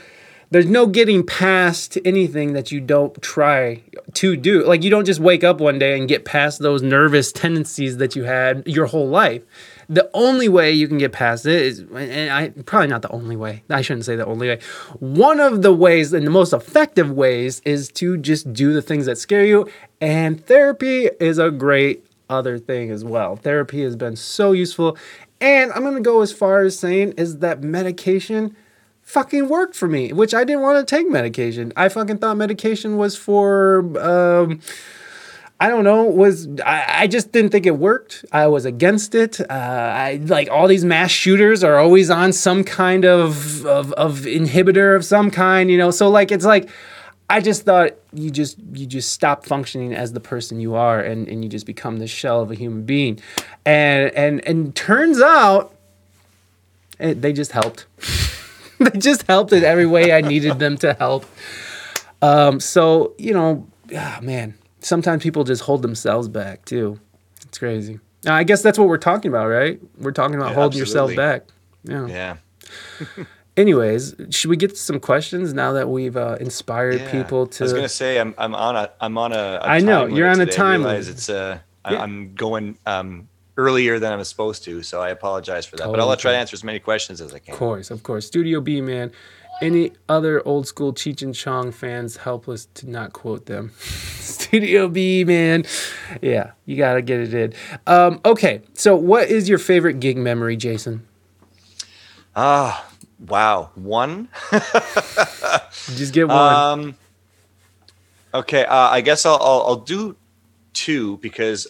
[0.52, 3.82] there's no getting past anything that you don't try
[4.14, 4.66] to do.
[4.66, 8.16] Like you don't just wake up one day and get past those nervous tendencies that
[8.16, 9.44] you had your whole life.
[9.90, 13.36] The only way you can get past it is, and I probably not the only
[13.36, 13.64] way.
[13.70, 14.60] I shouldn't say the only way.
[15.00, 19.08] One of the ways, and the most effective ways, is to just do the things
[19.08, 19.68] that scare you.
[20.00, 23.36] And therapy is a great other thing as well.
[23.36, 24.96] Therapy has been so useful.
[25.42, 28.56] And I'm gonna go as far as saying is that medication
[29.10, 31.74] fucking worked for me, which I didn't want to take medication.
[31.76, 34.62] I fucking thought medication was for um
[35.60, 38.24] I don't know, was I, I just didn't think it worked.
[38.32, 39.42] I was against it.
[39.42, 44.20] Uh, I like all these mass shooters are always on some kind of, of of
[44.22, 45.90] inhibitor of some kind, you know.
[45.90, 46.70] So like it's like
[47.32, 51.28] I just thought you just you just stop functioning as the person you are and,
[51.28, 53.20] and you just become the shell of a human being.
[53.66, 55.76] And and and turns out
[57.00, 57.88] it, they just helped.
[58.92, 61.26] they just helped in every way I needed them to help.
[62.22, 67.00] Um, so, you know, ah, man, sometimes people just hold themselves back too.
[67.46, 68.00] It's crazy.
[68.24, 69.80] Now, I guess that's what we're talking about, right?
[69.98, 71.44] We're talking about Yeah, holding yourself back.
[71.84, 72.08] Yeah.
[72.08, 72.38] Yeah.
[73.58, 77.12] Anyways, should we get some questions now that we've uh, inspired Yeah.
[77.12, 77.64] people to?
[77.64, 79.60] I was gonna say I'm I'm on a I'm on a.
[79.62, 80.54] a I know, you're on a today.
[80.54, 81.18] I time realize limit.
[81.18, 83.28] it's uh I, I'm going um
[83.60, 85.92] earlier than I was supposed to, so I apologize for that.
[85.92, 87.54] But I'll try to answer as many questions as I can.
[87.54, 88.26] Of course, of course.
[88.26, 89.12] Studio B, man.
[89.62, 93.74] Any other old school Cheech and Chong fans helpless to not quote them?
[93.80, 95.66] Studio B, man.
[96.22, 97.54] Yeah, you gotta get it in.
[97.86, 101.02] Um, okay, so what is your favorite gig memory, Jasen?
[102.38, 102.90] Ah,
[103.28, 104.30] wow, one.
[105.98, 106.56] Just get one.
[106.56, 106.96] Um,
[108.34, 110.16] okay, uh, I guess I'll, I'll I'll do
[110.72, 111.68] two because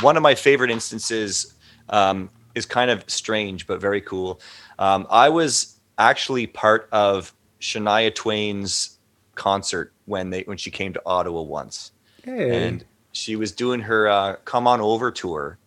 [0.00, 1.54] one of my favorite instances
[1.88, 4.40] um, is kind of strange but very cool.
[4.78, 8.98] Um, I was actually part of Shania Twain's
[9.34, 11.92] concert when they when she came to Ottawa once,
[12.24, 12.66] hey.
[12.66, 15.58] and she was doing her uh, "Come On Over" tour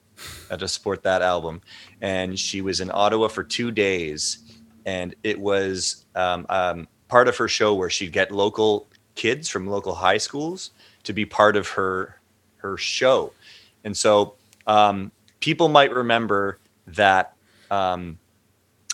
[0.50, 1.62] to support that album,
[2.02, 4.40] and she was in Ottawa for two days,
[4.86, 9.68] and it was um, um, part of her show where she'd get local kids from
[9.68, 10.72] local high schools
[11.04, 12.20] to be part of her
[12.58, 13.32] her show,
[13.86, 14.36] and so
[14.68, 17.34] um, people might remember that
[17.72, 18.18] um,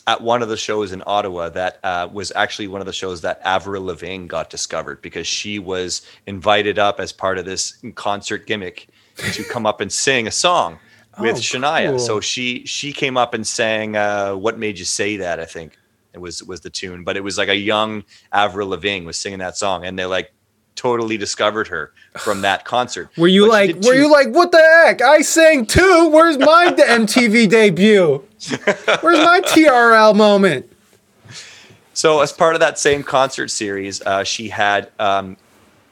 [0.07, 3.21] at one of the shows in Ottawa that uh, was actually one of the shows
[3.21, 8.45] that Avril Lavigne got discovered because she was invited up as part of this concert
[8.47, 8.87] gimmick
[9.33, 10.77] to come up and sing a song
[11.19, 11.89] with Oh, Shania.
[11.91, 11.99] cool.
[11.99, 15.77] So she she came up and sang uh, "What Made You Say That." I think
[16.13, 19.39] it was was the tune, but it was like a young Avril Lavigne was singing
[19.39, 20.31] that song, and they like
[20.75, 23.09] totally discovered her from that concert.
[23.17, 25.01] were you But like, were two- you like, what the heck?
[25.01, 26.09] I sang too.
[26.09, 28.23] Where's my MTV debut?
[29.01, 30.67] Where's my TRL moment?
[31.93, 35.37] So, as part of that same concert series, uh, she had um,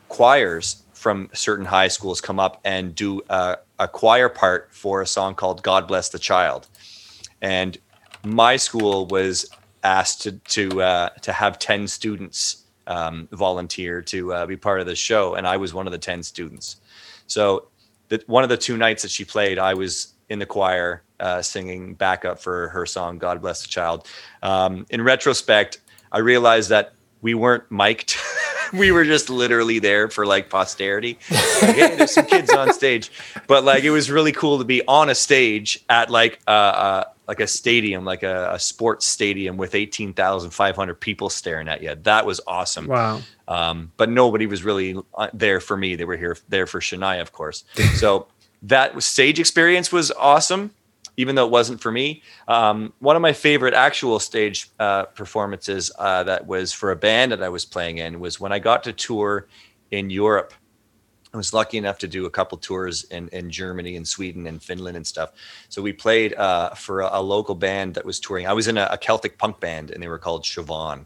[0.07, 5.06] choirs from certain high schools come up and do uh, a choir part for a
[5.06, 6.68] song called "God Bless the Child,"
[7.41, 7.77] and
[8.23, 9.45] my school was
[9.84, 12.59] asked to to uh, to have ten students
[12.90, 15.98] um, volunteer to uh, be part of the show, and I was one of the
[15.98, 16.78] ten students.
[17.28, 17.68] So,
[18.10, 21.41] the, one of the two nights that she played, I was in the choir uh,
[21.41, 24.07] singing backup for her song "God Bless the Child."
[24.44, 25.80] Um, in retrospect,
[26.11, 28.16] I realized that we weren't mic'd.
[28.74, 31.18] we were just literally there for like posterity.
[31.61, 33.11] Like, hey, there's some kids on stage,
[33.45, 37.03] but like it was really cool to be on a stage at like uh, uh
[37.30, 41.68] like a stadium, like a, a sports stadium with eighteen thousand five hundred people staring
[41.68, 41.93] at you.
[42.01, 42.88] That was awesome.
[42.88, 43.22] Wow.
[43.47, 45.95] Um, but nobody was really uh, there for me.
[45.95, 47.64] They were here there for Shania, of course.
[47.99, 48.27] So
[48.64, 50.72] that stage experience was awesome,
[51.18, 52.23] even though it wasn't for me.
[52.47, 57.31] Um, one of my favorite actual stage uh, performances uh, that was for a band
[57.31, 59.47] that I was playing in was when I got to tour
[59.91, 60.53] in Europe.
[61.34, 64.61] I was lucky enough to do a couple tours in, in Germany and Sweden and
[64.61, 65.34] Finland and stuff.
[65.69, 68.47] So we played uh, for a, a local band that was touring.
[68.47, 71.06] I was in a, a Celtic punk band and they were called Siobhan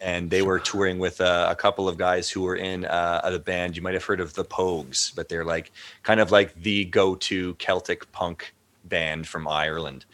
[0.00, 3.38] and they were touring with uh, a couple of guys who were in uh, the
[3.38, 3.76] band.
[3.76, 5.70] You might have heard of the Pogues, but they're like
[6.02, 10.06] kind of like the go-to Celtic punk band from Ireland.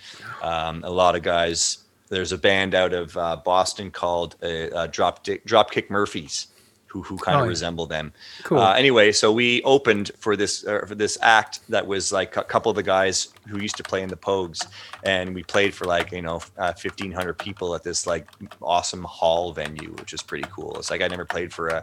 [0.43, 1.79] Um, a lot of guys.
[2.09, 6.49] There's a band out of uh, Boston called uh, uh, Drop Dropkick Murphys,
[6.91, 7.51] who who kind Oh, of yeah.
[7.51, 8.13] resemble them.
[8.43, 8.59] Cool.
[8.59, 12.43] Uh, anyway, so we opened for this uh, for this act that was like a
[12.45, 14.67] couple of the guys who used to play in the Pogues,
[15.05, 18.27] and we played for like you know uh, fifteen hundred people at this like
[18.61, 20.77] awesome hall venue, which is pretty cool.
[20.79, 21.83] It's like I never played for a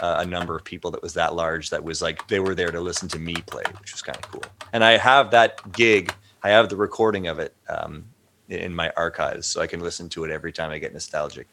[0.00, 1.70] a number of people that was that large.
[1.70, 4.22] That was like they were there to listen to me play, which was kind of
[4.30, 4.44] cool.
[4.72, 6.12] And I have that gig.
[6.42, 8.04] I have the recording of it um,
[8.48, 11.48] in my archives, so I can listen to it every time I get nostalgic.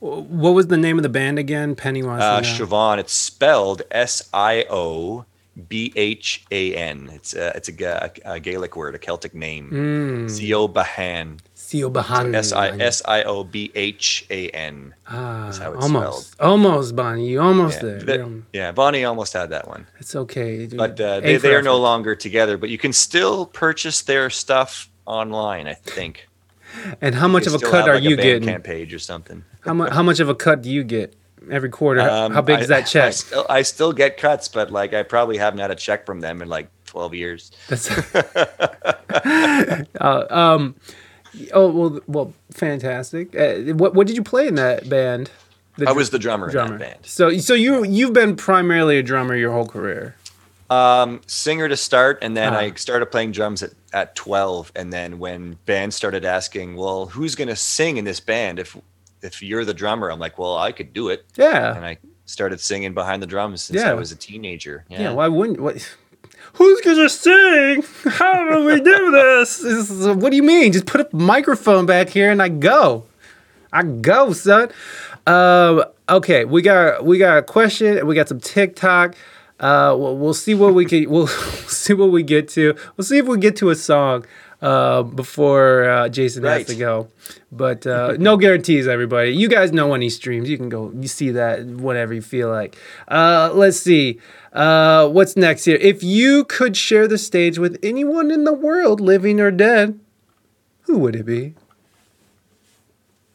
[0.00, 1.74] What was the name of the band again?
[1.74, 2.22] Pennywise.
[2.22, 5.24] Uh, uh, Siobhan, it's spelled S I O
[5.68, 7.10] B H A N.
[7.12, 9.68] It's a, it's a, a Gaelic word, a Celtic name.
[9.68, 10.28] Hmm.
[10.28, 11.38] Zio Bahan.
[11.54, 12.34] Seal Bahan.
[12.34, 14.94] S I S I O B H A N.
[15.08, 17.28] Ah, how it's almost, almost, Bonnie.
[17.28, 18.28] You almost Yeah, there.
[18.52, 19.86] yeah, Bonnie almost had that one.
[19.98, 20.66] It's okay.
[20.66, 20.76] dude.
[20.76, 24.88] But uh, they, they are no longer together, but you can still purchase their stuff
[25.06, 26.28] online, I think.
[27.00, 28.48] And how much of a cut have, are like, you getting?
[28.48, 29.44] Bandcamp page or something.
[29.60, 29.92] How much?
[29.92, 31.14] How much of a cut do you get
[31.50, 32.00] every quarter?
[32.02, 33.12] How- Um, how big I- is that I check?
[33.14, 36.42] still, I still get cuts, but like I probably haven't had a check from them
[36.42, 37.50] in like 12 years.
[37.68, 37.90] That's
[39.14, 40.74] uh, um.
[41.52, 43.38] Oh well, well, fantastic.
[43.38, 45.30] Uh, what what did you play in that band?
[45.76, 46.98] The I dr- was the drummer, in that band.
[47.02, 50.14] So so you you've been primarily a drummer your whole career.
[50.68, 52.58] Um, singer to start, and then Ah.
[52.58, 54.72] I started playing drums at, at 12.
[54.74, 58.76] And then when bands started asking, well, who's going to sing in this band if
[59.22, 60.10] if you're the drummer?
[60.10, 61.24] I'm like, well, I could do it.
[61.36, 61.74] Yeah.
[61.76, 63.90] And I started singing behind the drums since Yeah.
[63.90, 64.84] I was a teenager.
[64.88, 65.00] Yeah.
[65.02, 65.88] Yeah, why wouldn't what?
[66.54, 67.84] Who's gonna sing?
[68.04, 69.58] How do we do this?
[69.58, 70.72] This is- what do you mean?
[70.72, 73.04] Just put a microphone back here and I go.
[73.72, 74.70] I go, son.
[75.26, 77.98] Um, okay, we got we got a question.
[77.98, 79.14] And we got some TikTok.
[79.58, 81.08] Uh, we'll, we'll see what we can.
[81.10, 82.74] We'll see what we get to.
[82.96, 84.26] We'll see if we get to a song
[84.60, 87.08] uh, before uh, Jasen has to go.
[87.52, 89.30] But uh, no guarantees, everybody.
[89.30, 90.48] You guys know when he streams.
[90.48, 90.92] You can go.
[90.94, 92.76] You see that whenever you feel like.
[93.08, 94.20] Uh, let's see.
[94.52, 95.76] Uh, what's next here?
[95.76, 99.98] If you could share the stage with anyone in the world, living or dead,
[100.82, 101.54] who would it be?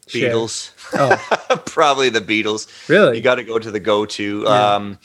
[0.08, 0.34] Share.
[0.34, 0.72] Beatles.
[0.94, 2.68] Oh, Probably the Beatles.
[2.90, 3.18] Really?
[3.18, 4.42] You got to go to the go-to.
[4.46, 4.76] Yeah.
[4.76, 5.00] Um,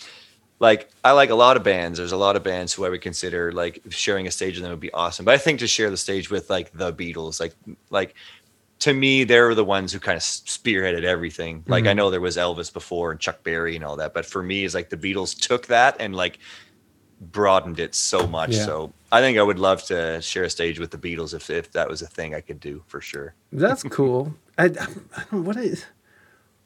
[0.58, 1.98] like I like a lot of bands.
[1.98, 4.70] There's a lot of bands who I would consider like sharing a stage with them
[4.70, 5.24] would be awesome.
[5.24, 7.54] But I think to share the stage with like the Beatles, like
[7.90, 8.14] like
[8.80, 11.64] to me, they're the ones who kind of spearheaded everything.
[11.66, 11.90] Like Mm-hmm.
[11.90, 14.64] I know there was Elvis before and Chuck Berry and all that, but for me,
[14.64, 16.38] it's like the Beatles took that and like
[17.20, 18.50] broadened it so much.
[18.50, 18.64] Yeah.
[18.64, 21.72] So I think I would love to share a stage with the Beatles if if
[21.72, 23.34] that was a thing I could do for sure.
[23.52, 24.34] That's cool.
[24.58, 24.68] I, I
[25.30, 25.84] don't what is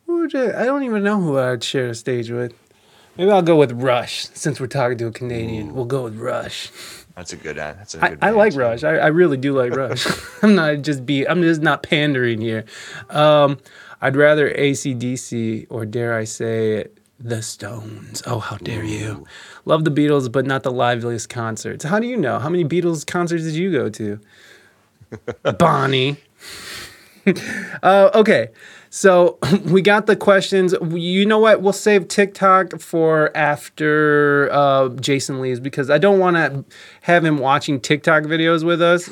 [0.07, 2.55] who would I, I don't even know who I'd share a stage with.
[3.17, 5.75] Maybe I'll go with Rush since we're talking to a Canadian.
[5.75, 6.71] We'll go with Rush.
[7.17, 7.59] That's a good.
[7.59, 8.19] uh, That's a I, good.
[8.23, 8.37] I band.
[8.37, 8.85] like Rush.
[8.85, 10.07] I, I really do like Rush.
[10.43, 11.27] I'm not just be.
[11.29, 12.65] I'm just not pandering here.
[13.11, 13.59] Um,
[14.01, 18.23] I'd rather ACDC or dare I say it, the Stones.
[18.27, 19.27] Oh, how dare you!
[19.67, 21.85] Love the Beatles, but not the liveliest concerts.
[21.85, 22.39] How do you know?
[22.39, 24.21] How many Beatles concerts did you go to?
[25.59, 26.17] Bonnie.
[27.83, 28.49] uh, okay,
[28.91, 30.75] so we got the questions.
[30.91, 31.63] You know what?
[31.63, 36.65] We'll save TikTok for after uh, Jasen leaves because I don't want to
[37.03, 39.09] have him watching TikTok videos with us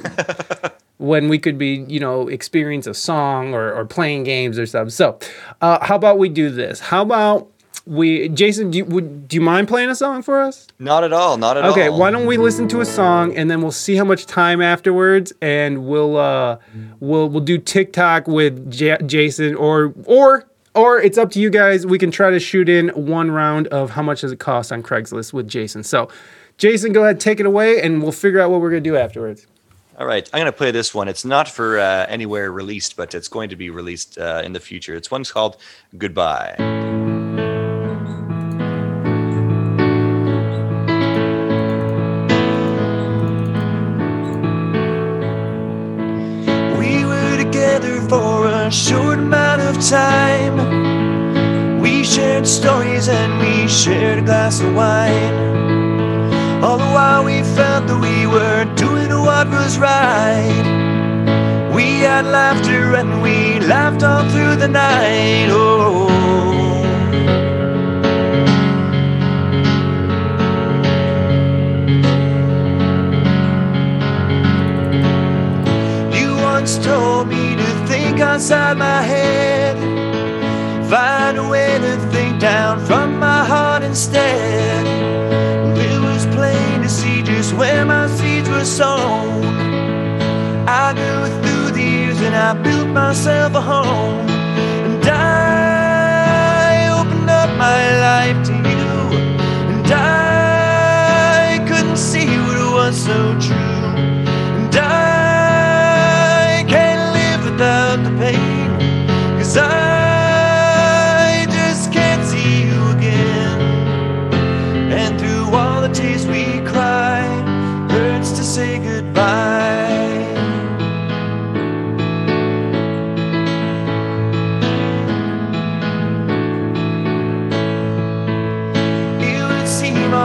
[0.98, 4.90] when we could be, you know, experience a song or, or playing games or something.
[4.90, 5.18] So,
[5.60, 6.80] uh, how about we do this?
[6.80, 7.48] How about
[7.88, 8.70] we, Jasen?
[8.70, 10.66] Do you, would do you mind playing a song for us?
[10.78, 11.38] Not at all.
[11.38, 11.70] Not at all.
[11.72, 14.60] Okay, why don't we listen to a song and then we'll see how much time
[14.60, 16.58] afterwards, and we'll uh,
[17.00, 20.44] we'll we'll do TikTok with J- Jasen, or or
[20.74, 21.86] or it's up to you guys.
[21.86, 24.82] We can try to shoot in one round of how much does it cost on
[24.82, 25.84] Craigslist with Jasen.
[25.84, 26.08] So,
[26.58, 29.46] Jasen, go ahead, take it away, and we'll figure out what we're gonna do afterwards.
[29.98, 31.08] All right, I'm going to play this one.
[31.08, 34.60] It's not for uh, anywhere released, but it's going to be released uh, in the
[34.60, 34.94] future.
[34.94, 35.56] It's one's called
[35.96, 36.54] Goodbye.
[48.68, 51.80] A short amount of time.
[51.80, 56.62] We shared stories and we shared a glass of wine.
[56.62, 60.66] All the while we felt that we were doing what was right.
[61.74, 65.48] We had laughter and we laughed all through the night.
[65.48, 66.08] Oh.
[76.12, 77.57] You once told me
[78.18, 79.76] think outside my head.
[80.90, 84.86] Find a way to think down from my heart instead.
[85.76, 89.44] It was plain to see just where my seeds were sown.
[90.66, 94.26] I grew through the years and I built myself a home.
[94.86, 98.90] And I opened up my life to you.
[99.72, 103.57] And I couldn't see what was so true.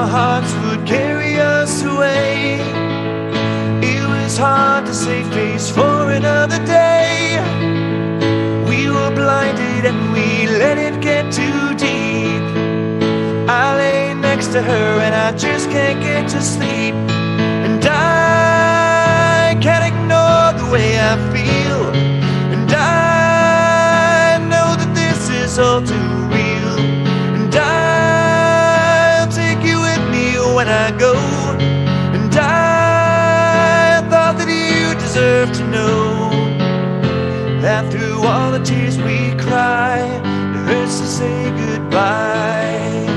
[0.08, 2.60] Hearts would carry us away.
[3.82, 7.40] It was hard to save face for another day.
[8.68, 12.44] We were blinded and we let it get too deep.
[13.50, 16.96] I lay next to her and I just can't get to sleep.
[17.66, 21.82] And I can't ignore the way I feel.
[22.54, 26.33] And I know that this is all too
[30.64, 31.14] when I go.
[32.16, 36.30] And I thought that you deserved to know
[37.62, 40.00] that through all the tears we cry,
[40.56, 43.08] it hurts to say goodbye.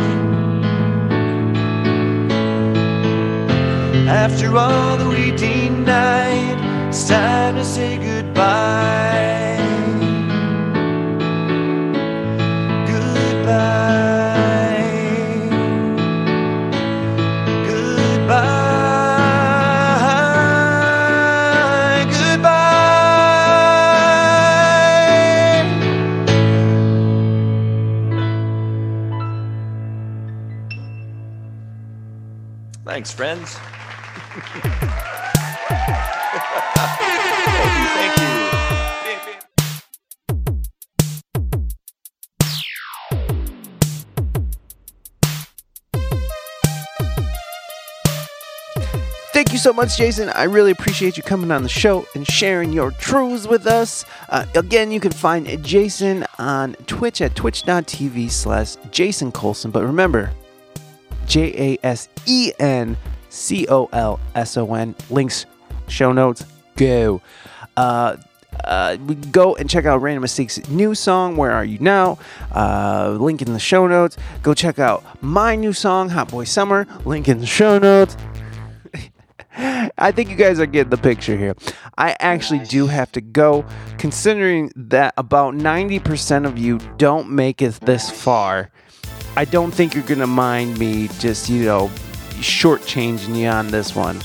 [4.24, 6.58] After all that we denied,
[6.88, 8.16] it's time to say goodbye.
[8.36, 9.55] Goodbye.
[32.96, 33.52] Thanks, friends.
[33.52, 34.56] thank
[38.16, 38.28] you.
[39.04, 39.34] Thank you.
[49.34, 50.32] Thank you so much, Jasen.
[50.34, 54.06] I really appreciate you coming on the show and sharing your truths with us.
[54.30, 59.70] Uh, again, you can find Jasen on Twitch at twitch.tv slash Jasen Colson.
[59.70, 60.32] But remember,
[61.26, 62.96] J A S E N
[63.28, 64.94] C O L S O N.
[65.10, 65.46] Links,
[65.88, 66.44] show notes,
[66.76, 67.20] go.
[67.76, 68.16] Uh,
[68.64, 72.18] uh, go and check out Random Mistakes' new song, Where Are You Now?
[72.54, 74.16] Uh, link in the show notes.
[74.42, 76.86] Go check out my new song, Hot Boy Summer.
[77.04, 78.16] Link in the show notes.
[79.98, 81.54] I think you guys are getting the picture here.
[81.96, 83.64] I actually do have to go,
[83.98, 88.70] considering that about 90% of you don't make it this far.
[89.36, 91.88] I don't think you're going to mind me just, you know,
[92.40, 94.20] shortchanging you on this one.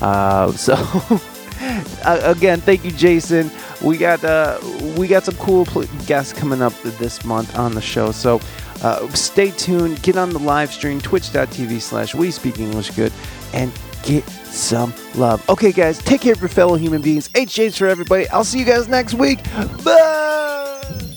[0.00, 0.74] Uh, so,
[2.04, 3.50] uh, again, thank you, Jasen.
[3.82, 4.58] We got uh,
[4.98, 8.12] we got some cool pl- guests coming up this month on the show.
[8.12, 8.40] So,
[8.82, 10.02] uh, stay tuned.
[10.02, 13.12] Get on the live stream, twitch.tv slash we speak English good,
[13.54, 13.72] and
[14.02, 15.46] get some love.
[15.48, 17.28] Okay, guys, take care of your fellow human beings.
[17.30, 18.28] HJs for everybody.
[18.28, 19.38] I'll see you guys next week.
[19.84, 21.09] Bye.